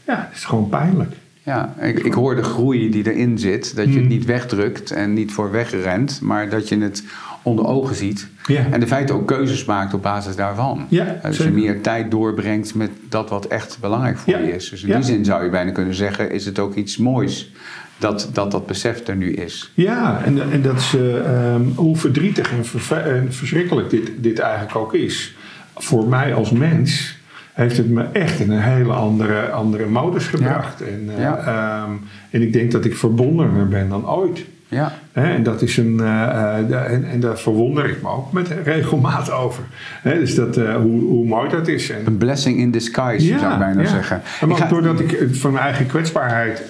ja, 0.06 0.28
het 0.28 0.38
is 0.38 0.46
gewoon 0.46 0.70
pijnlijk. 0.70 1.14
Ja, 1.44 1.74
ik, 1.80 2.00
ik 2.00 2.14
hoor 2.14 2.36
de 2.36 2.44
groei 2.44 2.90
die 2.90 3.12
erin 3.12 3.38
zit. 3.38 3.76
Dat 3.76 3.86
je 3.86 3.92
het 3.92 4.00
hmm. 4.00 4.08
niet 4.08 4.26
wegdrukt 4.26 4.92
en 4.92 5.14
niet 5.14 5.32
voor 5.32 5.52
wegrent. 5.52 6.20
Maar 6.22 6.50
dat 6.50 6.70
je 6.70 6.78
het 6.78 7.04
onder 7.50 7.68
ogen 7.68 7.96
ziet. 7.96 8.28
Ja. 8.46 8.66
En 8.72 8.80
de 8.80 8.88
feite 8.88 9.14
ook 9.14 9.28
keuzes 9.28 9.66
maakt 9.66 9.94
op 9.94 10.02
basis 10.02 10.36
daarvan. 10.36 10.86
Ja, 10.90 11.20
dus 11.22 11.38
je 11.38 11.50
meer 11.50 11.82
tijd 11.82 12.12
doorbrengt 12.12 12.76
met 12.76 12.90
dat 13.10 13.30
wat 13.30 13.46
echt 13.46 13.78
belangrijk 13.82 14.18
voor 14.18 14.34
je 14.34 14.54
is. 14.56 14.70
Dus 14.70 14.84
in 14.84 14.96
die 14.96 15.04
zin 15.04 15.26
zou 15.26 15.44
je 15.44 15.50
bijna 15.50 15.72
kunnen 15.72 15.94
zeggen, 15.94 16.32
is 16.32 16.46
het 16.46 16.60
ook 16.60 16.76
iets 16.76 16.98
moois 16.98 17.52
dat 17.98 18.30
dat, 18.34 18.52
dat 18.52 18.66
besef 18.66 19.08
er 19.08 19.16
nu 19.16 19.34
is. 19.34 19.72
Ja, 19.74 20.22
en, 20.26 20.52
en 20.52 20.62
dat 20.62 20.78
is 20.78 20.96
uh, 20.96 21.56
hoe 21.76 21.98
verdrietig 21.98 22.52
en, 22.52 22.64
en 23.04 23.34
verschrikkelijk 23.34 23.90
dit, 23.90 24.12
dit 24.18 24.40
eigenlijk 24.40 24.76
ook 24.76 24.94
is. 24.94 25.36
Voor 25.76 26.08
mij 26.08 26.34
als 26.34 26.52
mens 26.52 27.18
heeft 27.54 27.78
het 27.78 27.90
me 27.90 28.04
echt 28.04 28.40
in 28.40 28.52
een 28.52 28.62
hele 28.62 28.94
andere, 28.94 29.50
andere 29.50 29.86
modus 29.86 30.28
gebracht. 30.28 30.82
En, 30.82 31.10
uh, 31.20 31.84
um, 31.88 32.02
en 32.30 32.42
ik 32.42 32.54
denk 32.54 32.72
dat 32.72 32.86
ik 32.86 32.96
verbondener 32.96 33.68
ben 33.68 33.90
dan 33.90 34.10
ooit. 34.10 34.46
Ja. 34.72 34.94
en 35.12 35.44
dat 35.44 35.62
is 35.62 35.78
een, 35.78 35.98
uh, 36.00 36.92
en, 36.92 37.06
en, 37.10 37.20
daar 37.20 37.38
verwonder 37.38 37.90
ik 37.90 38.02
me 38.02 38.10
ook 38.10 38.32
met 38.32 38.48
regelmaat 38.64 39.32
over. 39.32 39.64
dus 40.04 40.36
dat, 40.36 40.58
uh, 40.58 40.76
hoe, 40.76 41.02
hoe 41.02 41.26
mooi 41.26 41.50
dat 41.50 41.68
is. 41.68 41.90
En, 41.90 42.06
een 42.06 42.18
blessing 42.18 42.58
in 42.58 42.72
disguise, 42.72 43.38
zou 43.40 43.54
ik 43.54 43.60
bijna 43.60 43.86
zeggen. 43.86 44.22
Maar 44.48 44.58
ga, 44.58 44.68
doordat 44.68 45.00
ik 45.00 45.28
van 45.32 45.52
mijn 45.52 45.66
eigen 45.66 45.86
kwetsbaarheid 45.86 46.64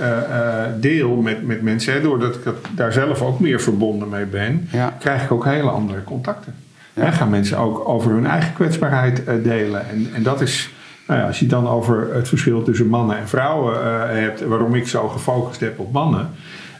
deel 0.80 1.16
met, 1.16 1.46
met 1.46 1.62
mensen, 1.62 1.94
hè, 1.94 2.02
doordat 2.02 2.36
ik 2.36 2.54
daar 2.76 2.94
zelf 2.94 3.22
ook 3.22 3.40
meer 3.40 3.62
verbonden 3.62 4.10
mee 4.10 4.26
ben, 4.26 4.70
krijg 5.00 5.24
ik 5.24 5.32
ook 5.32 5.46
hele 5.46 5.70
andere 5.70 6.04
contacten. 6.04 6.54
Ja. 6.94 7.12
gaan 7.12 7.30
mensen 7.30 7.58
ook 7.58 7.88
over 7.88 8.12
hun 8.12 8.26
eigen 8.26 8.54
kwetsbaarheid 8.54 9.22
delen. 9.44 9.90
En, 9.90 10.10
en 10.14 10.24
dat 10.24 10.42
is. 10.42 10.74
Nou 11.08 11.22
ja, 11.22 11.28
als 11.28 11.40
je 11.40 11.46
dan 11.46 11.68
over 11.68 12.14
het 12.14 12.28
verschil 12.28 12.64
tussen 12.64 12.88
mannen 12.88 13.18
en 13.18 13.28
vrouwen 13.28 14.08
hebt, 14.22 14.42
waarom 14.42 14.76
ik 14.76 14.88
zo 14.88 15.08
gefocust 15.08 15.60
heb 15.60 15.80
op 15.80 15.92
mannen, 15.92 16.30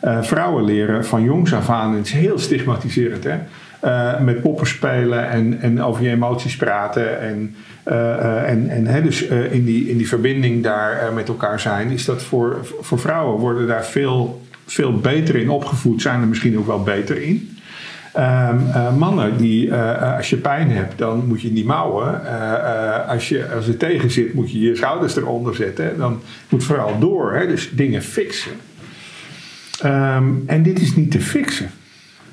uh, 0.04 0.22
vrouwen 0.22 0.64
leren 0.64 1.06
van 1.06 1.24
jongs 1.24 1.54
af 1.54 1.70
aan, 1.70 1.96
het 1.96 2.06
is 2.06 2.12
heel 2.12 2.40
stigmatiserend 2.40 3.24
hè. 3.24 3.38
uh, 3.84 4.20
met 4.20 4.42
poppen 4.42 4.68
spelen 4.68 5.30
en, 5.30 5.62
en 5.62 5.82
over 5.82 6.04
je 6.04 6.10
emoties 6.10 6.56
praten. 6.56 7.20
En, 7.22 7.56
uh, 7.88 8.50
en, 8.50 8.70
en 8.70 8.88
hè, 8.88 9.02
dus 9.02 9.22
in, 9.28 9.66
die, 9.66 9.90
in 9.90 9.98
die 9.98 10.08
verbinding 10.08 10.64
daar 10.64 11.14
met 11.14 11.28
elkaar 11.28 11.60
zijn, 11.60 11.90
is 11.90 12.06
dat 12.06 12.24
voor, 12.24 12.58
voor 12.82 13.00
vrouwen 13.00 13.40
worden 13.40 13.68
daar 13.68 13.86
veel, 13.86 14.42
veel 14.66 14.94
beter 14.94 15.36
in 15.36 15.50
opgevoed, 15.50 16.02
zijn 16.02 16.22
er 16.22 16.28
misschien 16.28 16.58
ook 16.58 16.68
wel 16.68 16.84
beter 16.84 17.22
in. 17.22 17.58
Uh, 18.18 18.96
mannen 18.98 19.38
die, 19.38 19.74
als 19.74 20.30
je 20.30 20.38
pijn 20.38 20.72
hebt, 20.72 20.98
dan 20.98 21.28
moet 21.28 21.42
je 21.42 21.52
niet 21.52 21.66
mouwen. 21.66 22.22
Als, 23.08 23.30
je, 23.30 23.48
als 23.56 23.66
het 23.66 23.80
tegen 23.80 24.12
zit, 24.12 24.34
moet 24.34 24.52
je 24.52 24.60
je 24.60 24.76
schouders 24.76 25.16
eronder 25.16 25.56
zetten. 25.56 25.98
Dan 25.98 26.22
moet 26.50 26.64
vooral 26.64 27.00
door, 27.00 27.34
hè? 27.34 27.48
dus 27.48 27.70
dingen 27.74 28.02
fixen. 28.02 28.52
Um, 29.86 30.44
en 30.46 30.64
dit 30.64 30.82
is 30.82 30.96
niet 30.96 31.12
te 31.12 31.22
fixen. 31.22 31.70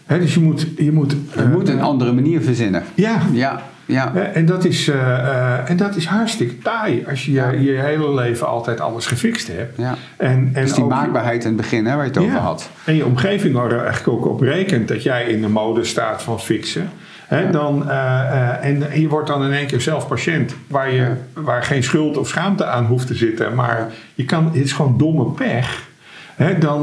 Dus 0.07 0.35
je 0.35 0.41
moet. 0.41 0.67
Je 0.77 0.93
moet, 0.93 1.17
je 1.35 1.47
moet 1.53 1.69
een 1.69 1.81
andere 1.81 2.13
manier 2.13 2.43
verzinnen. 2.43 2.83
Ja. 2.95 3.19
ja. 3.33 3.63
Ja. 3.87 4.15
En, 4.15 4.47
dat 4.47 4.65
is, 4.65 4.89
uh, 4.89 5.71
en 5.71 5.77
dat 5.77 5.97
is 5.97 6.07
hartstikke 6.07 6.59
taai 6.59 7.05
als 7.09 7.25
je 7.25 7.33
ja. 7.33 7.51
je 7.51 7.71
hele 7.71 8.15
leven 8.15 8.47
altijd 8.47 8.81
alles 8.81 9.07
gefixt 9.07 9.49
hebt. 9.49 9.77
Ja. 9.77 9.95
En, 10.17 10.51
en 10.53 10.63
dus 10.63 10.73
die 10.73 10.85
maakbaarheid 10.85 11.43
in 11.43 11.49
het 11.49 11.57
begin 11.57 11.87
hè, 11.87 11.95
waar 11.95 12.05
je 12.05 12.11
het 12.11 12.19
over 12.19 12.39
had. 12.39 12.71
En 12.85 12.95
je 12.95 13.05
omgeving 13.05 13.57
er 13.57 13.79
eigenlijk 13.79 14.09
ook 14.09 14.27
op 14.27 14.41
rekent 14.41 14.89
dat 14.89 15.03
jij 15.03 15.25
in 15.25 15.41
de 15.41 15.49
mode 15.49 15.85
staat 15.85 16.23
van 16.23 16.41
fixen. 16.41 16.91
Dan, 17.51 17.83
uh, 17.83 17.89
uh, 17.89 18.65
en, 18.65 18.91
en, 18.91 19.01
je 19.01 19.09
wordt 19.09 19.29
dan 19.29 19.45
in 19.45 19.53
één 19.53 19.67
keer 19.67 19.81
zelf 19.81 20.09
patiënt, 20.09 20.55
waar, 20.67 20.93
je, 20.93 21.13
waar 21.35 21.63
geen 21.63 21.83
schuld 21.83 22.17
of 22.17 22.29
schaamte 22.29 22.65
aan 22.65 22.87
hoeft 22.87 23.07
te 23.07 23.15
zitten. 23.15 23.55
Maar 23.55 23.93
je 24.15 24.25
kan, 24.25 24.45
het 24.45 24.55
is 24.55 24.73
gewoon 24.73 24.99
domme 24.99 25.25
pech. 25.25 25.89
Hè, 26.37 26.59
dan, 26.59 26.81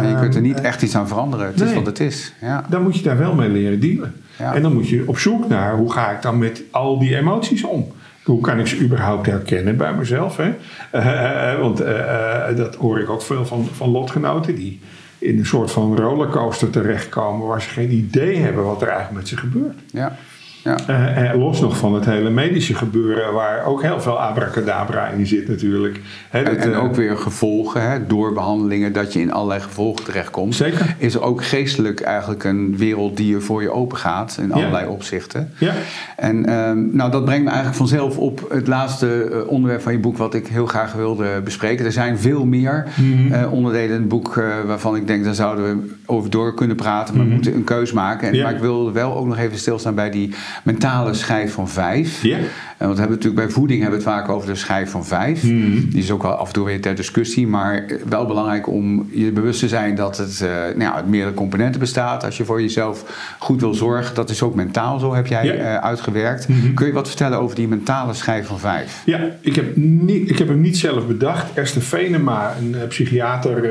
nee, 0.00 0.10
je 0.10 0.16
kunt 0.20 0.34
er 0.34 0.40
niet 0.40 0.60
echt 0.60 0.82
iets 0.82 0.96
aan 0.96 1.08
veranderen. 1.08 1.46
Het 1.46 1.56
nee, 1.56 1.68
is 1.68 1.74
wat 1.74 1.86
het 1.86 2.00
is. 2.00 2.32
Ja. 2.40 2.64
Dan 2.68 2.82
moet 2.82 2.96
je 2.96 3.02
daar 3.02 3.18
wel 3.18 3.34
mee 3.34 3.48
leren 3.48 3.80
dealen. 3.80 4.14
Ja. 4.38 4.54
En 4.54 4.62
dan 4.62 4.72
moet 4.72 4.88
je 4.88 5.04
op 5.06 5.18
zoek 5.18 5.48
naar 5.48 5.76
hoe 5.76 5.92
ga 5.92 6.10
ik 6.10 6.22
dan 6.22 6.38
met 6.38 6.62
al 6.70 6.98
die 6.98 7.16
emoties 7.16 7.64
om. 7.64 7.92
Hoe 8.24 8.40
kan 8.40 8.58
ik 8.58 8.66
ze 8.66 8.80
überhaupt 8.80 9.26
herkennen 9.26 9.76
bij 9.76 9.94
mezelf? 9.94 10.36
Hè? 10.36 10.54
Uh, 10.94 11.60
want 11.60 11.80
uh, 11.80 12.56
dat 12.56 12.74
hoor 12.74 13.00
ik 13.00 13.10
ook 13.10 13.22
veel 13.22 13.46
van, 13.46 13.68
van 13.72 13.90
lotgenoten 13.90 14.54
die 14.54 14.80
in 15.18 15.38
een 15.38 15.46
soort 15.46 15.70
van 15.70 15.96
rollercoaster 15.96 16.70
terechtkomen 16.70 17.46
waar 17.46 17.62
ze 17.62 17.68
geen 17.68 17.92
idee 17.92 18.36
hebben 18.36 18.64
wat 18.64 18.82
er 18.82 18.88
eigenlijk 18.88 19.18
met 19.18 19.28
ze 19.28 19.36
gebeurt. 19.36 19.78
Ja. 19.92 20.16
Ja. 20.66 21.32
Uh, 21.32 21.38
los 21.38 21.60
nog 21.60 21.76
van 21.76 21.94
het 21.94 22.04
hele 22.04 22.30
medische 22.30 22.74
gebeuren, 22.74 23.32
waar 23.32 23.64
ook 23.64 23.82
heel 23.82 24.00
veel 24.00 24.20
abracadabra 24.20 25.08
in 25.08 25.26
zit 25.26 25.48
natuurlijk. 25.48 26.00
He, 26.30 26.42
dat, 26.42 26.54
en, 26.54 26.72
en, 26.72 26.74
ook 26.74 26.94
weer 26.94 27.16
gevolgen, 27.16 27.90
hè, 27.90 28.06
door 28.06 28.32
behandelingen, 28.32 28.92
dat 28.92 29.12
je 29.12 29.20
in 29.20 29.32
allerlei 29.32 29.60
gevolgen 29.60 30.04
terechtkomt. 30.04 30.54
Zeker. 30.54 30.94
Is 30.98 31.14
er 31.14 31.22
ook 31.22 31.44
geestelijk 31.44 32.00
eigenlijk 32.00 32.44
een 32.44 32.76
wereld 32.76 33.16
die 33.16 33.34
er 33.34 33.42
voor 33.42 33.62
je 33.62 33.70
open 33.70 33.98
gaat, 33.98 34.38
in 34.42 34.52
allerlei 34.52 34.84
ja. 34.84 34.90
opzichten. 34.90 35.52
Ja. 35.58 35.72
En 36.16 36.52
um, 36.52 36.90
nou, 36.92 37.10
dat 37.10 37.24
brengt 37.24 37.44
me 37.44 37.48
eigenlijk 37.48 37.78
vanzelf 37.78 38.18
op 38.18 38.46
het 38.50 38.66
laatste 38.66 39.44
onderwerp 39.46 39.82
van 39.82 39.92
je 39.92 39.98
boek, 39.98 40.16
wat 40.16 40.34
ik 40.34 40.46
heel 40.46 40.66
graag 40.66 40.92
wilde 40.92 41.40
bespreken. 41.44 41.84
Er 41.84 41.92
zijn 41.92 42.18
veel 42.18 42.44
meer 42.44 42.86
mm 42.96 43.12
-hmm. 43.12 43.32
uh, 43.32 43.52
onderdelen 43.52 43.94
in 43.94 44.00
het 44.00 44.08
boek 44.08 44.36
uh, 44.36 44.44
waarvan 44.66 44.96
ik 44.96 45.06
denk, 45.06 45.24
daar 45.24 45.34
zouden 45.34 45.64
we 45.64 45.94
over 46.06 46.30
door 46.30 46.54
kunnen 46.54 46.76
praten, 46.76 47.16
maar 47.16 47.24
mm 47.24 47.30
-hmm. 47.30 47.42
we 47.42 47.44
moeten 47.50 47.54
een 47.54 47.76
keus 47.76 47.92
maken. 47.92 48.28
En, 48.28 48.34
ja. 48.34 48.42
Maar 48.42 48.54
ik 48.54 48.60
wil 48.60 48.92
wel 48.92 49.16
ook 49.16 49.26
nog 49.26 49.38
even 49.38 49.58
stilstaan 49.58 49.94
bij 49.94 50.10
die 50.10 50.34
mentale 50.62 51.14
schijf 51.14 51.52
van 51.52 51.68
vijf. 51.68 52.22
Ja. 52.22 52.38
En 52.78 52.86
want 52.86 52.94
we 52.98 53.00
hebben 53.00 53.16
natuurlijk 53.16 53.46
bij 53.46 53.54
voeding 53.54 53.82
hebben 53.82 53.98
we 53.98 54.04
het 54.04 54.14
vaak 54.14 54.28
over 54.28 54.48
de 54.48 54.54
schijf 54.54 54.90
van 54.90 55.04
vijf. 55.04 55.42
Mm. 55.42 55.90
Die 55.90 56.02
is 56.02 56.10
ook 56.10 56.22
wel 56.22 56.32
af 56.32 56.46
en 56.46 56.52
toe 56.52 56.64
weer 56.64 56.80
ter 56.80 56.94
discussie, 56.94 57.46
maar 57.46 57.84
wel 58.08 58.26
belangrijk 58.26 58.68
om 58.68 59.08
je 59.12 59.32
bewust 59.32 59.60
te 59.60 59.68
zijn 59.68 59.94
dat 59.94 60.16
het 60.16 60.40
uh, 60.42 60.48
nou 60.48 60.78
ja, 60.78 60.94
uit 60.94 61.06
meerdere 61.06 61.34
componenten 61.34 61.80
bestaat. 61.80 62.24
Als 62.24 62.36
je 62.36 62.44
voor 62.44 62.60
jezelf 62.60 63.04
goed 63.38 63.60
wil 63.60 63.74
zorgen, 63.74 64.14
dat 64.14 64.30
is 64.30 64.42
ook 64.42 64.54
mentaal 64.54 64.98
zo, 64.98 65.14
heb 65.14 65.26
jij 65.26 65.58
uh, 65.58 65.76
uitgewerkt. 65.76 66.48
Mm 66.48 66.60
-hmm. 66.60 66.74
Kun 66.74 66.86
je 66.86 66.92
wat 66.92 67.08
vertellen 67.08 67.38
over 67.38 67.56
die 67.56 67.68
mentale 67.68 68.14
schijf 68.14 68.46
van 68.46 68.58
vijf? 68.58 69.02
Ja, 69.04 69.20
ik 69.40 69.54
heb, 69.54 69.76
niet, 69.76 70.30
ik 70.30 70.38
heb 70.38 70.48
hem 70.48 70.60
niet 70.60 70.78
zelf 70.78 71.06
bedacht. 71.06 71.54
Esther 71.54 71.82
Venema, 71.82 72.54
een 72.58 72.70
uh, 72.70 72.86
psychiater 72.88 73.70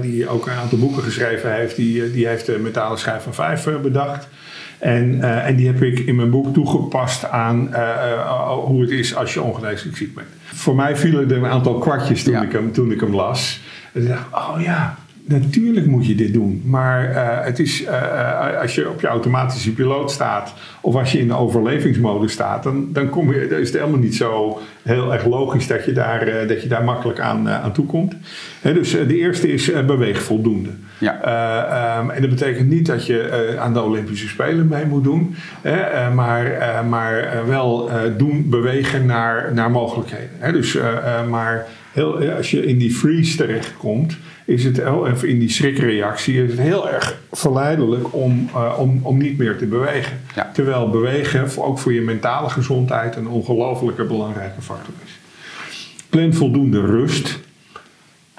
die 0.00 0.28
ook 0.28 0.46
een 0.46 0.52
aantal 0.52 0.78
boeken 0.78 1.02
geschreven 1.02 1.54
heeft, 1.54 1.76
die, 1.76 2.12
die 2.12 2.26
heeft 2.26 2.46
de 2.46 2.58
mentale 2.58 2.96
schijf 2.96 3.22
van 3.22 3.34
vijf 3.34 3.68
bedacht. 3.82 4.28
En, 4.78 5.14
uh, 5.14 5.46
en 5.46 5.56
die 5.56 5.66
heb 5.66 5.82
ik 5.82 5.98
in 5.98 6.16
mijn 6.16 6.30
boek 6.30 6.54
toegepast 6.54 7.28
aan 7.28 7.68
uh, 7.70 7.78
uh, 7.78 8.50
hoe 8.52 8.80
het 8.80 8.90
is 8.90 9.14
als 9.14 9.34
je 9.34 9.42
ongeneeslijk 9.42 9.96
ziek 9.96 10.14
bent. 10.14 10.26
Voor 10.44 10.74
mij 10.74 10.96
vielen 10.96 11.30
er 11.30 11.36
een 11.36 11.46
aantal 11.46 11.78
kwartjes 11.78 12.22
toen, 12.22 12.32
ja. 12.32 12.42
ik, 12.42 12.52
hem, 12.52 12.72
toen 12.72 12.92
ik 12.92 13.00
hem 13.00 13.14
las. 13.14 13.60
En 13.92 14.02
ik 14.02 14.08
dacht, 14.08 14.26
oh 14.32 14.60
ja, 14.60 14.96
natuurlijk 15.28 15.86
moet 15.86 16.06
je 16.06 16.14
dit 16.14 16.32
doen. 16.32 16.62
Maar 16.64 17.14
het 17.44 17.58
is, 17.58 17.84
als 18.60 18.74
je 18.74 18.88
op 18.88 19.00
je 19.00 19.06
automatische 19.06 19.72
piloot 19.72 20.10
staat 20.10 20.54
of 20.80 20.94
als 20.94 21.12
je 21.12 21.18
in 21.18 21.28
de 21.28 21.36
overlevingsmodus 21.36 22.32
staat, 22.32 22.62
dan, 22.62 22.88
dan, 22.92 23.08
kom 23.08 23.32
je, 23.32 23.46
dan 23.46 23.58
is 23.58 23.68
het 23.68 23.78
helemaal 23.78 24.00
niet 24.00 24.16
zo 24.16 24.60
heel 24.82 25.12
erg 25.12 25.26
logisch 25.26 25.66
dat 25.66 25.84
je 25.84 25.92
daar, 25.92 26.46
dat 26.46 26.62
je 26.62 26.68
daar 26.68 26.84
makkelijk 26.84 27.20
aan, 27.20 27.48
aan 27.48 27.72
toekomt. 27.72 28.14
He, 28.60 28.72
dus 28.74 28.90
de 28.90 29.16
eerste 29.16 29.52
is 29.52 29.72
beweeg 29.86 30.22
voldoende. 30.22 30.70
Ja. 30.98 31.98
Um, 32.00 32.10
en 32.10 32.20
dat 32.20 32.30
betekent 32.30 32.68
niet 32.68 32.86
dat 32.86 33.06
je 33.06 33.54
aan 33.58 33.72
de 33.72 33.82
Olympische 33.82 34.28
Spelen 34.28 34.68
mee 34.68 34.86
moet 34.86 35.04
doen, 35.04 35.34
hè, 35.60 36.10
maar, 36.10 36.52
maar 36.88 37.42
wel 37.46 37.90
doen, 38.16 38.48
bewegen 38.48 39.06
naar, 39.06 39.50
naar 39.54 39.70
mogelijkheden. 39.70 40.30
Hè. 40.38 40.52
Dus, 40.52 40.78
maar 41.28 41.66
heel, 41.92 42.30
als 42.30 42.50
je 42.50 42.66
in 42.66 42.78
die 42.78 42.94
freeze 42.94 43.36
terechtkomt, 43.36 44.16
is 44.48 44.64
het, 44.64 44.86
of 44.90 45.24
in 45.24 45.38
die 45.38 45.50
schrikreactie, 45.50 46.42
is 46.42 46.50
het 46.50 46.60
heel 46.60 46.90
erg 46.90 47.20
verleidelijk 47.32 48.14
om, 48.14 48.50
om, 48.78 49.00
om 49.02 49.18
niet 49.18 49.38
meer 49.38 49.58
te 49.58 49.66
bewegen. 49.66 50.20
Ja. 50.34 50.50
Terwijl 50.52 50.90
bewegen, 50.90 51.48
ook 51.56 51.78
voor 51.78 51.92
je 51.92 52.00
mentale 52.00 52.48
gezondheid, 52.48 53.16
een 53.16 53.28
ongelofelijke 53.28 54.04
belangrijke 54.04 54.62
factor 54.62 54.94
is. 55.04 55.18
Plan 56.08 56.32
voldoende 56.32 56.80
rust 56.80 57.38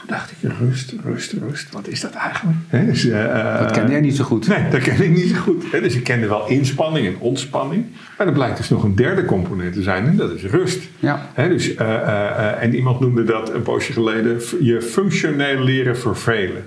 dacht 0.08 0.32
ik, 0.32 0.52
rust, 0.60 0.94
rust, 1.04 1.34
rust. 1.34 1.72
Wat 1.72 1.88
is 1.88 2.02
dat 2.02 2.14
eigenlijk? 2.14 2.58
He, 2.68 2.86
dus, 2.86 3.06
uh, 3.06 3.60
dat 3.60 3.72
ken 3.72 3.90
jij 3.90 4.02
niet 4.02 4.16
zo 4.16 4.24
goed. 4.24 4.48
Nee, 4.48 4.70
dat 4.70 4.82
ken 4.82 5.02
ik 5.02 5.10
niet 5.10 5.30
zo 5.30 5.36
goed. 5.36 5.72
He, 5.72 5.82
dus 5.82 5.96
ik 5.96 6.04
kende 6.04 6.28
wel 6.28 6.48
inspanning 6.48 7.08
en 7.08 7.16
ontspanning. 7.20 7.86
Maar 8.18 8.28
er 8.28 8.34
blijkt 8.34 8.58
dus 8.58 8.70
nog 8.70 8.84
een 8.84 8.96
derde 8.96 9.26
component 9.26 9.74
te 9.74 9.82
zijn 9.82 10.06
en 10.06 10.16
dat 10.16 10.32
is 10.32 10.44
rust. 10.44 10.88
Ja. 11.00 11.30
He, 11.34 11.48
dus, 11.48 11.70
uh, 11.70 11.80
uh, 11.80 12.62
en 12.64 12.76
iemand 12.76 13.00
noemde 13.00 13.24
dat 13.24 13.54
een 13.54 13.62
poosje 13.62 13.94
geleden 13.94 14.42
je 14.62 14.82
functioneel 14.82 15.64
leren 15.64 15.98
vervelen. 15.98 16.64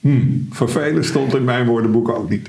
Hmm, 0.00 0.46
vervelen 0.50 1.04
stond 1.04 1.34
in 1.34 1.44
mijn 1.44 1.66
woordenboek 1.66 2.08
ook 2.08 2.30
niet. 2.30 2.48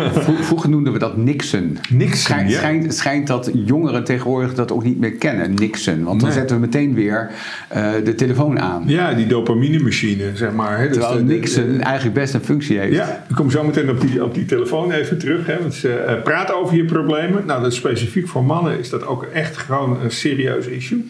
Vroeger 0.40 0.70
noemden 0.70 0.92
we 0.92 0.98
dat 0.98 1.16
Nixon. 1.16 1.78
Nixon, 1.90 2.16
schijnt, 2.16 2.50
ja. 2.84 2.90
schijnt, 2.90 3.26
dat 3.26 3.50
jongeren 3.64 4.04
tegenwoordig 4.04 4.54
dat 4.54 4.72
ook 4.72 4.84
niet 4.84 4.98
meer 4.98 5.12
kennen, 5.12 5.54
Nixon. 5.54 6.02
Want 6.04 6.20
dan 6.20 6.28
Nee. 6.28 6.38
zetten 6.38 6.56
we 6.56 6.62
meteen 6.62 6.94
weer 6.94 7.30
uh, 7.76 7.90
de 8.04 8.14
telefoon 8.14 8.60
aan. 8.60 8.82
Ja, 8.86 9.14
die 9.14 9.26
dopaminemachine, 9.26 10.30
zeg 10.34 10.52
maar. 10.52 10.78
Hè. 10.78 10.86
Dus 10.88 10.92
Terwijl 10.96 11.16
de- 11.18 11.24
de- 11.26 11.32
Nixon 11.32 11.80
eigenlijk 11.80 12.14
best 12.14 12.34
een 12.34 12.40
functie 12.44 12.78
heeft. 12.78 12.94
Ja, 12.94 13.24
ik 13.28 13.34
kom 13.34 13.50
zo 13.50 13.64
meteen 13.64 13.90
op 13.90 14.00
die, 14.00 14.24
op 14.24 14.34
die 14.34 14.44
telefoon 14.44 14.92
even 14.92 15.18
terug. 15.18 15.46
Hè, 15.46 15.58
want, 15.60 15.82
uh, 15.86 16.22
praat 16.22 16.52
over 16.52 16.76
je 16.76 16.84
problemen. 16.84 17.46
Nou, 17.46 17.62
dat 17.62 17.74
specifiek 17.74 18.28
voor 18.28 18.44
mannen 18.44 18.78
is 18.78 18.90
dat 18.90 19.06
ook 19.06 19.22
echt 19.22 19.56
gewoon 19.56 19.98
een 20.02 20.10
serieus 20.10 20.66
issue. 20.66 21.04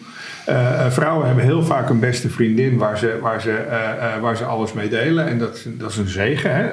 Uh, 0.49 0.55
uh, 0.55 0.91
vrouwen 0.91 1.25
hebben 1.25 1.43
heel 1.43 1.63
vaak 1.63 1.89
een 1.89 1.99
beste 1.99 2.29
vriendin 2.29 2.77
waar 2.77 2.97
ze, 2.97 3.17
waar 3.21 3.41
ze, 3.41 3.65
uh, 3.69 4.21
waar 4.21 4.37
ze 4.37 4.45
alles 4.45 4.73
mee 4.73 4.89
delen. 4.89 5.27
En 5.27 5.37
dat, 5.37 5.65
dat 5.65 5.89
is 5.89 5.97
een 5.97 6.07
zegen. 6.07 6.51
Hè? 6.55 6.69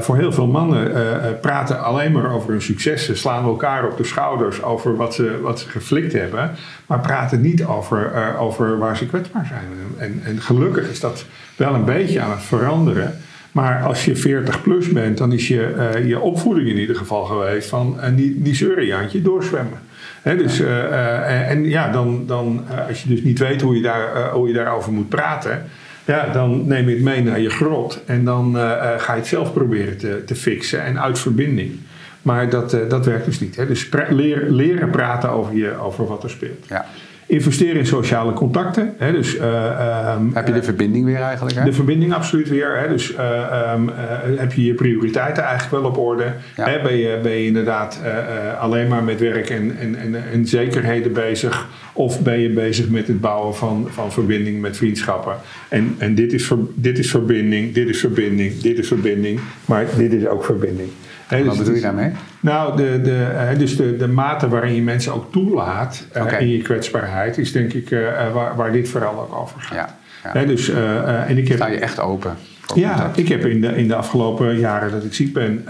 Voor 0.00 0.16
heel 0.16 0.32
veel 0.32 0.46
mannen 0.46 0.92
praten 1.40 1.82
alleen 1.82 2.12
maar 2.12 2.32
over 2.32 2.50
hun 2.50 2.62
successen. 2.62 3.16
Slaan 3.16 3.44
elkaar 3.44 3.88
op 3.88 3.96
de 3.96 4.04
schouders 4.04 4.62
over 4.62 4.96
wat 4.96 5.14
ze, 5.14 5.40
wat 5.42 5.60
ze 5.60 5.68
geflikt 5.68 6.12
hebben. 6.12 6.50
Maar 6.86 7.00
praten 7.00 7.40
niet 7.40 7.64
over, 7.64 8.12
over 8.38 8.78
waar 8.78 8.96
ze 8.96 9.06
kwetsbaar 9.06 9.46
zijn. 9.46 9.64
En, 9.98 10.20
en 10.24 10.40
gelukkig 10.40 10.90
is 10.90 11.00
dat 11.00 11.24
wel 11.56 11.74
een 11.74 11.84
beetje 11.84 12.20
aan 12.20 12.30
het 12.30 12.42
veranderen. 12.42 13.18
Maar 13.52 13.82
als 13.82 14.04
je 14.04 14.16
40 14.16 14.62
plus 14.62 14.88
bent, 14.88 15.18
dan 15.18 15.32
is 15.32 15.48
je, 15.48 16.00
je 16.06 16.20
opvoeding 16.20 16.68
in 16.68 16.78
ieder 16.78 16.96
geval 16.96 17.24
geweest 17.24 17.68
van 17.68 17.96
niet, 18.14 18.44
niet 18.44 18.56
zeuren, 18.56 18.86
Jantje, 18.86 19.22
doorzwemmen. 19.22 19.78
Dus, 20.24 20.60
uh, 20.60 20.68
uh, 20.68 21.50
en 21.50 21.64
ja, 21.64 21.88
dan, 21.88 22.24
dan 22.26 22.64
uh, 22.70 22.88
als 22.88 23.02
je 23.02 23.08
dus 23.08 23.22
niet 23.22 23.38
weet 23.38 23.60
hoe 23.60 23.76
je, 23.76 23.82
daar, 23.82 24.30
hoe 24.30 24.48
je 24.48 24.54
daarover 24.54 24.92
moet 24.92 25.08
praten, 25.08 25.64
ja, 26.04 26.28
dan 26.32 26.66
neem 26.66 26.88
je 26.88 26.94
het 26.94 27.04
mee 27.04 27.22
naar 27.22 27.40
je 27.40 27.50
grot 27.50 28.02
en 28.06 28.24
dan 28.24 28.54
ga 28.98 29.12
je 29.12 29.18
het 29.18 29.26
zelf 29.26 29.52
proberen 29.52 29.98
te, 29.98 30.22
te 30.26 30.34
fixen 30.34 30.82
en 30.82 31.00
uit 31.00 31.18
verbinding. 31.18 31.78
Maar 32.22 32.48
dat, 32.50 32.76
dat 32.88 33.06
werkt 33.06 33.24
dus 33.24 33.40
niet. 33.40 33.56
Hè. 33.56 33.66
Dus 33.66 33.88
leer, 34.08 34.50
leren 34.50 34.90
praten 34.90 35.30
over, 35.30 35.54
je, 35.54 35.78
over 35.78 36.06
wat 36.06 36.22
er 36.22 36.30
speelt. 36.30 36.66
Ja. 36.68 36.86
Investeren 37.26 37.76
in 37.76 37.86
sociale 37.86 38.32
contacten. 38.32 38.94
Hè, 38.98 39.12
dus, 39.12 39.36
eh, 39.36 39.66
ehm, 39.66 40.22
Heb 40.32 40.46
je 40.46 40.52
de 40.52 40.62
verbinding 40.62 41.04
weer 41.04 41.20
eigenlijk? 41.20 41.56
Hè? 41.56 41.64
de 41.64 41.72
verbinding 41.72 42.14
absoluut 42.14 42.48
weer. 42.48 42.78
Hè? 42.78 42.88
Dus 42.88 43.14
eh, 43.14 43.26
ehm, 43.42 43.88
eh, 43.88 43.94
heb 44.38 44.52
je 44.52 44.64
je 44.64 44.74
prioriteiten 44.74 45.42
eigenlijk 45.42 45.82
wel 45.82 45.90
op 45.90 45.98
orde? 45.98 46.32
Ja. 46.56 46.68
Hè? 46.68 46.82
Ben, 46.82 46.96
je, 46.96 47.18
ben 47.22 47.32
je 47.32 47.46
inderdaad 47.46 48.00
eh, 48.04 48.18
eh, 48.18 48.60
alleen 48.60 48.88
maar 48.88 49.02
met 49.04 49.20
werk 49.20 49.50
en, 49.50 49.76
en, 49.80 49.96
en, 49.96 50.14
en 50.32 50.46
zekerheden 50.46 51.12
bezig? 51.12 51.66
Of 51.92 52.20
ben 52.22 52.38
je 52.40 52.48
bezig 52.50 52.88
met 52.88 53.06
het 53.06 53.20
bouwen 53.20 53.54
van, 53.54 53.86
van 53.90 54.12
verbinding 54.12 54.60
met 54.60 54.76
vriendschappen? 54.76 55.34
En, 55.68 55.94
en 55.98 56.14
dit, 56.14 56.32
is 56.32 56.46
ver- 56.46 56.58
dit 56.74 56.98
is 56.98 57.10
verbinding, 57.10 57.72
dit 57.74 57.88
is 57.88 58.00
verbinding, 58.00 58.60
dit 58.60 58.78
is 58.78 58.88
verbinding. 58.88 59.40
Maar 59.64 59.84
dit 59.96 60.12
is 60.12 60.26
ook 60.26 60.44
verbinding. 60.44 60.88
Dus 61.28 61.38
Wat 61.38 61.48
het 61.48 61.58
bedoel 61.58 61.74
je 61.74 61.80
daarmee? 61.80 62.10
nou, 62.40 62.76
de, 62.76 63.00
de, 63.02 63.54
dus 63.58 63.76
de, 63.76 63.96
de 63.96 64.08
mate 64.08 64.48
waarin 64.48 64.74
je 64.74 64.82
mensen 64.82 65.14
ook 65.14 65.32
toelaat 65.32 66.06
eh, 66.12 66.40
in 66.40 66.48
je 66.48 66.62
kwetsbaarheid, 66.62 67.38
is 67.38 67.52
denk 67.52 67.72
ik 67.72 67.90
eh, 67.90 68.26
eh, 68.26 68.32
waar, 68.32 68.56
waar 68.56 68.72
dit 68.72 68.88
vooral 68.88 69.20
ook 69.20 69.34
over 69.34 69.60
gaat. 69.60 69.94
Ja. 70.34 70.44
dus, 70.44 70.68
en 70.68 71.38
ik 71.38 71.48
heb, 71.48 71.56
Sta 71.56 71.66
je 71.66 71.78
echt 71.78 72.00
open? 72.00 72.34
ja, 72.74 72.88
contact? 72.88 73.18
ik 73.18 73.28
heb 73.28 73.44
in 73.44 73.60
de, 73.60 73.76
in 73.76 73.88
de 73.88 73.94
afgelopen 73.94 74.58
jaren 74.58 74.90
dat 74.90 75.04
ik 75.04 75.14
ziek 75.14 75.32
ben, 75.32 75.64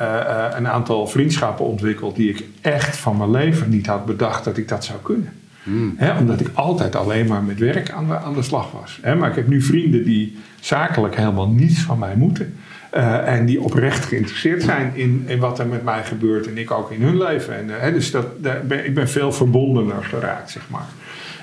een 0.56 0.68
aantal 0.68 1.06
vriendschappen 1.06 1.64
ontwikkeld 1.64 2.16
die 2.16 2.30
ik 2.30 2.44
echt 2.60 2.96
van 2.96 3.16
mijn 3.16 3.30
leven 3.30 3.68
niet 3.68 3.86
had 3.86 4.04
bedacht 4.04 4.44
dat 4.44 4.56
ik 4.56 4.68
dat 4.68 4.84
zou 4.84 4.98
kunnen. 5.02 5.32
Hmm. 5.62 5.96
Omdat 6.18 6.40
ik 6.40 6.50
altijd 6.52 6.96
alleen 6.96 7.26
maar 7.26 7.42
met 7.42 7.58
werk 7.58 7.90
aan 7.90 8.06
de, 8.06 8.18
aan 8.18 8.34
de 8.34 8.42
slag 8.42 8.70
was. 8.72 9.00
Maar 9.18 9.28
ik 9.28 9.36
heb 9.36 9.48
nu 9.48 9.62
vrienden 9.62 10.04
die 10.04 10.36
zakelijk 10.60 11.16
helemaal 11.16 11.48
niets 11.48 11.80
van 11.80 11.98
mij 11.98 12.16
moeten. 12.16 12.54
Eh, 12.94 13.32
en 13.34 13.46
die 13.46 13.60
oprecht 13.60 14.04
geïnteresseerd 14.04 14.62
zijn 14.62 14.90
in, 14.94 15.24
in 15.26 15.38
wat 15.38 15.58
er 15.58 15.66
met 15.66 15.84
mij 15.84 16.04
gebeurt 16.04 16.46
en 16.46 16.58
ik 16.58 16.70
ook 16.70 16.90
in 16.90 17.02
hun 17.02 17.18
leven. 17.18 17.56
En, 17.56 17.70
eh, 17.74 17.80
hè, 17.82 17.92
dus 17.92 18.10
dat, 18.10 18.26
daar 18.36 18.60
ben, 18.66 18.86
ik 18.86 18.94
ben 18.94 19.08
veel 19.08 19.32
verbondener 19.32 20.04
geraakt, 20.04 20.50
zeg 20.50 20.62
maar. 20.68 20.86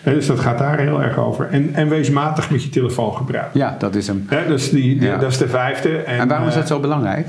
Hè, 0.01 0.13
dus 0.13 0.25
dat 0.25 0.39
gaat 0.39 0.57
daar 0.57 0.79
heel 0.79 1.01
erg 1.03 1.17
over. 1.17 1.47
En, 1.51 1.69
en 1.73 1.89
wees 1.89 2.09
matig 2.09 2.49
met 2.51 2.63
je 2.63 2.69
telefoongebruik. 2.69 3.49
Ja, 3.53 3.75
dat 3.79 3.95
is 3.95 4.07
hem. 4.07 4.27
Is 4.49 4.69
die, 4.69 4.81
die- 4.99 5.07
Ja. 5.09 5.17
dat 5.17 5.31
is 5.31 5.37
de 5.37 5.47
vijfde. 5.47 5.97
En 5.97 6.27
waarom 6.27 6.47
is 6.47 6.53
eh, 6.53 6.59
dat 6.59 6.67
zo 6.67 6.79
belangrijk? 6.79 7.27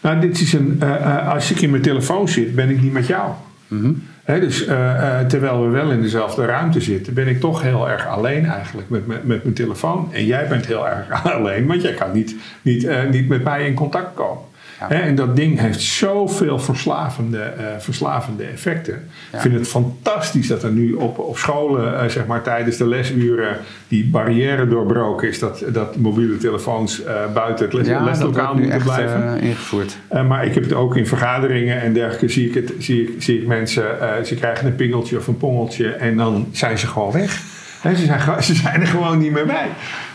nou, 0.00 0.20
dit 0.20 0.40
is 0.40 0.52
een, 0.52 0.76
eh, 0.80 0.94
eh, 0.94 1.28
als 1.28 1.50
ik 1.50 1.60
in 1.60 1.70
mijn 1.70 1.82
telefoon 1.82 2.28
zit, 2.28 2.54
ben 2.54 2.70
ik 2.70 2.82
niet 2.82 2.92
met 2.92 3.06
jou. 3.06 3.30
Mhm. 3.70 3.92
Dus 4.24 4.66
eh, 4.66 5.20
eh, 5.20 5.26
terwijl 5.26 5.62
we 5.64 5.68
wel 5.68 5.90
in 5.90 6.02
dezelfde 6.02 6.44
ruimte 6.44 6.80
zitten, 6.80 7.14
ben 7.14 7.28
ik 7.28 7.40
toch 7.40 7.62
heel 7.62 7.88
erg 7.88 8.06
alleen 8.06 8.46
eigenlijk 8.46 8.88
met, 8.88 9.06
met, 9.06 9.24
met 9.24 9.42
mijn 9.42 9.54
telefoon. 9.54 10.08
En 10.12 10.24
jij 10.24 10.48
bent 10.48 10.66
heel 10.66 10.88
erg 10.88 11.24
alleen, 11.34 11.66
want 11.66 11.82
jij 11.82 11.94
kan 11.94 12.12
niet, 12.12 12.36
niet, 12.62 12.84
eh, 12.84 13.08
niet 13.08 13.28
met 13.28 13.44
mij 13.44 13.66
in 13.66 13.74
contact 13.74 14.14
komen. 14.14 14.42
Ja. 14.88 14.90
En 14.90 15.14
dat 15.14 15.36
ding 15.36 15.60
heeft 15.60 15.80
zoveel 15.80 16.58
verslavende, 16.58 17.38
eh, 17.38 17.64
verslavende 17.78 18.44
effecten. 18.44 19.08
Ja. 19.30 19.36
Ik 19.36 19.42
vind 19.42 19.54
het 19.54 19.68
fantastisch 19.68 20.46
dat 20.46 20.62
er 20.62 20.70
nu 20.70 20.92
op, 20.92 21.18
op 21.18 21.38
scholen, 21.38 22.00
eh, 22.00 22.08
zeg 22.08 22.26
maar 22.26 22.42
tijdens 22.42 22.76
de 22.76 22.86
lesuren, 22.86 23.56
die 23.88 24.06
barrière 24.06 24.68
doorbroken 24.68 25.28
is. 25.28 25.38
Dat, 25.38 25.64
dat 25.72 25.96
mobiele 25.96 26.36
telefoons 26.36 27.04
eh, 27.04 27.14
buiten 27.34 27.64
het 27.64 27.74
les, 27.74 27.86
Ja, 27.86 28.04
leslokaal 28.04 28.54
moeten 28.54 28.72
echt 28.72 28.84
blijven. 28.84 29.40
ingevoerd. 29.40 29.96
Uh, 30.12 30.28
maar 30.28 30.46
ik 30.46 30.54
heb 30.54 30.62
het 30.62 30.72
ook 30.72 30.96
in 30.96 31.06
vergaderingen 31.06 31.80
en 31.80 31.92
dergelijke. 31.92 32.28
Zie 32.28 32.48
ik, 32.48 32.54
het, 32.54 32.72
zie 32.78 33.02
ik, 33.02 33.22
zie 33.22 33.40
ik 33.40 33.46
mensen, 33.46 33.84
uh, 34.00 34.24
ze 34.24 34.34
krijgen 34.34 34.66
een 34.66 34.76
pingeltje 34.76 35.16
of 35.16 35.26
een 35.26 35.36
pongeltje 35.36 35.88
en 35.88 36.16
dan 36.16 36.46
zijn 36.52 36.78
ze 36.78 36.86
gewoon 36.86 37.12
weg. 37.12 37.42
He, 37.80 37.94
ze, 37.94 38.04
zijn, 38.04 38.42
ze 38.42 38.54
zijn 38.54 38.80
er 38.80 38.86
gewoon 38.86 39.18
niet 39.18 39.32
meer 39.32 39.46
bij. 39.46 39.68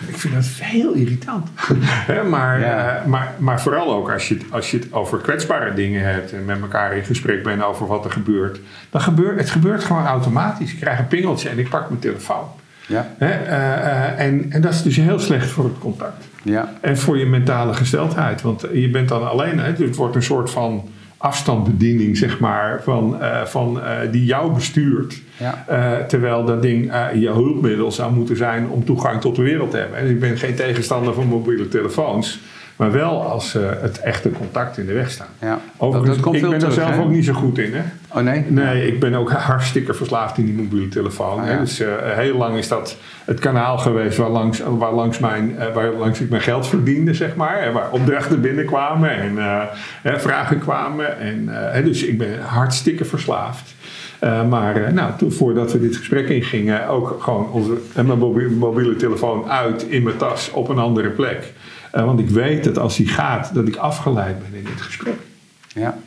Ik 0.07 0.17
vind 0.17 0.33
dat 0.33 0.43
heel 0.45 0.93
irritant. 0.93 1.49
Maar, 2.29 2.59
Ja. 2.59 2.99
uh, 3.01 3.05
maar, 3.05 3.33
maar 3.37 3.61
vooral 3.61 3.93
ook 3.93 4.11
als 4.11 4.27
je, 4.27 4.33
het, 4.35 4.43
als 4.51 4.71
je 4.71 4.77
het 4.77 4.93
over 4.93 5.17
kwetsbare 5.17 5.73
dingen 5.73 6.03
hebt 6.03 6.33
en 6.33 6.45
met 6.45 6.61
elkaar 6.61 6.97
in 6.97 7.03
gesprek 7.03 7.43
bent 7.43 7.63
over 7.63 7.87
wat 7.87 8.05
er 8.05 8.11
gebeurt. 8.11 8.59
Dan 8.89 9.01
gebeurt 9.01 9.39
het 9.39 9.49
gebeurt 9.49 9.83
gewoon 9.83 10.05
automatisch. 10.05 10.73
Ik 10.73 10.79
krijg 10.79 10.99
een 10.99 11.07
pingeltje 11.07 11.49
en 11.49 11.59
ik 11.59 11.69
pak 11.69 11.89
mijn 11.89 12.01
telefoon. 12.01 12.45
Ja, 12.87 13.07
uh, 13.19 13.29
uh, 13.29 14.19
en, 14.19 14.45
en 14.49 14.61
dat 14.61 14.73
is 14.73 14.81
dus 14.83 14.95
heel 14.95 15.19
slecht 15.19 15.49
voor 15.49 15.63
het 15.63 15.77
contact. 15.79 16.25
ja. 16.43 16.73
En 16.81 16.97
voor 16.97 17.17
je 17.17 17.25
mentale 17.25 17.73
gesteldheid. 17.73 18.41
Want 18.41 18.65
je 18.73 18.89
bent 18.89 19.09
dan 19.09 19.29
alleen. 19.29 19.59
Het 19.59 19.95
wordt 19.95 20.15
een 20.15 20.23
soort 20.23 20.49
van 20.49 20.89
afstandsbediening, 21.25 22.17
zeg 22.17 22.39
maar, 22.39 22.83
van, 22.83 23.17
uh, 23.21 23.45
van, 23.45 23.77
uh, 23.77 23.91
die 24.11 24.25
jou 24.25 24.53
bestuurt. 24.53 25.21
Ja. 25.37 25.65
Uh, 25.69 26.05
terwijl 26.05 26.45
dat 26.45 26.61
ding 26.61 26.91
je 27.13 27.29
hulpmiddel 27.29 27.91
zou 27.91 28.13
moeten 28.13 28.37
zijn 28.37 28.69
om 28.69 28.85
toegang 28.85 29.21
tot 29.21 29.35
de 29.35 29.41
wereld 29.41 29.71
te 29.71 29.77
hebben. 29.77 29.99
En 29.99 30.09
ik 30.09 30.19
ben 30.19 30.37
geen 30.37 30.55
tegenstander 30.55 31.13
van 31.13 31.27
mobiele 31.27 31.67
telefoons. 31.67 32.39
Maar 32.75 32.91
wel 32.91 33.23
als 33.23 33.55
uh, 33.55 33.63
het 33.81 33.99
echte 33.99 34.31
contact 34.31 34.77
in 34.77 34.85
de 34.85 34.93
weg 34.93 35.09
staat. 35.09 35.27
Ja. 35.41 35.59
Overigens, 35.77 36.21
dat, 36.21 36.33
ik 36.33 36.41
ben 36.41 36.61
er 36.61 36.71
zelf 36.71 36.99
ook 36.99 37.09
niet 37.09 37.25
zo 37.25 37.33
goed 37.33 37.57
in. 37.57 37.73
Hè? 37.73 37.81
Oh 38.07 38.23
nee? 38.23 38.45
Nee, 38.47 38.87
ik 38.87 38.99
ben 38.99 39.13
ook 39.13 39.31
hartstikke 39.51 39.93
verslaafd 39.93 40.37
in 40.37 40.45
die 40.45 40.53
mobiele 40.53 40.87
telefoon. 40.87 41.39
Ah, 41.39 41.45
hè. 41.45 41.51
ja. 41.51 41.59
Dus 41.59 41.81
uh, 41.81 41.87
heel 42.01 42.37
lang 42.37 42.57
is 42.57 42.67
dat 42.67 42.97
het 43.25 43.39
kanaal 43.39 43.77
geweest 43.77 44.17
waar 44.17 44.29
langs, 44.29 44.61
waar 44.77 44.93
langs, 44.93 45.19
mijn, 45.19 45.55
uh, 45.59 45.73
waar 45.73 45.91
langs 45.91 46.19
ik 46.19 46.29
mijn 46.29 46.41
geld 46.41 46.67
verdiende, 46.67 47.13
zeg 47.13 47.35
maar. 47.35 47.57
En 47.57 47.73
waar 47.73 47.91
opdrachten 47.91 48.41
binnenkwamen 48.41 49.09
en 50.01 50.19
vragen 50.19 50.59
kwamen. 50.59 51.19
En, 51.19 51.83
dus 51.83 52.03
ik 52.03 52.17
ben 52.17 52.41
hartstikke 52.41 53.05
verslaafd. 53.05 53.75
Uh, 54.23 54.47
maar 54.47 54.81
uh, 54.81 54.87
nou, 54.87 55.11
toen, 55.17 55.31
voordat 55.31 55.71
we 55.71 55.79
dit 55.79 55.95
gesprek 55.95 56.29
ingingen, 56.29 56.87
ook 56.87 57.17
gewoon 57.19 57.51
onze, 57.51 57.77
mijn 57.93 58.19
mobiele 58.57 58.95
telefoon 58.95 59.49
uit 59.49 59.83
in 59.83 60.03
mijn 60.03 60.17
tas 60.17 60.51
op 60.51 60.69
een 60.69 60.77
andere 60.77 61.09
plek. 61.09 61.53
Uh, 61.95 62.05
want 62.05 62.19
ik 62.19 62.29
weet 62.29 62.63
dat 62.63 62.77
als 62.77 62.95
die 62.95 63.07
gaat, 63.07 63.53
dat 63.53 63.67
ik 63.67 63.75
afgeleid 63.75 64.39
ben 64.39 64.59
in 64.59 64.65
dit 64.65 64.81
gesprek. 64.81 65.17
Ja. 65.73 65.97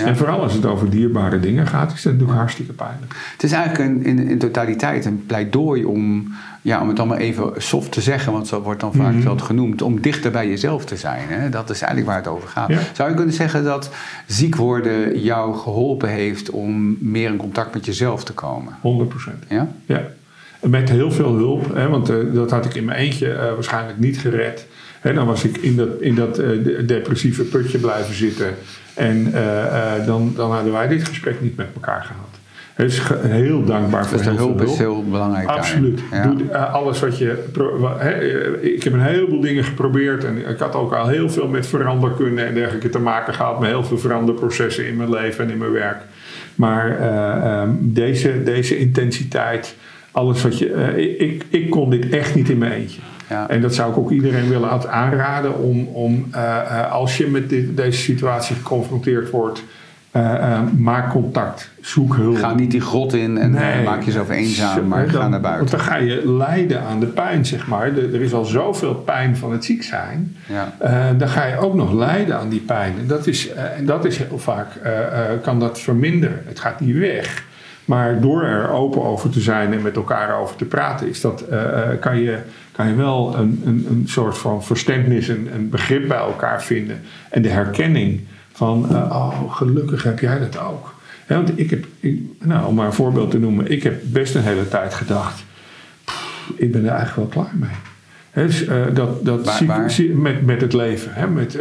Ja. 0.00 0.06
En 0.06 0.16
vooral 0.16 0.40
als 0.40 0.52
het 0.52 0.66
over 0.66 0.90
dierbare 0.90 1.40
dingen 1.40 1.66
gaat, 1.66 1.92
is 1.92 2.02
dat 2.02 2.12
natuurlijk 2.12 2.38
hartstikke 2.38 2.72
pijnlijk. 2.72 3.14
Het 3.32 3.42
is 3.42 3.52
eigenlijk 3.52 3.90
een, 3.90 4.04
in, 4.04 4.28
in 4.28 4.38
totaliteit 4.38 5.04
een 5.04 5.26
pleidooi 5.26 5.84
om, 5.84 6.32
ja, 6.62 6.80
om 6.80 6.88
het 6.88 6.98
allemaal 6.98 7.16
even 7.16 7.52
soft 7.56 7.92
te 7.92 8.00
zeggen, 8.00 8.32
want 8.32 8.46
zo 8.46 8.62
wordt 8.62 8.80
dan 8.80 8.92
vaak 8.92 9.12
mm 9.12 9.22
-hmm. 9.22 9.40
genoemd, 9.40 9.82
om 9.82 10.00
dichter 10.00 10.30
bij 10.30 10.48
jezelf 10.48 10.84
te 10.84 10.96
zijn. 10.96 11.28
Hè? 11.28 11.48
Dat 11.48 11.70
is 11.70 11.80
eigenlijk 11.80 12.06
waar 12.06 12.16
het 12.16 12.28
over 12.28 12.48
gaat. 12.48 12.68
Ja. 12.68 12.78
Zou 12.92 13.08
je 13.08 13.16
kunnen 13.16 13.34
zeggen 13.34 13.64
dat 13.64 13.90
ziek 14.26 14.56
worden 14.56 15.20
jou 15.20 15.56
geholpen 15.56 16.08
heeft 16.08 16.50
om 16.50 16.96
meer 17.00 17.30
in 17.30 17.36
contact 17.36 17.74
met 17.74 17.84
jezelf 17.84 18.24
te 18.24 18.32
komen? 18.32 18.74
100 18.80 19.14
Ja? 19.48 19.68
Ja. 19.86 20.02
Met 20.60 20.88
heel 20.88 21.12
veel 21.12 21.34
hulp, 21.34 21.74
hè, 21.74 21.88
want 21.88 22.10
uh, 22.10 22.34
dat 22.34 22.50
had 22.50 22.64
ik 22.64 22.74
in 22.74 22.84
mijn 22.84 22.98
eentje 22.98 23.28
uh, 23.28 23.36
waarschijnlijk 23.36 23.98
niet 23.98 24.18
gered. 24.18 24.66
Hè, 25.00 25.14
dan 25.14 25.26
was 25.26 25.44
ik 25.44 25.56
in 25.56 25.76
dat, 25.76 26.00
in 26.00 26.14
dat 26.14 26.40
uh, 26.40 26.86
depressieve 26.86 27.42
putje 27.42 27.78
blijven 27.78 28.14
zitten. 28.14 28.54
En 28.94 29.28
uh, 29.34 30.06
dan, 30.06 30.32
dan 30.36 30.52
hadden 30.52 30.72
wij 30.72 30.88
dit 30.88 31.08
gesprek 31.08 31.40
niet 31.40 31.56
met 31.56 31.66
elkaar 31.74 32.02
gehad. 32.02 32.28
Dus 32.76 33.02
heel 33.26 33.64
dankbaar 33.64 34.06
voor 34.06 34.16
dus 34.16 34.26
de 34.26 34.32
heel 34.32 34.38
hulp 34.38 34.62
is 34.62 34.78
heel 34.78 35.04
belangrijk. 35.04 35.48
Absoluut. 35.48 36.00
Ja. 36.10 36.26
Doe 36.26 36.56
alles 36.56 37.00
wat 37.00 37.18
je. 37.18 37.44
He, 37.98 38.12
ik 38.60 38.82
heb 38.82 38.92
een 38.92 39.00
heleboel 39.00 39.40
dingen 39.40 39.64
geprobeerd. 39.64 40.24
En 40.24 40.48
ik 40.48 40.58
had 40.58 40.74
ook 40.74 40.94
al 40.94 41.08
heel 41.08 41.30
veel 41.30 41.48
met 41.48 41.66
veranderkunde 41.66 42.42
en 42.42 42.54
dergelijke 42.54 42.88
te 42.88 42.98
maken 42.98 43.34
gehad. 43.34 43.60
Met 43.60 43.68
heel 43.68 43.84
veel 43.84 43.98
veranderprocessen 43.98 44.86
in 44.86 44.96
mijn 44.96 45.10
leven 45.10 45.44
en 45.44 45.50
in 45.50 45.58
mijn 45.58 45.72
werk. 45.72 45.98
Maar 46.54 47.00
uh, 47.00 47.62
um, 47.62 47.78
deze, 47.80 48.42
deze 48.42 48.78
intensiteit. 48.78 49.74
Alles 50.10 50.42
wat 50.42 50.58
je. 50.58 50.96
ik, 51.18 51.44
ik 51.48 51.70
kon 51.70 51.90
dit 51.90 52.08
echt 52.08 52.34
niet 52.34 52.48
in 52.48 52.58
mijn 52.58 52.72
eentje. 52.72 53.00
Ja. 53.30 53.48
En 53.48 53.60
dat 53.60 53.74
zou 53.74 53.90
ik 53.90 53.96
ook 53.96 54.10
iedereen 54.10 54.48
willen 54.48 54.90
aanraden 54.90 55.58
om, 55.58 55.86
om 55.86 56.26
uh, 56.34 56.92
als 56.92 57.16
je 57.16 57.26
met 57.26 57.48
dit, 57.48 57.76
deze 57.76 57.98
situatie 57.98 58.56
geconfronteerd 58.56 59.30
wordt, 59.30 59.62
uh, 60.16 60.60
maak 60.76 61.10
contact, 61.10 61.70
zoek 61.80 62.16
hulp. 62.16 62.36
Ga 62.36 62.54
niet 62.54 62.70
die 62.70 62.80
grot 62.80 63.14
in 63.14 63.38
en 63.38 63.50
nee. 63.50 63.84
maak 63.84 64.02
jezelf 64.02 64.30
eenzaam, 64.30 64.88
maar 64.88 65.10
dan, 65.10 65.22
ga 65.22 65.28
naar 65.28 65.40
buiten. 65.40 65.66
Want 65.68 65.70
dan 65.70 65.92
ga 65.92 65.96
je 65.96 66.32
lijden 66.32 66.82
aan 66.82 67.00
de 67.00 67.06
pijn, 67.06 67.46
zeg 67.46 67.66
maar. 67.66 67.94
De, 67.94 68.10
er 68.12 68.20
is 68.20 68.32
al 68.32 68.44
zoveel 68.44 68.94
pijn 68.94 69.36
van 69.36 69.52
het 69.52 69.64
ziek 69.64 69.82
zijn. 69.82 70.36
Ja. 70.46 70.72
Uh, 70.82 71.18
dan 71.18 71.28
ga 71.28 71.44
je 71.44 71.58
ook 71.58 71.74
nog 71.74 71.92
lijden 71.92 72.38
aan 72.38 72.48
die 72.48 72.60
pijn. 72.60 72.94
En 72.98 73.06
dat 73.06 73.26
is, 73.26 73.52
en 73.52 73.86
dat 73.86 74.04
is 74.04 74.18
heel 74.18 74.38
vaak, 74.38 74.68
kan 75.42 75.60
dat 75.60 75.80
verminderen. 75.80 76.42
Het 76.46 76.60
gaat 76.60 76.80
niet 76.80 76.96
weg. 76.96 77.44
Maar 77.84 78.20
door 78.20 78.42
er 78.42 78.70
open 78.70 79.02
over 79.02 79.30
te 79.30 79.40
zijn 79.40 79.72
en 79.72 79.82
met 79.82 79.96
elkaar 79.96 80.40
over 80.40 80.56
te 80.56 80.64
praten, 80.64 81.08
is 81.08 81.20
dat, 81.20 81.44
kan, 82.00 82.18
je, 82.18 82.38
kan 82.80 82.88
je 82.88 82.94
wel 82.94 83.36
een, 83.36 83.62
een, 83.64 83.86
een 83.90 84.04
soort 84.06 84.38
van 84.38 84.64
verstandnis, 84.64 85.28
een, 85.28 85.48
een 85.54 85.68
begrip 85.68 86.08
bij 86.08 86.18
elkaar 86.18 86.62
vinden. 86.62 87.00
En 87.30 87.42
de 87.42 87.48
herkenning 87.48 88.20
van, 88.52 88.86
uh, 88.90 88.96
oh, 88.96 89.54
gelukkig 89.54 90.02
heb 90.02 90.18
jij 90.18 90.38
dat 90.38 90.58
ook. 90.58 90.94
Ja, 91.28 91.34
want 91.36 91.58
ik 91.58 91.70
heb, 91.70 91.86
ik, 92.00 92.20
nou, 92.38 92.66
om 92.66 92.74
maar 92.74 92.86
een 92.86 92.92
voorbeeld 92.92 93.30
te 93.30 93.38
noemen, 93.38 93.70
ik 93.70 93.82
heb 93.82 94.00
best 94.04 94.34
een 94.34 94.42
hele 94.42 94.68
tijd 94.68 94.94
gedacht, 94.94 95.44
pff, 96.04 96.52
ik 96.56 96.72
ben 96.72 96.84
er 96.84 96.90
eigenlijk 96.90 97.34
wel 97.34 97.44
klaar 97.44 97.54
mee. 97.54 97.76
He, 98.30 98.46
dus, 98.46 98.66
uh, 98.66 98.84
dat, 98.94 99.24
dat 99.24 99.44
waar, 99.44 99.66
waar? 99.66 99.92
Met, 100.14 100.46
met 100.46 100.60
het 100.60 100.72
leven. 100.72 101.12
Hè, 101.14 101.26
met, 101.26 101.58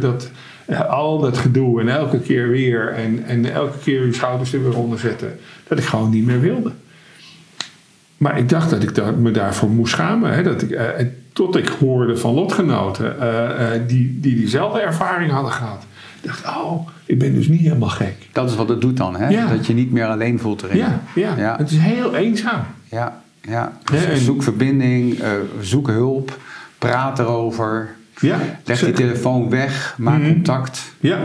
dat, 0.00 0.30
al 0.88 1.18
dat 1.18 1.38
gedoe 1.38 1.80
en 1.80 1.88
elke 1.88 2.20
keer 2.20 2.48
weer 2.48 2.92
en, 2.92 3.24
en 3.24 3.52
elke 3.52 3.78
keer 3.78 4.06
je 4.06 4.12
schouders 4.12 4.52
er 4.52 4.62
weer 4.62 4.76
onder 4.76 4.98
zetten, 4.98 5.38
dat 5.68 5.78
ik 5.78 5.84
gewoon 5.84 6.10
niet 6.10 6.26
meer 6.26 6.40
wilde. 6.40 6.72
Maar 8.20 8.38
ik 8.38 8.48
dacht 8.48 8.70
dat 8.70 8.82
ik 8.82 8.94
daar, 8.94 9.14
me 9.14 9.30
daarvoor 9.30 9.68
moest 9.70 9.92
schamen. 9.92 10.32
Hè, 10.32 10.42
dat 10.42 10.62
ik, 10.62 10.70
uh, 10.70 10.80
tot 11.32 11.56
ik 11.56 11.68
hoorde 11.68 12.16
van 12.16 12.34
lotgenoten 12.34 13.16
uh, 13.20 13.26
uh, 13.26 13.66
die, 13.86 14.18
die 14.20 14.34
diezelfde 14.34 14.80
ervaring 14.80 15.30
hadden 15.32 15.52
gehad. 15.52 15.82
Ik 16.22 16.26
dacht, 16.28 16.46
oh, 16.46 16.88
ik 17.04 17.18
ben 17.18 17.34
dus 17.34 17.48
niet 17.48 17.60
helemaal 17.60 17.88
gek. 17.88 18.14
Dat 18.32 18.50
is 18.50 18.56
wat 18.56 18.68
het 18.68 18.80
doet 18.80 18.96
dan, 18.96 19.16
hè? 19.16 19.28
Ja. 19.28 19.46
Dat 19.46 19.66
je 19.66 19.74
niet 19.74 19.92
meer 19.92 20.06
alleen 20.06 20.38
voelt 20.38 20.62
erin. 20.62 20.76
Ja, 20.76 21.00
ja. 21.14 21.34
Ja. 21.36 21.56
het 21.58 21.70
is 21.70 21.76
heel 21.78 22.14
eenzaam. 22.14 22.60
ja. 22.88 23.20
ja. 23.40 23.72
En- 23.92 24.16
Zoek 24.18 24.42
verbinding, 24.42 25.18
eh, 25.20 25.30
zoek 25.60 25.88
hulp, 25.88 26.38
praat 26.78 27.18
erover. 27.18 27.88
Ja, 28.20 28.38
Leg 28.64 28.80
die 28.84 28.92
telefoon 28.92 29.50
weg, 29.50 29.94
maak 29.98 30.18
Mhm. 30.18 30.32
contact. 30.32 30.82
Ja. 31.00 31.18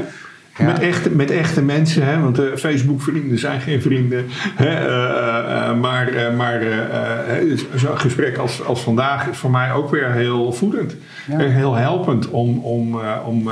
Ja. 0.58 0.66
Met, 0.66 0.80
echte, 0.80 1.10
met 1.10 1.32
echte 1.32 1.62
mensen, 1.62 2.06
hè? 2.06 2.20
want 2.20 2.40
eh, 2.40 2.46
Facebook-vrienden 2.56 3.40
zijn 3.40 3.62
geen 3.62 3.82
vrienden. 3.82 4.26
Hè? 4.56 4.66
eh, 4.66 5.70
eh, 5.70 5.78
maar 5.78 6.34
maar 6.38 6.62
zo'n 7.76 8.00
gesprek 8.00 8.38
als, 8.38 8.64
als 8.64 8.82
vandaag 8.82 9.28
is 9.28 9.38
voor 9.38 9.52
mij 9.52 9.72
ook 9.72 9.90
weer 9.90 10.12
heel 10.12 10.54
voedend. 10.54 10.96
Ja. 11.28 11.38
Heel 11.38 11.76
helpend 11.76 12.30
om, 12.30 12.60
om, 12.60 13.00
om 13.26 13.50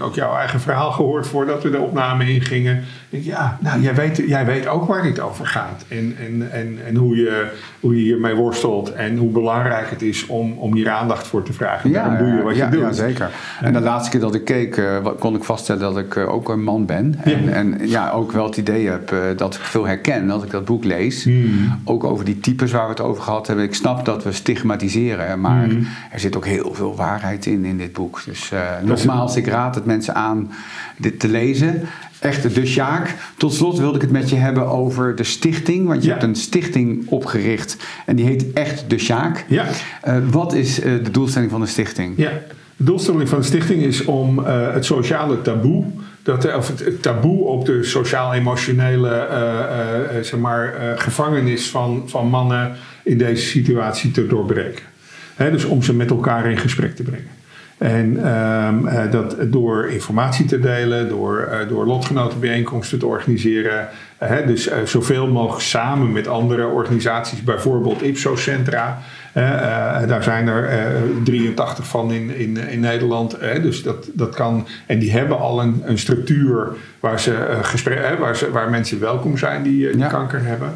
ook 0.00 0.14
jouw 0.14 0.36
eigen 0.36 0.60
verhaal 0.60 0.90
gehoord 0.90 1.26
voordat 1.26 1.62
we 1.62 1.70
de 1.70 1.78
opname 1.78 2.32
ingingen. 2.32 2.84
Ja, 3.22 3.58
nou, 3.60 3.80
jij 3.80 3.94
weet, 3.94 4.22
jij 4.26 4.44
weet 4.46 4.66
ook 4.66 4.84
waar 4.86 5.02
dit 5.02 5.20
over 5.20 5.46
gaat. 5.46 5.84
En, 5.88 6.16
en, 6.26 6.52
en, 6.52 6.78
en 6.86 6.94
hoe, 6.96 7.16
je, 7.16 7.46
hoe 7.80 7.96
je 7.96 8.02
hiermee 8.02 8.34
worstelt. 8.34 8.92
En 8.92 9.16
hoe 9.16 9.30
belangrijk 9.30 9.90
het 9.90 10.02
is 10.02 10.26
om, 10.26 10.52
om 10.52 10.74
hier 10.74 10.88
aandacht 10.90 11.26
voor 11.26 11.42
te 11.42 11.52
vragen. 11.52 11.92
Daarom 11.92 12.16
doe 12.18 12.26
je 12.36 12.42
wat 12.42 12.56
ja, 12.56 12.64
je 12.64 12.70
doet. 12.70 12.80
Ja, 12.80 12.92
zeker. 12.92 13.30
En 13.60 13.72
de 13.72 13.80
laatste 13.80 14.10
keer 14.10 14.20
dat 14.20 14.34
ik 14.34 14.44
keek, 14.44 14.76
eh, 14.76 15.06
kon 15.18 15.34
ik 15.34 15.44
vaststellen 15.44 15.82
dat 15.82 15.98
ik 15.98 16.16
eh, 16.16 16.32
ook 16.32 16.48
een 16.48 16.62
man 16.62 16.86
ben. 16.86 17.14
En 17.22 17.44
Ja. 17.44 17.50
en 17.50 17.78
ja, 17.88 18.10
ook 18.10 18.32
wel 18.32 18.44
het 18.44 18.56
idee 18.56 18.88
heb 18.88 19.12
eh, 19.12 19.18
dat 19.36 19.54
ik 19.54 19.60
veel 19.60 19.86
herken 19.86 20.30
als 20.30 20.42
ik 20.42 20.50
dat 20.50 20.64
boek 20.64 20.84
lees. 20.84 21.24
Hmm. 21.24 21.80
Ook 21.84 22.04
over 22.04 22.24
die 22.24 22.40
types 22.40 22.72
waar 22.72 22.84
we 22.84 22.90
het 22.90 23.00
over 23.00 23.22
gehad 23.22 23.46
hebben. 23.46 23.64
Ik 23.64 23.74
snap 23.74 24.04
dat 24.04 24.24
we 24.24 24.32
stigmatiseren, 24.32 25.40
maar 25.40 25.52
Hmm. 25.64 25.86
er 26.12 26.20
zit 26.20 26.36
ook 26.36 26.46
heel 26.46 26.74
veel 26.74 26.96
waarheid 26.96 27.46
in, 27.46 27.64
in 27.64 27.78
dit 27.78 27.92
boek. 27.92 28.22
Dus 28.24 28.52
nogmaals, 28.82 29.36
ik 29.36 29.46
raad 29.46 29.74
het 29.74 29.84
mensen 29.84 30.14
aan 30.14 30.50
dit 30.96 31.20
te 31.20 31.28
lezen. 31.28 31.82
Echt, 32.24 32.54
de 32.54 32.66
Sjaak. 32.66 33.14
Tot 33.36 33.54
slot 33.54 33.78
wilde 33.78 33.94
ik 33.94 34.00
het 34.00 34.10
met 34.10 34.30
je 34.30 34.36
hebben 34.36 34.66
over 34.66 35.16
de 35.16 35.24
stichting. 35.24 35.86
Want 35.86 36.02
je 36.02 36.06
Ja. 36.06 36.12
hebt 36.12 36.24
een 36.26 36.34
stichting 36.34 37.08
opgericht 37.08 37.76
en 38.06 38.16
die 38.16 38.24
heet 38.26 38.52
Echt 38.52 38.84
de 38.88 38.98
Sjaak. 38.98 39.44
Ja. 39.48 39.66
Eh, 40.02 40.16
wat 40.30 40.54
is 40.54 40.80
eh, 40.80 40.92
de 41.02 41.10
doelstelling 41.10 41.50
van 41.50 41.60
de 41.60 41.66
stichting? 41.66 42.14
Ja, 42.16 42.30
de 42.76 42.84
doelstelling 42.84 43.28
van 43.28 43.38
de 43.38 43.44
stichting 43.44 43.82
is 43.82 44.04
om 44.04 44.44
eh, 44.44 44.72
het 44.72 44.84
sociale 44.84 45.42
taboe, 45.42 45.84
dat, 46.22 46.56
of 46.56 46.68
het, 46.68 47.02
taboe 47.02 47.44
op 47.44 47.66
de 47.66 47.82
sociaal-emotionele 47.82 49.28
zeg 50.22 50.40
maar, 50.40 50.74
gevangenis 50.96 51.70
van, 51.70 52.02
van 52.06 52.28
mannen 52.28 52.72
in 53.02 53.18
deze 53.18 53.46
situatie 53.46 54.10
te 54.10 54.26
doorbreken. 54.26 54.84
Dus 55.36 55.64
om 55.64 55.82
ze 55.82 55.94
met 55.94 56.10
elkaar 56.10 56.50
in 56.50 56.58
gesprek 56.58 56.96
te 56.96 57.02
brengen. 57.02 57.33
En 57.78 58.16
ehm, 58.24 58.86
eh, 58.86 59.10
dat 59.10 59.36
door 59.46 59.86
informatie 59.88 60.44
te 60.44 60.60
delen, 60.60 61.08
door, 61.08 61.38
eh, 61.40 61.68
door 61.68 61.86
lotgenotenbijeenkomsten 61.86 62.98
te 62.98 63.06
organiseren. 63.06 63.88
eh, 64.18 64.28
hè, 64.28 64.46
dus 64.46 64.70
zoveel 64.84 65.26
mogelijk 65.28 65.62
samen 65.62 66.12
met 66.12 66.28
andere 66.28 66.66
organisaties, 66.66 67.42
bijvoorbeeld 67.44 68.02
Ipso-centra. 68.02 68.98
daar 70.06 70.22
zijn 70.22 70.48
er 70.48 70.64
eh, 70.68 70.78
83 71.24 71.86
van 71.86 72.12
in, 72.12 72.36
in, 72.36 72.56
in 72.68 72.80
Nederland. 72.80 73.36
dus 73.62 73.82
dat, 73.82 74.08
dat 74.12 74.34
kan. 74.34 74.66
En 74.86 74.98
die 74.98 75.12
hebben 75.12 75.38
al 75.38 75.60
een, 75.62 75.82
een 75.84 75.98
structuur 75.98 76.68
waar, 77.00 77.20
ze, 77.20 77.58
gespre- 77.62 77.94
eh, 77.94 78.18
waar, 78.18 78.36
ze, 78.36 78.50
waar 78.50 78.70
mensen 78.70 79.00
welkom 79.00 79.36
zijn 79.38 79.62
die, 79.62 79.88
die 79.90 79.98
Ja. 79.98 80.06
kanker 80.06 80.40
hebben. 80.44 80.72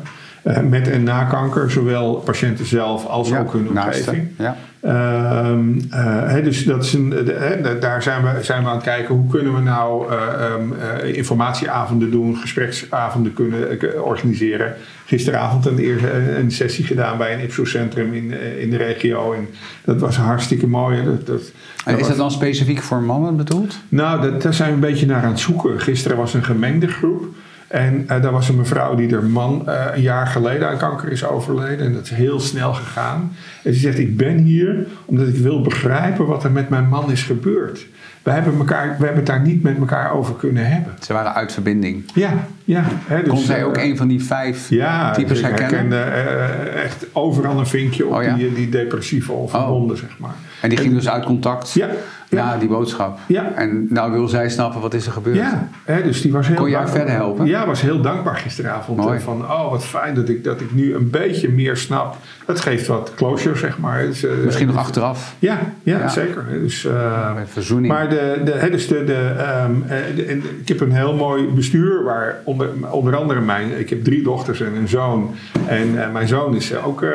Met 0.69 0.89
en 0.91 1.03
na 1.03 1.25
kanker, 1.25 1.71
zowel 1.71 2.15
patiënten 2.15 2.67
zelf 2.67 3.07
als 3.07 3.29
Ja, 3.29 3.41
ook 3.41 3.53
hun 3.53 3.69
naasten. 3.73 4.09
omgeving. 4.09 4.29
Ja. 4.39 4.57
Ehm, 4.81 5.79
eh, 5.91 6.45
dus 6.45 6.65
dat 6.65 6.85
is 6.85 6.93
een, 6.93 7.09
de- 7.11 7.77
daar 7.81 8.03
zijn 8.03 8.23
we, 8.23 8.43
zijn 8.43 8.63
we 8.63 8.69
aan 8.69 8.75
het 8.75 8.85
kijken 8.85 9.15
hoe 9.15 9.31
kunnen 9.31 9.55
we 9.55 9.61
nou 9.61 10.13
ehm, 10.13 10.73
eh, 11.03 11.15
informatieavonden 11.17 12.11
doen, 12.11 12.37
gespreksavonden 12.37 13.33
kunnen 13.33 14.05
organiseren. 14.05 14.75
Gisteravond 15.07 15.67
een, 15.67 15.79
eerste, 15.79 16.37
een 16.39 16.51
sessie 16.51 16.85
gedaan 16.85 17.19
bij 17.19 17.35
een 17.35 17.41
Ipso-centrum 17.41 18.13
in, 18.15 18.33
in 18.61 18.71
de 18.71 18.77
regio. 18.77 19.33
En 19.33 19.49
dat 19.85 20.01
was 20.01 20.17
hartstikke 20.17 20.67
mooi. 20.67 21.05
Dat, 21.05 21.27
dat, 21.27 21.53
En 21.85 21.93
is 21.95 21.99
was- 21.99 22.09
dat 22.09 22.17
dan 22.17 22.31
specifiek 22.31 22.83
voor 22.83 23.03
mannen 23.03 23.37
bedoeld? 23.37 23.79
nou, 23.89 24.21
dat, 24.31 24.43
daar 24.43 24.55
zijn 24.55 24.69
we 24.69 24.75
een 24.75 24.81
beetje 24.81 25.07
naar 25.07 25.23
aan 25.23 25.31
het 25.31 25.41
zoeken. 25.41 25.81
Gisteren 25.81 26.17
was 26.17 26.35
een 26.35 26.45
gemengde 26.45 26.87
groep. 26.89 27.25
En 27.69 28.05
eh, 28.07 28.23
daar 28.23 28.33
was 28.33 28.49
een 28.49 28.57
mevrouw 28.57 28.95
die 28.95 29.13
haar 29.13 29.25
man 29.25 29.69
eh, 29.69 29.85
een 29.95 30.03
jaar 30.03 30.27
geleden 30.27 30.69
aan 30.69 30.77
kanker 30.77 31.13
is 31.13 31.25
overleden. 31.25 31.87
En 31.87 31.93
dat 31.93 32.03
is 32.05 32.11
heel 32.11 32.41
snel 32.41 32.75
gegaan. 32.75 33.33
En 33.63 33.75
ze 33.75 33.81
zegt, 33.81 33.99
ik 33.99 34.17
ben 34.17 34.37
hier 34.37 34.87
omdat 35.05 35.29
ik 35.29 35.37
wil 35.37 35.61
begrijpen 35.63 36.27
wat 36.27 36.45
er 36.45 36.51
met 36.51 36.69
mijn 36.69 36.89
man 36.89 37.11
is 37.11 37.23
gebeurd. 37.23 37.87
We 38.23 38.31
hebben, 38.35 38.59
elkaar, 38.59 38.87
we 38.87 39.05
hebben 39.05 39.17
het 39.17 39.27
daar 39.27 39.41
niet 39.41 39.63
met 39.63 39.79
elkaar 39.79 40.13
over 40.13 40.35
kunnen 40.35 40.71
hebben. 40.71 40.93
Ze 41.01 41.13
waren 41.13 41.35
uit 41.35 41.53
verbinding. 41.53 42.05
Ja, 42.15 42.33
ja. 42.65 42.85
Hè, 43.07 43.23
dus, 43.23 43.29
Kon 43.33 43.39
zij 43.39 43.59
eh, 43.59 43.67
ook 43.67 43.77
een 43.77 43.97
van 43.97 44.09
die 44.09 44.25
vijf 44.25 44.69
ja, 44.71 45.11
types 45.13 45.31
dus 45.31 45.41
herkennen? 45.41 45.99
herkende 45.99 46.73
eh, 46.73 46.85
echt 46.85 47.07
overal 47.13 47.59
een 47.59 47.67
vinkje 47.67 48.07
op 48.07 48.13
Oh 48.15 48.23
ja? 48.23 48.35
die, 48.35 48.55
die 48.55 48.69
depressieve 48.69 49.33
of 49.33 49.55
Oh. 49.55 49.97
zeg 49.97 50.19
maar. 50.19 50.35
En 50.61 50.69
die 50.69 50.79
ging 50.79 50.95
dus 50.95 51.09
uit 51.09 51.25
contact 51.25 51.73
Ja, 51.73 51.87
ja. 51.87 51.93
Na 52.31 52.57
die 52.57 52.69
boodschap. 52.69 53.19
Ja. 53.27 53.53
En 53.55 53.87
nou 53.91 54.13
wil 54.13 54.29
zij 54.29 54.49
snappen 54.49 54.81
wat 54.81 54.95
is 54.95 55.07
er 55.07 55.13
gebeurd. 55.13 55.37
Ja, 55.37 55.69
hè, 55.85 56.03
dus 56.03 56.23
die 56.23 56.33
was 56.33 56.47
heel 56.47 56.57
Kon 56.57 56.69
je 56.69 56.75
haar 56.75 56.85
dankbaar. 56.85 57.07
verder 57.07 57.23
helpen? 57.25 57.47
Ja, 57.47 57.67
was 57.67 57.81
heel 57.81 58.01
dankbaar 58.01 58.37
gisteravond. 58.37 58.99
Mooi. 58.99 59.17
eh, 59.17 59.23
Van, 59.25 59.43
oh, 59.43 59.71
wat 59.71 59.85
fijn 59.85 60.15
dat 60.15 60.29
ik, 60.29 60.45
dat 60.45 60.61
ik 60.61 60.75
nu 60.75 60.95
een 60.95 61.11
beetje 61.11 61.49
meer 61.49 61.77
snap. 61.77 62.17
Dat 62.47 62.61
geeft 62.61 62.87
wat 62.87 63.13
closure, 63.17 63.57
zeg 63.57 63.79
maar. 63.79 64.03
Dus, 64.03 64.25
eh, 64.25 64.31
Misschien 64.45 64.67
nog 64.67 64.77
dus- 64.77 64.85
achteraf. 64.85 65.35
Ja, 65.39 65.59
ja, 65.83 65.99
Ja. 65.99 66.09
zeker. 66.09 66.45
Dus, 66.63 66.85
eh, 66.85 67.35
Met 67.35 67.49
verzoening. 67.51 67.93
maar 67.93 68.09
de, 68.09 68.41
de, 68.45 68.51
hè, 68.53 68.71
dus 68.71 68.89
de, 68.89 69.05
de, 69.05 69.15
ehm, 69.39 69.73
eh, 69.87 69.97
de- 70.17 70.59
ik 70.61 70.69
heb 70.69 70.81
een 70.81 70.93
heel 70.93 71.15
mooi 71.15 71.47
bestuur 71.49 72.03
waar 72.05 72.41
onder, 72.45 72.69
onder 72.91 73.17
andere 73.17 73.41
mijn... 73.41 73.79
Ik 73.79 73.91
heb 73.91 74.05
drie 74.05 74.23
dochters 74.23 74.61
en 74.61 74.75
een 74.75 74.89
zoon. 74.89 75.35
En 75.67 76.03
eh, 76.03 76.13
mijn 76.13 76.29
zoon 76.29 76.55
is 76.55 76.73
eh, 76.73 76.87
ook 76.87 77.03
eh, 77.03 77.09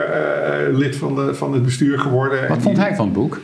eh, 0.67 0.75
lid 0.75 0.95
van, 0.95 1.15
de, 1.15 1.33
van 1.35 1.53
het 1.53 1.63
bestuur 1.63 1.99
geworden. 1.99 2.41
En 2.41 2.47
wat 2.47 2.61
vond 2.61 2.75
die- 2.75 2.83
hij 2.85 2.95
van 2.95 3.05
het 3.05 3.13
boek? 3.13 3.39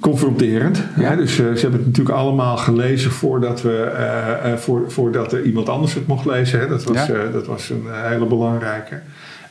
Confronterend. 0.00 0.82
Ja. 0.96 1.08
Hè? 1.10 1.16
Dus 1.16 1.30
eh, 1.38 1.44
ze 1.44 1.60
hebben 1.60 1.78
het 1.78 1.86
natuurlijk 1.86 2.16
allemaal 2.16 2.56
gelezen 2.56 3.10
voordat, 3.10 3.62
we, 3.62 3.80
eh, 3.82 4.52
eh, 4.52 4.58
voor, 4.58 4.90
voordat 4.90 5.32
er 5.32 5.42
iemand 5.42 5.68
anders 5.68 5.94
het 5.94 6.06
mocht 6.06 6.24
lezen. 6.26 6.60
Hè? 6.60 6.68
Dat, 6.68 6.84
was, 6.84 7.06
Ja. 7.06 7.14
dat 7.32 7.46
was 7.46 7.70
een 7.70 7.84
hele 7.90 8.26
belangrijke. 8.26 9.00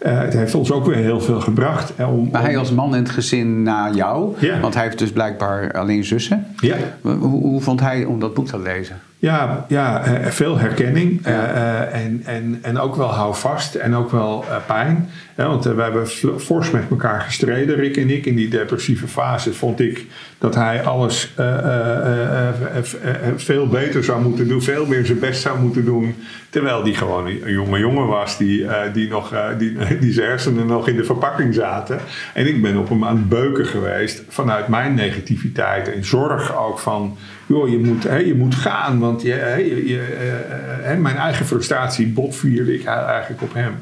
Het 0.03 0.33
heeft 0.33 0.55
ons 0.55 0.71
ook 0.71 0.85
weer 0.85 0.95
heel 0.95 1.21
veel 1.21 1.39
gebracht. 1.41 1.93
hè, 1.95 2.05
om, 2.05 2.29
Maar 2.31 2.41
hij 2.41 2.57
als 2.57 2.71
man 2.71 2.95
in 2.95 3.01
het 3.03 3.09
gezin 3.11 3.63
na 3.63 3.91
jou, 3.91 4.33
Ja. 4.39 4.59
want 4.59 4.73
hij 4.73 4.83
heeft 4.83 4.99
dus 4.99 5.11
blijkbaar 5.11 5.71
alleen 5.71 6.03
zussen. 6.03 6.45
Ja, 6.57 6.75
Hoe, 7.01 7.13
hoe 7.17 7.61
vond 7.61 7.79
hij 7.79 8.05
om 8.05 8.19
dat 8.19 8.33
boek 8.33 8.47
te 8.47 8.59
lezen? 8.59 8.95
Ja, 9.23 9.65
ja 9.67 10.03
eh, 10.03 10.31
veel 10.31 10.57
herkenning 10.57 11.25
eh, 11.25 11.33
eh, 11.43 12.05
en, 12.05 12.21
en, 12.25 12.59
en 12.61 12.79
ook 12.79 12.95
wel 12.95 13.13
houvast 13.13 13.75
en 13.75 13.95
ook 13.95 14.11
wel 14.11 14.45
pijn. 14.67 15.09
Hè, 15.35 15.47
want 15.47 15.63
we 15.63 15.81
hebben 15.81 16.07
fors 16.39 16.71
met 16.71 16.83
elkaar 16.89 17.21
gestreden, 17.21 17.75
Rick 17.75 17.97
en 17.97 18.09
ik. 18.09 18.25
In 18.25 18.35
die 18.35 18.49
depressieve 18.49 19.07
fase 19.07 19.53
vond 19.53 19.79
ik 19.79 20.05
dat 20.37 20.55
hij 20.55 20.83
alles 20.83 21.33
veel 23.35 23.67
beter 23.67 24.03
zou 24.03 24.21
moeten 24.21 24.47
doen, 24.47 24.61
veel 24.61 24.85
meer 24.85 25.05
zijn 25.05 25.19
best 25.19 25.41
zou 25.41 25.59
moeten 25.59 25.85
doen. 25.85 26.15
Terwijl 26.49 26.83
die 26.83 26.95
gewoon 26.95 27.25
een 27.25 27.51
jonge 27.51 27.79
jongen 27.79 28.07
was 28.07 28.37
die, 28.37 28.65
die, 28.93 29.09
nog, 29.09 29.33
die, 29.57 29.77
die 29.99 30.13
zijn 30.13 30.27
hersenen 30.27 30.65
nog 30.65 30.87
in 30.87 30.95
de 30.95 31.03
verpakking 31.03 31.53
zaten. 31.53 31.99
En 32.33 32.47
ik 32.47 32.61
ben 32.61 32.77
op 32.77 32.89
hem 32.89 33.05
aan 33.05 33.15
het 33.15 33.29
beuken 33.29 33.65
geweest 33.65 34.23
vanuit 34.29 34.67
mijn 34.67 34.93
negativiteit 34.93 35.93
en 35.93 36.05
zorg 36.05 36.57
ook 36.57 36.79
van, 36.79 37.17
je 37.53 37.77
moet, 37.77 38.03
hè, 38.03 38.17
je 38.17 38.35
moet 38.35 38.55
gaan. 38.55 38.99
Want 38.99 39.21
je, 39.21 39.31
hè, 39.31 39.55
je, 39.55 39.87
je, 39.87 39.99
eh, 39.99 40.33
eh, 40.33 40.39
hè, 40.81 40.95
mijn 40.95 41.15
eigen 41.15 41.45
frustratie 41.45 42.07
botvierde 42.07 42.73
ik 42.73 42.85
eigenlijk 42.85 43.41
op 43.41 43.53
hem. 43.53 43.73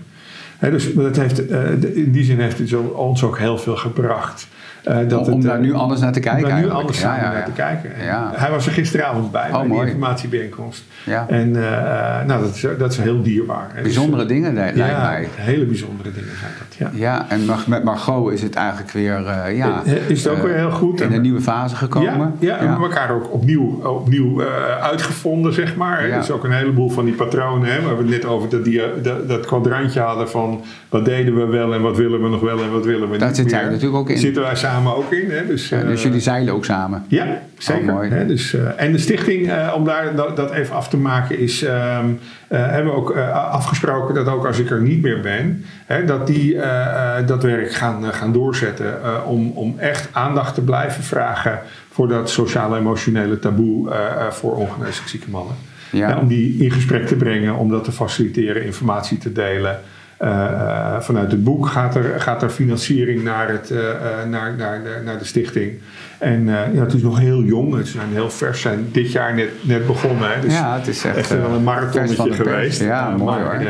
Hè, 0.58 0.72
dus 0.72 0.94
dat 0.94 1.16
heeft, 1.16 1.48
eh, 1.48 1.72
in 1.82 2.12
die 2.12 2.24
zin 2.24 2.40
heeft 2.40 2.58
het 2.58 2.76
ons 2.94 3.24
ook 3.24 3.38
heel 3.38 3.58
veel 3.58 3.76
gebracht. 3.76 4.48
Eh, 4.84 4.98
dat 5.08 5.28
om 5.28 5.34
het, 5.34 5.42
daar 5.44 5.56
eh, 5.56 5.62
nu 5.62 5.74
anders 5.74 6.02
naar 6.02 6.12
te 6.12 6.20
kijken 6.20 6.44
om 6.44 6.50
daar 6.50 6.60
nu 6.60 6.70
anders 6.70 7.02
Ja, 7.02 7.04
samen 7.04 7.24
ja, 7.24 7.30
naar 7.30 7.40
ja. 7.40 7.46
te 7.46 7.52
kijken. 7.52 7.96
En 7.96 8.06
Ja. 8.06 8.32
Hij 8.36 8.52
was 8.52 8.66
er 8.66 8.72
gisteravond 8.72 9.32
bij, 9.32 9.50
Oh, 9.54 9.60
bij 9.60 9.68
die 9.70 9.80
informatiebijeenkomst. 9.82 10.84
Ja. 11.06 11.26
En 11.30 11.56
eh, 11.56 12.26
nou, 12.28 12.42
dat, 12.42 12.56
is, 12.56 12.66
dat 12.78 12.92
is 12.92 12.98
heel 12.98 13.22
dierbaar. 13.22 13.68
Dus, 13.74 13.82
Bijzondere 13.84 14.26
dingen 14.26 14.50
li- 14.50 14.56
lijkt 14.56 14.78
ja, 14.78 15.02
mij. 15.10 15.28
hele 15.36 15.66
bijzondere 15.66 16.12
dingen 16.12 16.30
zijn 16.40 16.52
dat. 16.58 16.78
Ja. 16.78 16.90
Ja, 16.94 17.26
en 17.30 17.42
met 17.68 17.84
Margot 17.84 18.32
is 18.34 18.42
het 18.42 18.56
eigenlijk 18.56 18.92
weer 18.92 19.26
eh, 19.26 19.58
ja, 19.58 19.82
is 20.08 20.24
het 20.24 20.34
ook 20.34 20.42
weer 20.44 20.56
heel 20.56 20.72
goed. 20.72 21.02
in 21.02 21.12
een 21.14 21.22
nieuwe 21.22 21.42
fase 21.42 21.76
gekomen. 21.76 22.34
Ja, 22.40 22.48
ja, 22.48 22.54
en 22.58 22.60
we 22.64 22.70
hebben 22.70 22.90
elkaar 22.90 23.12
ook 23.12 23.34
opnieuw, 23.34 23.82
opnieuw 23.84 24.42
uitgevonden, 24.82 25.54
zeg 25.54 25.76
maar. 25.76 26.08
Ja. 26.08 26.18
Dus 26.18 26.32
ook 26.32 26.44
een 26.44 26.52
heleboel 26.52 26.90
van 26.90 27.06
die 27.06 27.14
patronen. 27.14 27.72
Hè, 27.74 27.82
waar 27.82 27.96
we 27.98 28.02
het 28.02 28.12
net 28.12 28.26
over 28.26 28.50
dat, 28.50 28.64
die, 28.64 28.82
dat, 29.02 29.28
dat 29.28 29.46
kwadrantje 29.46 30.00
hadden 30.00 30.30
van 30.30 30.62
wat 30.90 31.06
deden 31.06 31.36
we 31.36 31.46
wel 31.46 31.74
en 31.74 31.82
wat 31.82 31.98
willen 31.98 32.22
we 32.22 32.30
nog 32.30 32.42
wel 32.42 32.62
en 32.62 32.72
wat 32.72 32.86
willen 32.86 33.10
we 33.10 33.18
Daar 33.18 33.28
niet 33.28 33.38
zit 33.38 33.46
meer. 33.46 33.56
jij 33.56 33.64
natuurlijk 33.64 33.96
ook 33.96 34.10
in. 34.10 34.18
Zitten 34.18 34.42
wij 34.42 34.56
samen 34.56 34.70
ook 34.88 35.12
in. 35.12 35.32
Hè? 35.32 35.46
Dus, 35.48 35.70
Ja, 35.70 35.80
eh, 35.80 35.88
dus 35.88 36.04
jullie 36.04 36.20
zeilen 36.20 36.54
ook 36.54 36.66
samen. 36.66 37.06
ja, 37.08 37.42
zeker. 37.58 37.90
Oh, 37.90 37.96
mooi. 37.96 38.10
Hè, 38.10 38.26
dus, 38.26 38.54
eh, 38.54 38.62
en 38.76 38.92
de 38.92 38.98
stichting, 38.98 39.50
eh, 39.50 39.74
om 39.76 39.86
daar 39.86 40.16
dat, 40.16 40.36
dat 40.36 40.52
even 40.52 40.76
af 40.76 40.90
te 40.90 40.98
maken, 40.98 41.40
is, 41.40 41.64
ehm, 41.64 42.06
eh, 42.48 42.60
hebben 42.68 42.92
we 42.92 42.98
ook 42.98 43.16
afgesproken 43.34 44.16
dat 44.16 44.28
ook 44.28 44.46
als 44.46 44.60
ik 44.60 44.70
er 44.70 44.82
niet 44.82 45.02
meer 45.02 45.20
ben, 45.20 45.66
hè, 45.86 46.06
dat 46.06 46.28
die 46.28 46.56
dat 47.26 47.44
werk 47.44 47.72
gaan, 47.72 48.14
gaan 48.14 48.34
doorzetten. 48.34 49.00
om, 49.26 49.52
om 49.52 49.76
echt 49.78 50.10
aandacht 50.12 50.56
te 50.56 50.62
blijven 50.62 51.04
vragen 51.04 51.60
voor 51.90 52.08
dat 52.08 52.30
sociale-emotionele 52.30 53.40
taboe 53.40 53.94
voor 54.30 54.56
ongeneeslijk 54.56 55.10
zieke 55.10 55.30
mannen. 55.30 55.56
Ja. 55.92 56.18
om 56.18 56.28
die 56.28 56.64
in 56.64 56.72
gesprek 56.72 57.08
te 57.08 57.16
brengen, 57.16 57.56
om 57.56 57.70
dat 57.70 57.84
te 57.84 57.92
faciliteren, 57.92 58.66
informatie 58.66 59.18
te 59.18 59.32
delen. 59.32 59.80
Uh, 60.24 61.00
vanuit 61.00 61.32
het 61.32 61.44
boek 61.44 61.68
gaat 61.68 61.96
er, 61.96 62.20
gaat 62.20 62.44
er 62.44 62.50
financiering 62.50 63.24
naar, 63.24 63.50
het, 63.50 63.70
uh, 63.72 63.80
naar, 64.30 64.56
naar, 64.56 64.84
de, 64.84 65.02
naar 65.06 65.18
de 65.18 65.26
stichting. 65.26 65.72
En 66.18 66.46
ja, 66.46 66.82
het 66.82 66.94
is 66.94 67.02
nog 67.02 67.20
heel 67.20 67.44
jong. 67.44 67.76
Het 67.76 67.88
zijn 67.88 68.08
heel 68.12 68.30
vers. 68.30 68.62
zijn 68.62 68.88
dit 68.92 69.12
jaar 69.12 69.34
net, 69.34 69.50
net 69.62 69.88
begonnen. 69.88 70.34
Hè. 70.34 70.42
Dus 70.42 70.54
ja, 70.54 70.78
het 70.78 70.88
is 70.88 71.04
echt, 71.04 71.18
echt 71.18 71.30
wel 71.30 71.52
een 71.52 71.64
marathonnetje 71.64 72.34
geweest. 72.34 72.82
Ja, 72.82 73.10
mooi 73.10 73.40
maar, 73.40 73.56
hoor. 73.56 73.66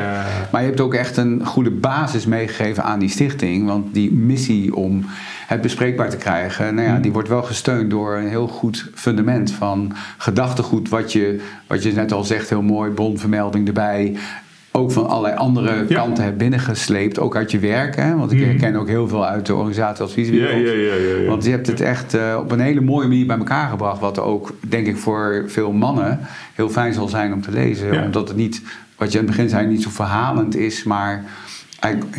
maar 0.51 0.61
je 0.61 0.67
hebt 0.67 0.79
ook 0.79 0.93
echt 0.93 1.17
een 1.17 1.45
goede 1.45 1.71
basis 1.71 2.25
meegegeven 2.25 2.83
aan 2.83 2.99
die 2.99 3.09
stichting. 3.09 3.67
Want 3.67 3.93
die 3.93 4.13
missie 4.13 4.75
om 4.75 5.05
het 5.47 5.61
bespreekbaar 5.61 6.09
te 6.09 6.17
krijgen, 6.17 6.75
nou 6.75 6.87
ja, 6.87 6.93
hmm. 6.93 7.01
die 7.01 7.11
wordt 7.11 7.29
wel 7.29 7.43
gesteund 7.43 7.89
door 7.89 8.15
een 8.15 8.27
heel 8.27 8.47
goed 8.47 8.89
fundament 8.93 9.51
van 9.51 9.93
gedachtegoed. 10.17 10.89
Wat 10.89 11.13
je, 11.13 11.41
wat 11.67 11.83
je 11.83 11.91
net 11.91 12.11
al 12.11 12.23
zegt, 12.23 12.49
heel 12.49 12.61
mooi, 12.61 12.91
bronvermelding 12.91 13.67
erbij 13.67 14.17
ook 14.71 14.91
van 14.91 15.07
allerlei 15.07 15.35
andere 15.35 15.85
kanten 15.85 16.23
hebt 16.23 16.37
binnengesleept, 16.37 17.19
ook 17.19 17.35
uit 17.35 17.51
je 17.51 17.59
werk. 17.59 17.95
Hè? 17.95 18.15
Want 18.15 18.31
ik 18.31 18.37
mm. 18.37 18.45
herken 18.45 18.75
ook 18.75 18.87
heel 18.87 19.07
veel 19.07 19.25
uit 19.25 19.45
de 19.45 19.55
organisatie 19.55 20.03
als 20.03 20.15
Ja, 20.15 20.49
ja, 20.49 20.71
ja, 20.71 21.27
Want 21.27 21.43
je 21.43 21.49
hebt 21.49 21.67
het 21.67 21.81
echt 21.81 22.15
uh, 22.15 22.37
op 22.39 22.51
een 22.51 22.59
hele 22.59 22.81
mooie 22.81 23.07
manier 23.07 23.25
bij 23.25 23.37
elkaar 23.37 23.69
gebracht, 23.69 23.99
wat 23.99 24.19
ook, 24.19 24.53
denk 24.59 24.87
ik, 24.87 24.97
voor 24.97 25.43
veel 25.47 25.71
mannen 25.71 26.19
heel 26.55 26.69
fijn 26.69 26.93
zal 26.93 27.07
zijn 27.07 27.33
om 27.33 27.41
te 27.41 27.51
lezen. 27.51 28.03
Omdat 28.03 28.27
het 28.27 28.37
niet, 28.37 28.61
wat 28.95 29.11
je 29.11 29.19
aan 29.19 29.25
het 29.25 29.35
begin 29.35 29.49
zei, 29.49 29.67
niet 29.67 29.83
zo 29.83 29.89
verhalend 29.89 30.55
is, 30.55 30.83
maar 30.83 31.23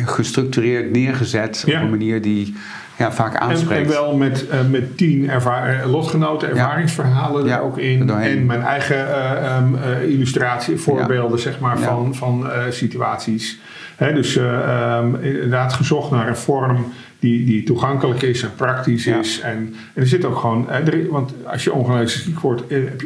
gestructureerd 0.05 0.91
neergezet 0.91 1.63
op 1.67 1.73
een 1.73 1.89
manier 1.89 2.21
die 2.21 2.55
ja, 3.03 3.11
vaak 3.11 3.35
aanspreekt. 3.35 3.85
En, 3.85 3.93
wel 3.93 4.15
met, 4.15 4.45
uh, 4.51 4.69
met 4.69 4.97
tien 4.97 5.29
eh, 5.29 5.85
lotgenoten, 5.85 6.49
ervaringsverhalen 6.49 7.49
er 7.49 7.61
ook 7.61 7.77
in. 7.77 8.09
En 8.09 8.45
mijn 8.45 8.61
eigen 8.61 9.07
uh, 9.07 9.57
um, 9.57 9.75
illustratie, 10.09 10.77
voorbeelden 10.77 11.39
zeg 11.39 11.59
maar, 11.59 11.79
van, 11.79 12.15
van 12.15 12.49
situaties. 12.69 13.59
Hè, 13.95 14.13
dus 14.13 14.35
um, 14.35 15.15
inderdaad 15.15 15.73
gezocht 15.73 16.11
naar 16.11 16.27
een 16.27 16.35
vorm 16.35 16.85
die, 17.19 17.45
die 17.45 17.63
toegankelijk 17.63 18.21
is 18.21 18.43
en 18.43 18.55
praktisch 18.55 19.07
is. 19.07 19.39
En, 19.39 19.51
en, 19.51 19.75
er 19.93 20.07
zit 20.07 20.25
ook 20.25 20.37
gewoon, 20.37 20.69
er, 20.69 21.09
want 21.09 21.33
als 21.45 21.63
je 21.63 21.73
ongelezen 21.73 22.21
ziek 22.21 22.39
wordt, 22.39 22.63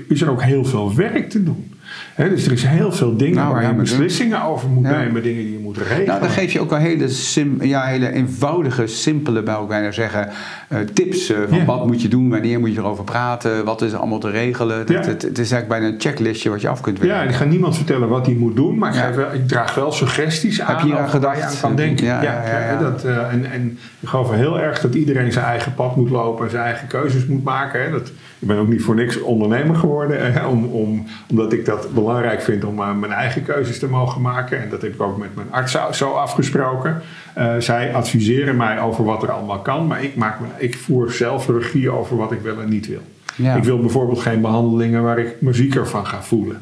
is 0.07 0.21
er 0.21 0.31
ook 0.31 0.41
heel 0.41 0.65
veel 0.65 0.95
werk 0.95 1.29
te 1.29 1.43
doen 1.43 1.76
dus 2.15 2.45
er 2.45 2.51
is 2.51 2.63
heel 2.63 2.91
veel 2.91 3.17
dingen 3.17 3.35
nou, 3.35 3.53
waar 3.53 3.67
je 3.67 3.73
beslissingen 3.73 4.43
over 4.43 4.69
moet 4.69 4.83
nemen, 4.83 5.23
dingen 5.23 5.43
die 5.43 5.51
je 5.51 5.59
moet 5.59 5.77
regelen. 5.77 6.05
Nou, 6.05 6.19
dan 6.19 6.29
geef 6.29 6.53
je 6.53 6.59
ook 6.59 6.69
wel 6.69 6.79
hele, 6.79 7.09
sim, 7.09 7.63
ja, 7.63 7.83
hele 7.83 8.11
eenvoudige, 8.11 8.87
simpele, 8.87 9.43
bij 9.43 9.57
bijna 9.67 9.91
zeggen, 9.91 10.29
uh, 10.69 10.79
tips 10.79 11.31
uh, 11.31 11.37
van 11.49 11.65
wat 11.65 11.87
moet 11.87 12.01
je 12.01 12.07
doen, 12.07 12.29
wanneer 12.29 12.59
moet 12.59 12.73
je 12.73 12.79
erover 12.79 13.03
praten, 13.03 13.65
wat 13.65 13.81
is 13.81 13.91
er 13.91 13.97
allemaal 13.97 14.19
te 14.19 14.29
regelen. 14.29 14.77
Het, 14.77 15.23
is 15.23 15.51
eigenlijk 15.51 15.67
bijna 15.67 15.87
een 15.87 16.01
checklistje 16.01 16.49
wat 16.49 16.61
je 16.61 16.67
af 16.67 16.81
kunt 16.81 16.99
werken. 16.99 17.17
Ja, 17.17 17.23
ik 17.23 17.35
ga 17.35 17.43
niemand 17.43 17.75
vertellen 17.75 18.09
wat 18.09 18.25
hij 18.25 18.35
moet 18.35 18.55
doen, 18.55 18.77
maar 18.77 18.95
ik, 18.95 19.01
geef 19.01 19.33
ik, 19.33 19.47
draag 19.47 19.75
wel 19.75 19.91
suggesties 19.91 20.61
aan. 20.61 20.75
Heb 20.75 20.85
je 20.85 20.97
aan 20.97 21.09
gedacht? 21.09 21.37
je 21.37 21.43
aan 21.43 21.55
kan 21.61 21.75
denken. 21.75 22.05
Ja, 22.05 22.21
ja, 22.21 22.79
Dat, 22.81 23.05
uh, 23.05 23.33
en, 23.33 23.51
en 23.51 23.77
ik 23.99 24.07
geloof 24.07 24.31
heel 24.31 24.59
erg 24.59 24.81
dat 24.81 24.95
iedereen 24.95 25.31
zijn 25.31 25.45
eigen 25.45 25.73
pad 25.73 25.95
moet 25.95 26.09
lopen 26.09 26.45
en 26.45 26.51
zijn 26.51 26.63
eigen 26.63 26.87
keuzes 26.87 27.25
moet 27.25 27.43
maken. 27.43 27.83
Hè. 27.83 27.91
Dat, 27.91 28.11
ik 28.39 28.47
ben 28.47 28.57
ook 28.57 28.67
niet 28.67 28.81
voor 28.81 28.95
niks 28.95 29.21
ondernemer 29.21 29.75
geworden, 29.75 30.33
hè, 30.33 30.45
om, 30.45 30.65
om, 30.65 31.05
omdat 31.29 31.53
ik 31.53 31.65
dat 31.65 31.76
belangrijk 31.93 32.41
vind 32.41 32.63
om 32.63 32.79
uh, 32.79 32.93
mijn 32.93 33.11
eigen 33.11 33.43
keuzes 33.43 33.79
te 33.79 33.87
mogen 33.87 34.21
maken. 34.21 34.61
En 34.61 34.69
dat 34.69 34.81
heb 34.81 34.93
ik 34.93 35.01
ook 35.01 35.17
met 35.17 35.35
mijn 35.35 35.47
arts 35.51 35.77
zo 35.91 36.11
afgesproken. 36.11 37.01
Uh, 37.37 37.53
zij 37.57 37.93
adviseren 37.93 38.55
mij 38.55 38.79
over 38.79 39.03
wat 39.03 39.23
er 39.23 39.31
allemaal 39.31 39.59
kan, 39.59 39.87
maar 39.87 40.03
ik, 40.03 40.15
maak 40.15 40.37
ik 40.57 40.77
voer 40.77 41.11
zelf 41.11 41.47
regie 41.47 41.89
over 41.89 42.17
wat 42.17 42.31
ik 42.31 42.41
wel 42.41 42.61
en 42.61 42.69
niet 42.69 42.87
wil. 42.87 43.01
Ja. 43.35 43.55
Ik 43.55 43.63
wil 43.63 43.79
bijvoorbeeld 43.79 44.19
geen 44.19 44.41
behandelingen 44.41 45.03
waar 45.03 45.19
ik 45.19 45.41
me 45.41 45.53
zieker 45.53 45.87
van 45.87 46.07
ga 46.07 46.21
voelen. 46.21 46.61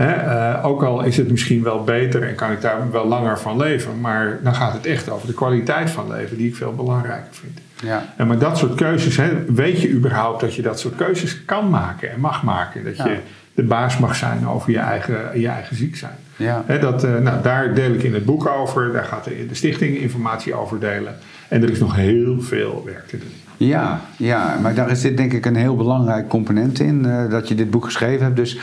uh, 0.00 0.60
ook 0.62 0.82
al 0.82 1.02
is 1.02 1.16
het 1.16 1.30
misschien 1.30 1.62
wel 1.62 1.84
beter 1.84 2.22
en 2.22 2.34
kan 2.34 2.52
ik 2.52 2.60
daar 2.60 2.90
wel 2.90 3.06
langer 3.06 3.38
van 3.38 3.56
leven, 3.56 4.00
maar 4.00 4.38
dan 4.42 4.54
gaat 4.54 4.72
het 4.72 4.86
echt 4.86 5.10
over 5.10 5.26
de 5.26 5.34
kwaliteit 5.34 5.90
van 5.90 6.08
leven 6.08 6.36
die 6.36 6.48
ik 6.48 6.56
veel 6.56 6.74
belangrijker 6.74 7.28
vind. 7.30 7.58
Ja. 7.82 8.14
En 8.16 8.26
maar 8.26 8.38
dat 8.38 8.58
soort 8.58 8.74
keuzes, 8.74 9.16
hè, 9.16 9.44
weet 9.48 9.80
je 9.80 9.90
überhaupt 9.90 10.40
dat 10.40 10.54
je 10.54 10.62
dat 10.62 10.80
soort 10.80 10.96
keuzes 10.96 11.44
kan 11.44 11.70
maken 11.70 12.10
en 12.10 12.20
mag 12.20 12.42
maken? 12.42 12.84
Dat 12.84 12.96
je 12.96 13.18
de 13.58 13.64
baas 13.64 13.98
mag 13.98 14.16
zijn 14.16 14.48
over 14.48 14.70
je 14.70 14.78
eigen, 14.78 15.40
je 15.40 15.48
eigen 15.48 15.76
ziek 15.76 15.96
zijn. 15.96 16.12
Ja. 16.36 16.64
dat, 16.80 17.04
uh, 17.04 17.18
nou, 17.18 17.42
daar 17.42 17.74
deel 17.74 17.92
ik 17.92 18.02
in 18.02 18.14
het 18.14 18.24
boek 18.24 18.46
over, 18.46 18.92
daar 18.92 19.04
gaat 19.04 19.24
de, 19.24 19.46
de 19.48 19.54
stichting 19.54 19.96
informatie 19.96 20.54
over 20.54 20.80
delen. 20.80 21.14
En 21.48 21.62
er 21.62 21.70
is 21.70 21.78
nog 21.78 21.96
heel 21.96 22.40
veel 22.40 22.82
werk 22.84 23.08
te 23.08 23.18
doen. 23.18 23.32
Ja, 23.56 24.00
ja, 24.16 24.58
maar 24.62 24.74
daar 24.74 24.96
zit 24.96 25.16
denk 25.16 25.32
ik 25.32 25.46
een 25.46 25.56
heel 25.56 25.76
belangrijk 25.76 26.28
component 26.28 26.80
in, 26.80 27.04
uh, 27.06 27.30
dat 27.30 27.48
je 27.48 27.54
dit 27.54 27.70
boek 27.70 27.84
geschreven 27.84 28.24
hebt. 28.24 28.36
Dus 28.36 28.58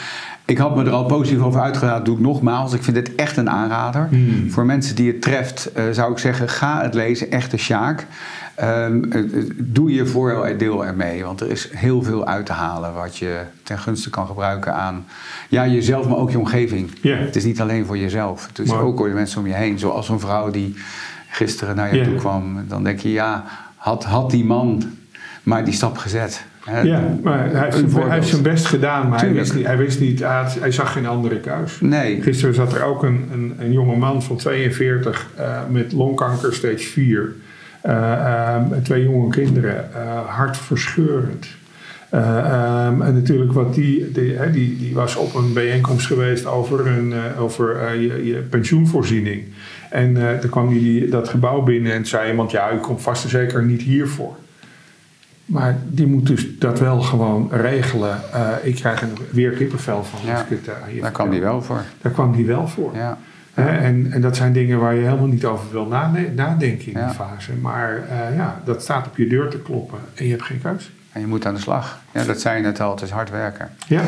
ik 0.46 0.58
had 0.58 0.76
me 0.76 0.84
er 0.84 0.92
al 0.92 1.06
positief 1.06 1.42
over 1.42 1.62
uitgelaten, 1.62 2.04
doe 2.04 2.16
ik 2.16 2.22
nogmaals. 2.22 2.74
Ik 2.74 2.84
vind 2.84 2.96
het 2.96 3.16
echt 3.16 3.38
een 3.38 3.50
aanrader. 3.50 4.08
Hmm. 4.10 4.50
Voor 4.50 4.66
mensen 4.66 4.96
die 4.96 5.12
het 5.12 5.22
treft, 5.22 5.72
uh, 5.78 5.84
zou 5.92 6.12
ik 6.12 6.18
zeggen, 6.18 6.50
ga 6.50 6.82
het 6.82 6.94
lezen, 6.94 7.32
echte 7.32 7.58
Sjaak. 7.58 8.06
Um, 8.64 9.10
doe 9.56 9.94
je 9.94 10.06
voordeel 10.06 10.86
ermee, 10.86 11.24
want 11.24 11.42
er 11.42 11.52
is 11.52 11.70
heel 11.72 12.04
veel 12.04 12.28
uit 12.28 12.46
te 12.46 12.52
halen 12.52 12.94
wat 12.94 13.18
je 13.18 13.42
ten 13.64 13.80
gunste 13.80 14.10
kan 14.10 14.28
gebruiken 14.28 14.74
aan 14.74 15.06
ja, 15.50 15.68
jezelf, 15.68 16.08
maar 16.08 16.18
ook 16.18 16.32
je 16.32 16.40
omgeving. 16.40 16.90
Het 17.02 17.36
is 17.36 17.44
niet 17.44 17.62
alleen 17.62 17.86
voor 17.86 17.98
jezelf, 17.98 18.48
het 18.48 18.60
is 18.60 18.72
ook 18.72 18.98
voor 18.98 19.08
de 19.08 19.14
mensen 19.14 19.40
om 19.40 19.48
je 19.48 19.54
heen. 19.54 19.80
Zoals 19.80 20.10
een 20.10 20.20
vrouw 20.20 20.52
die 20.52 20.76
gisteren 21.30 21.76
naar 21.76 21.96
je 21.96 22.04
toe 22.04 22.16
kwam, 22.16 22.66
dan 22.68 22.84
denk 22.84 23.00
je 23.00 23.12
ja, 23.12 23.44
had, 23.76 24.04
had 24.04 24.32
die 24.32 24.46
man 24.46 24.84
maar 25.44 25.66
die 25.66 25.74
stap 25.74 25.98
gezet. 25.98 26.46
Ja, 26.84 27.18
maar 27.24 27.52
hij 27.52 27.64
heeft, 27.64 27.78
zijn, 27.78 27.92
hij 27.92 28.16
heeft 28.16 28.28
zijn 28.28 28.42
best 28.42 28.66
gedaan, 28.66 29.10
maar 29.10 29.20
hij 29.20 29.34
wist, 29.34 29.56
niet, 29.56 29.66
hij 29.66 29.78
wist 29.78 30.00
niet, 30.00 30.20
hij 30.60 30.72
zag 30.72 30.92
geen 30.92 31.08
andere 31.08 31.40
keus. 31.40 31.80
Nee. 31.82 32.22
Gisteren 32.22 32.56
zat 32.56 32.74
er 32.74 32.84
ook 32.84 33.04
een, 33.04 33.30
een, 33.32 33.56
een 33.60 33.72
jonge 33.72 33.96
man 33.96 34.24
van 34.24 34.38
42 34.38 35.28
uh, 35.40 35.60
met 35.70 35.92
longkanker 35.92 36.54
stage 36.54 36.78
4. 36.78 37.36
Uh, 37.88 38.56
um, 38.72 38.84
twee 38.84 39.04
jonge 39.04 39.30
kinderen, 39.30 39.90
uh, 39.96 40.20
hartverscheurend. 40.26 41.48
Um, 42.14 43.02
en 43.02 43.14
natuurlijk 43.14 43.54
wat 43.54 43.74
die, 43.74 44.12
die, 44.12 44.52
die, 44.52 44.78
die 44.78 44.94
was 44.94 45.16
op 45.16 45.36
een 45.36 45.54
bijeenkomst 45.54 46.08
geweest 46.08 46.46
over, 46.46 46.88
een, 46.88 47.14
over 47.40 47.96
je, 48.00 48.26
je 48.26 48.36
pensioenvoorziening. 48.36 49.44
En 49.90 50.16
uh, 50.16 50.32
toen 50.32 50.50
kwam 50.50 50.70
hij 50.70 51.08
dat 51.10 51.30
gebouw 51.30 51.62
binnen 51.62 51.94
en 51.94 52.06
zei 52.06 52.30
iemand, 52.30 52.52
ja, 52.52 52.72
u 52.72 52.78
komt 52.78 53.02
vast 53.02 53.24
en 53.24 53.30
zeker 53.30 53.64
niet 53.64 53.82
hiervoor. 53.82 54.36
Maar 55.46 55.78
die 55.88 56.08
moet 56.08 56.28
dus 56.28 56.60
dat 56.60 56.80
wel 56.80 57.02
gewoon 57.02 57.50
regelen. 57.52 58.18
Uh, 58.34 58.50
ik 58.64 58.76
krijg 58.76 59.02
er 59.02 59.08
weer 59.32 59.52
kippenvel 59.52 60.04
van. 60.04 60.20
Ja, 60.26 60.34
als 60.34 60.42
ik 60.42 60.50
het, 60.50 60.76
uh, 60.96 61.02
daar 61.02 61.12
kwam 61.12 61.30
die 61.30 61.42
wel 61.42 61.62
voor. 61.62 61.84
Daar 62.02 62.12
kwam 62.12 62.36
die 62.36 62.46
wel 62.46 62.68
voor. 62.68 62.96
Ja. 62.96 63.18
En, 63.56 64.12
en 64.12 64.22
dat 64.22 64.36
zijn 64.36 64.54
dingen 64.54 64.80
waar 64.80 64.96
je 64.96 65.02
helemaal 65.02 65.28
niet 65.28 65.46
over 65.46 65.72
wil 65.72 65.86
nadenken 65.86 66.94
in 66.94 66.94
die 66.94 67.16
fase. 67.16 67.54
Maar 67.62 68.04
uh, 68.12 68.36
ja, 68.36 68.62
dat 68.66 68.82
staat 68.82 69.08
op 69.08 69.18
je 69.18 69.28
deur 69.28 69.50
te 69.50 69.60
kloppen 69.60 70.00
en 70.14 70.26
je 70.26 70.32
hebt 70.32 70.44
geen 70.44 70.62
keus. 70.62 70.92
En 71.12 71.22
je 71.22 71.28
moet 71.28 71.46
aan 71.46 71.54
de 71.54 71.60
slag. 71.60 72.00
Ja, 72.12 72.24
dat 72.24 72.42
zei 72.42 72.58
je 72.58 72.64
net 72.64 72.80
al, 72.80 72.92
het 72.92 73.02
is 73.02 73.10
hard 73.10 73.30
werken. 73.30 73.70
Ja. 73.88 74.02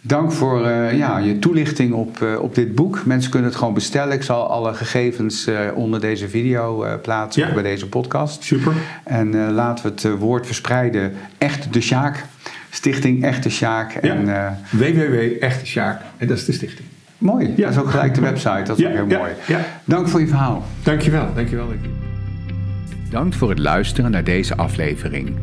Dank 0.00 0.32
voor 0.32 0.66
uh, 0.66 0.98
ja, 0.98 1.18
je 1.18 1.38
toelichting 1.38 1.92
op, 1.92 2.20
uh, 2.22 2.40
op 2.40 2.54
dit 2.54 2.74
boek. 2.74 3.04
Mensen 3.04 3.30
kunnen 3.30 3.48
het 3.48 3.58
gewoon 3.58 3.74
bestellen. 3.74 4.14
Ik 4.14 4.22
zal 4.22 4.50
alle 4.50 4.74
gegevens 4.74 5.50
onder 5.74 6.00
deze 6.00 6.28
video 6.28 6.98
plaatsen 7.02 7.46
ja. 7.46 7.54
bij 7.54 7.62
deze 7.62 7.88
podcast. 7.88 8.42
Super. 8.42 8.72
En 9.04 9.50
laten 9.52 9.84
we 9.84 9.90
het 9.90 10.18
woord 10.18 10.46
verspreiden. 10.46 11.12
Echt 11.38 11.72
de 11.72 11.80
Sjaak. 11.80 12.24
Stichting 12.70 13.24
Echte 13.24 13.50
Sjaak. 13.50 13.92
Ja. 14.02 14.14
En, 14.14 14.58
www 14.70 15.42
Echte 15.42 15.66
Sjaak. 15.66 16.00
En 16.16 16.26
dat 16.26 16.36
is 16.36 16.44
de 16.44 16.52
stichting. 16.52 16.88
Mooi. 17.18 17.48
Ja. 17.48 17.54
Dat 17.56 17.70
is 17.70 17.78
ook 17.78 17.90
gelijk 17.90 18.14
de 18.14 18.20
website. 18.20 18.62
Dat 18.62 18.78
is 18.78 18.86
ook 18.86 18.92
heel 18.92 19.06
mooi. 19.06 19.32
Ja. 19.46 19.60
Dank 19.84 20.08
voor 20.08 20.20
je 20.20 20.26
verhaal. 20.26 20.64
Dankjewel. 20.82 21.34
Dankjewel. 21.34 21.68
Dank 23.10 23.34
voor 23.34 23.48
het 23.48 23.58
luisteren 23.58 24.10
naar 24.10 24.24
deze 24.24 24.56
aflevering. 24.56 25.36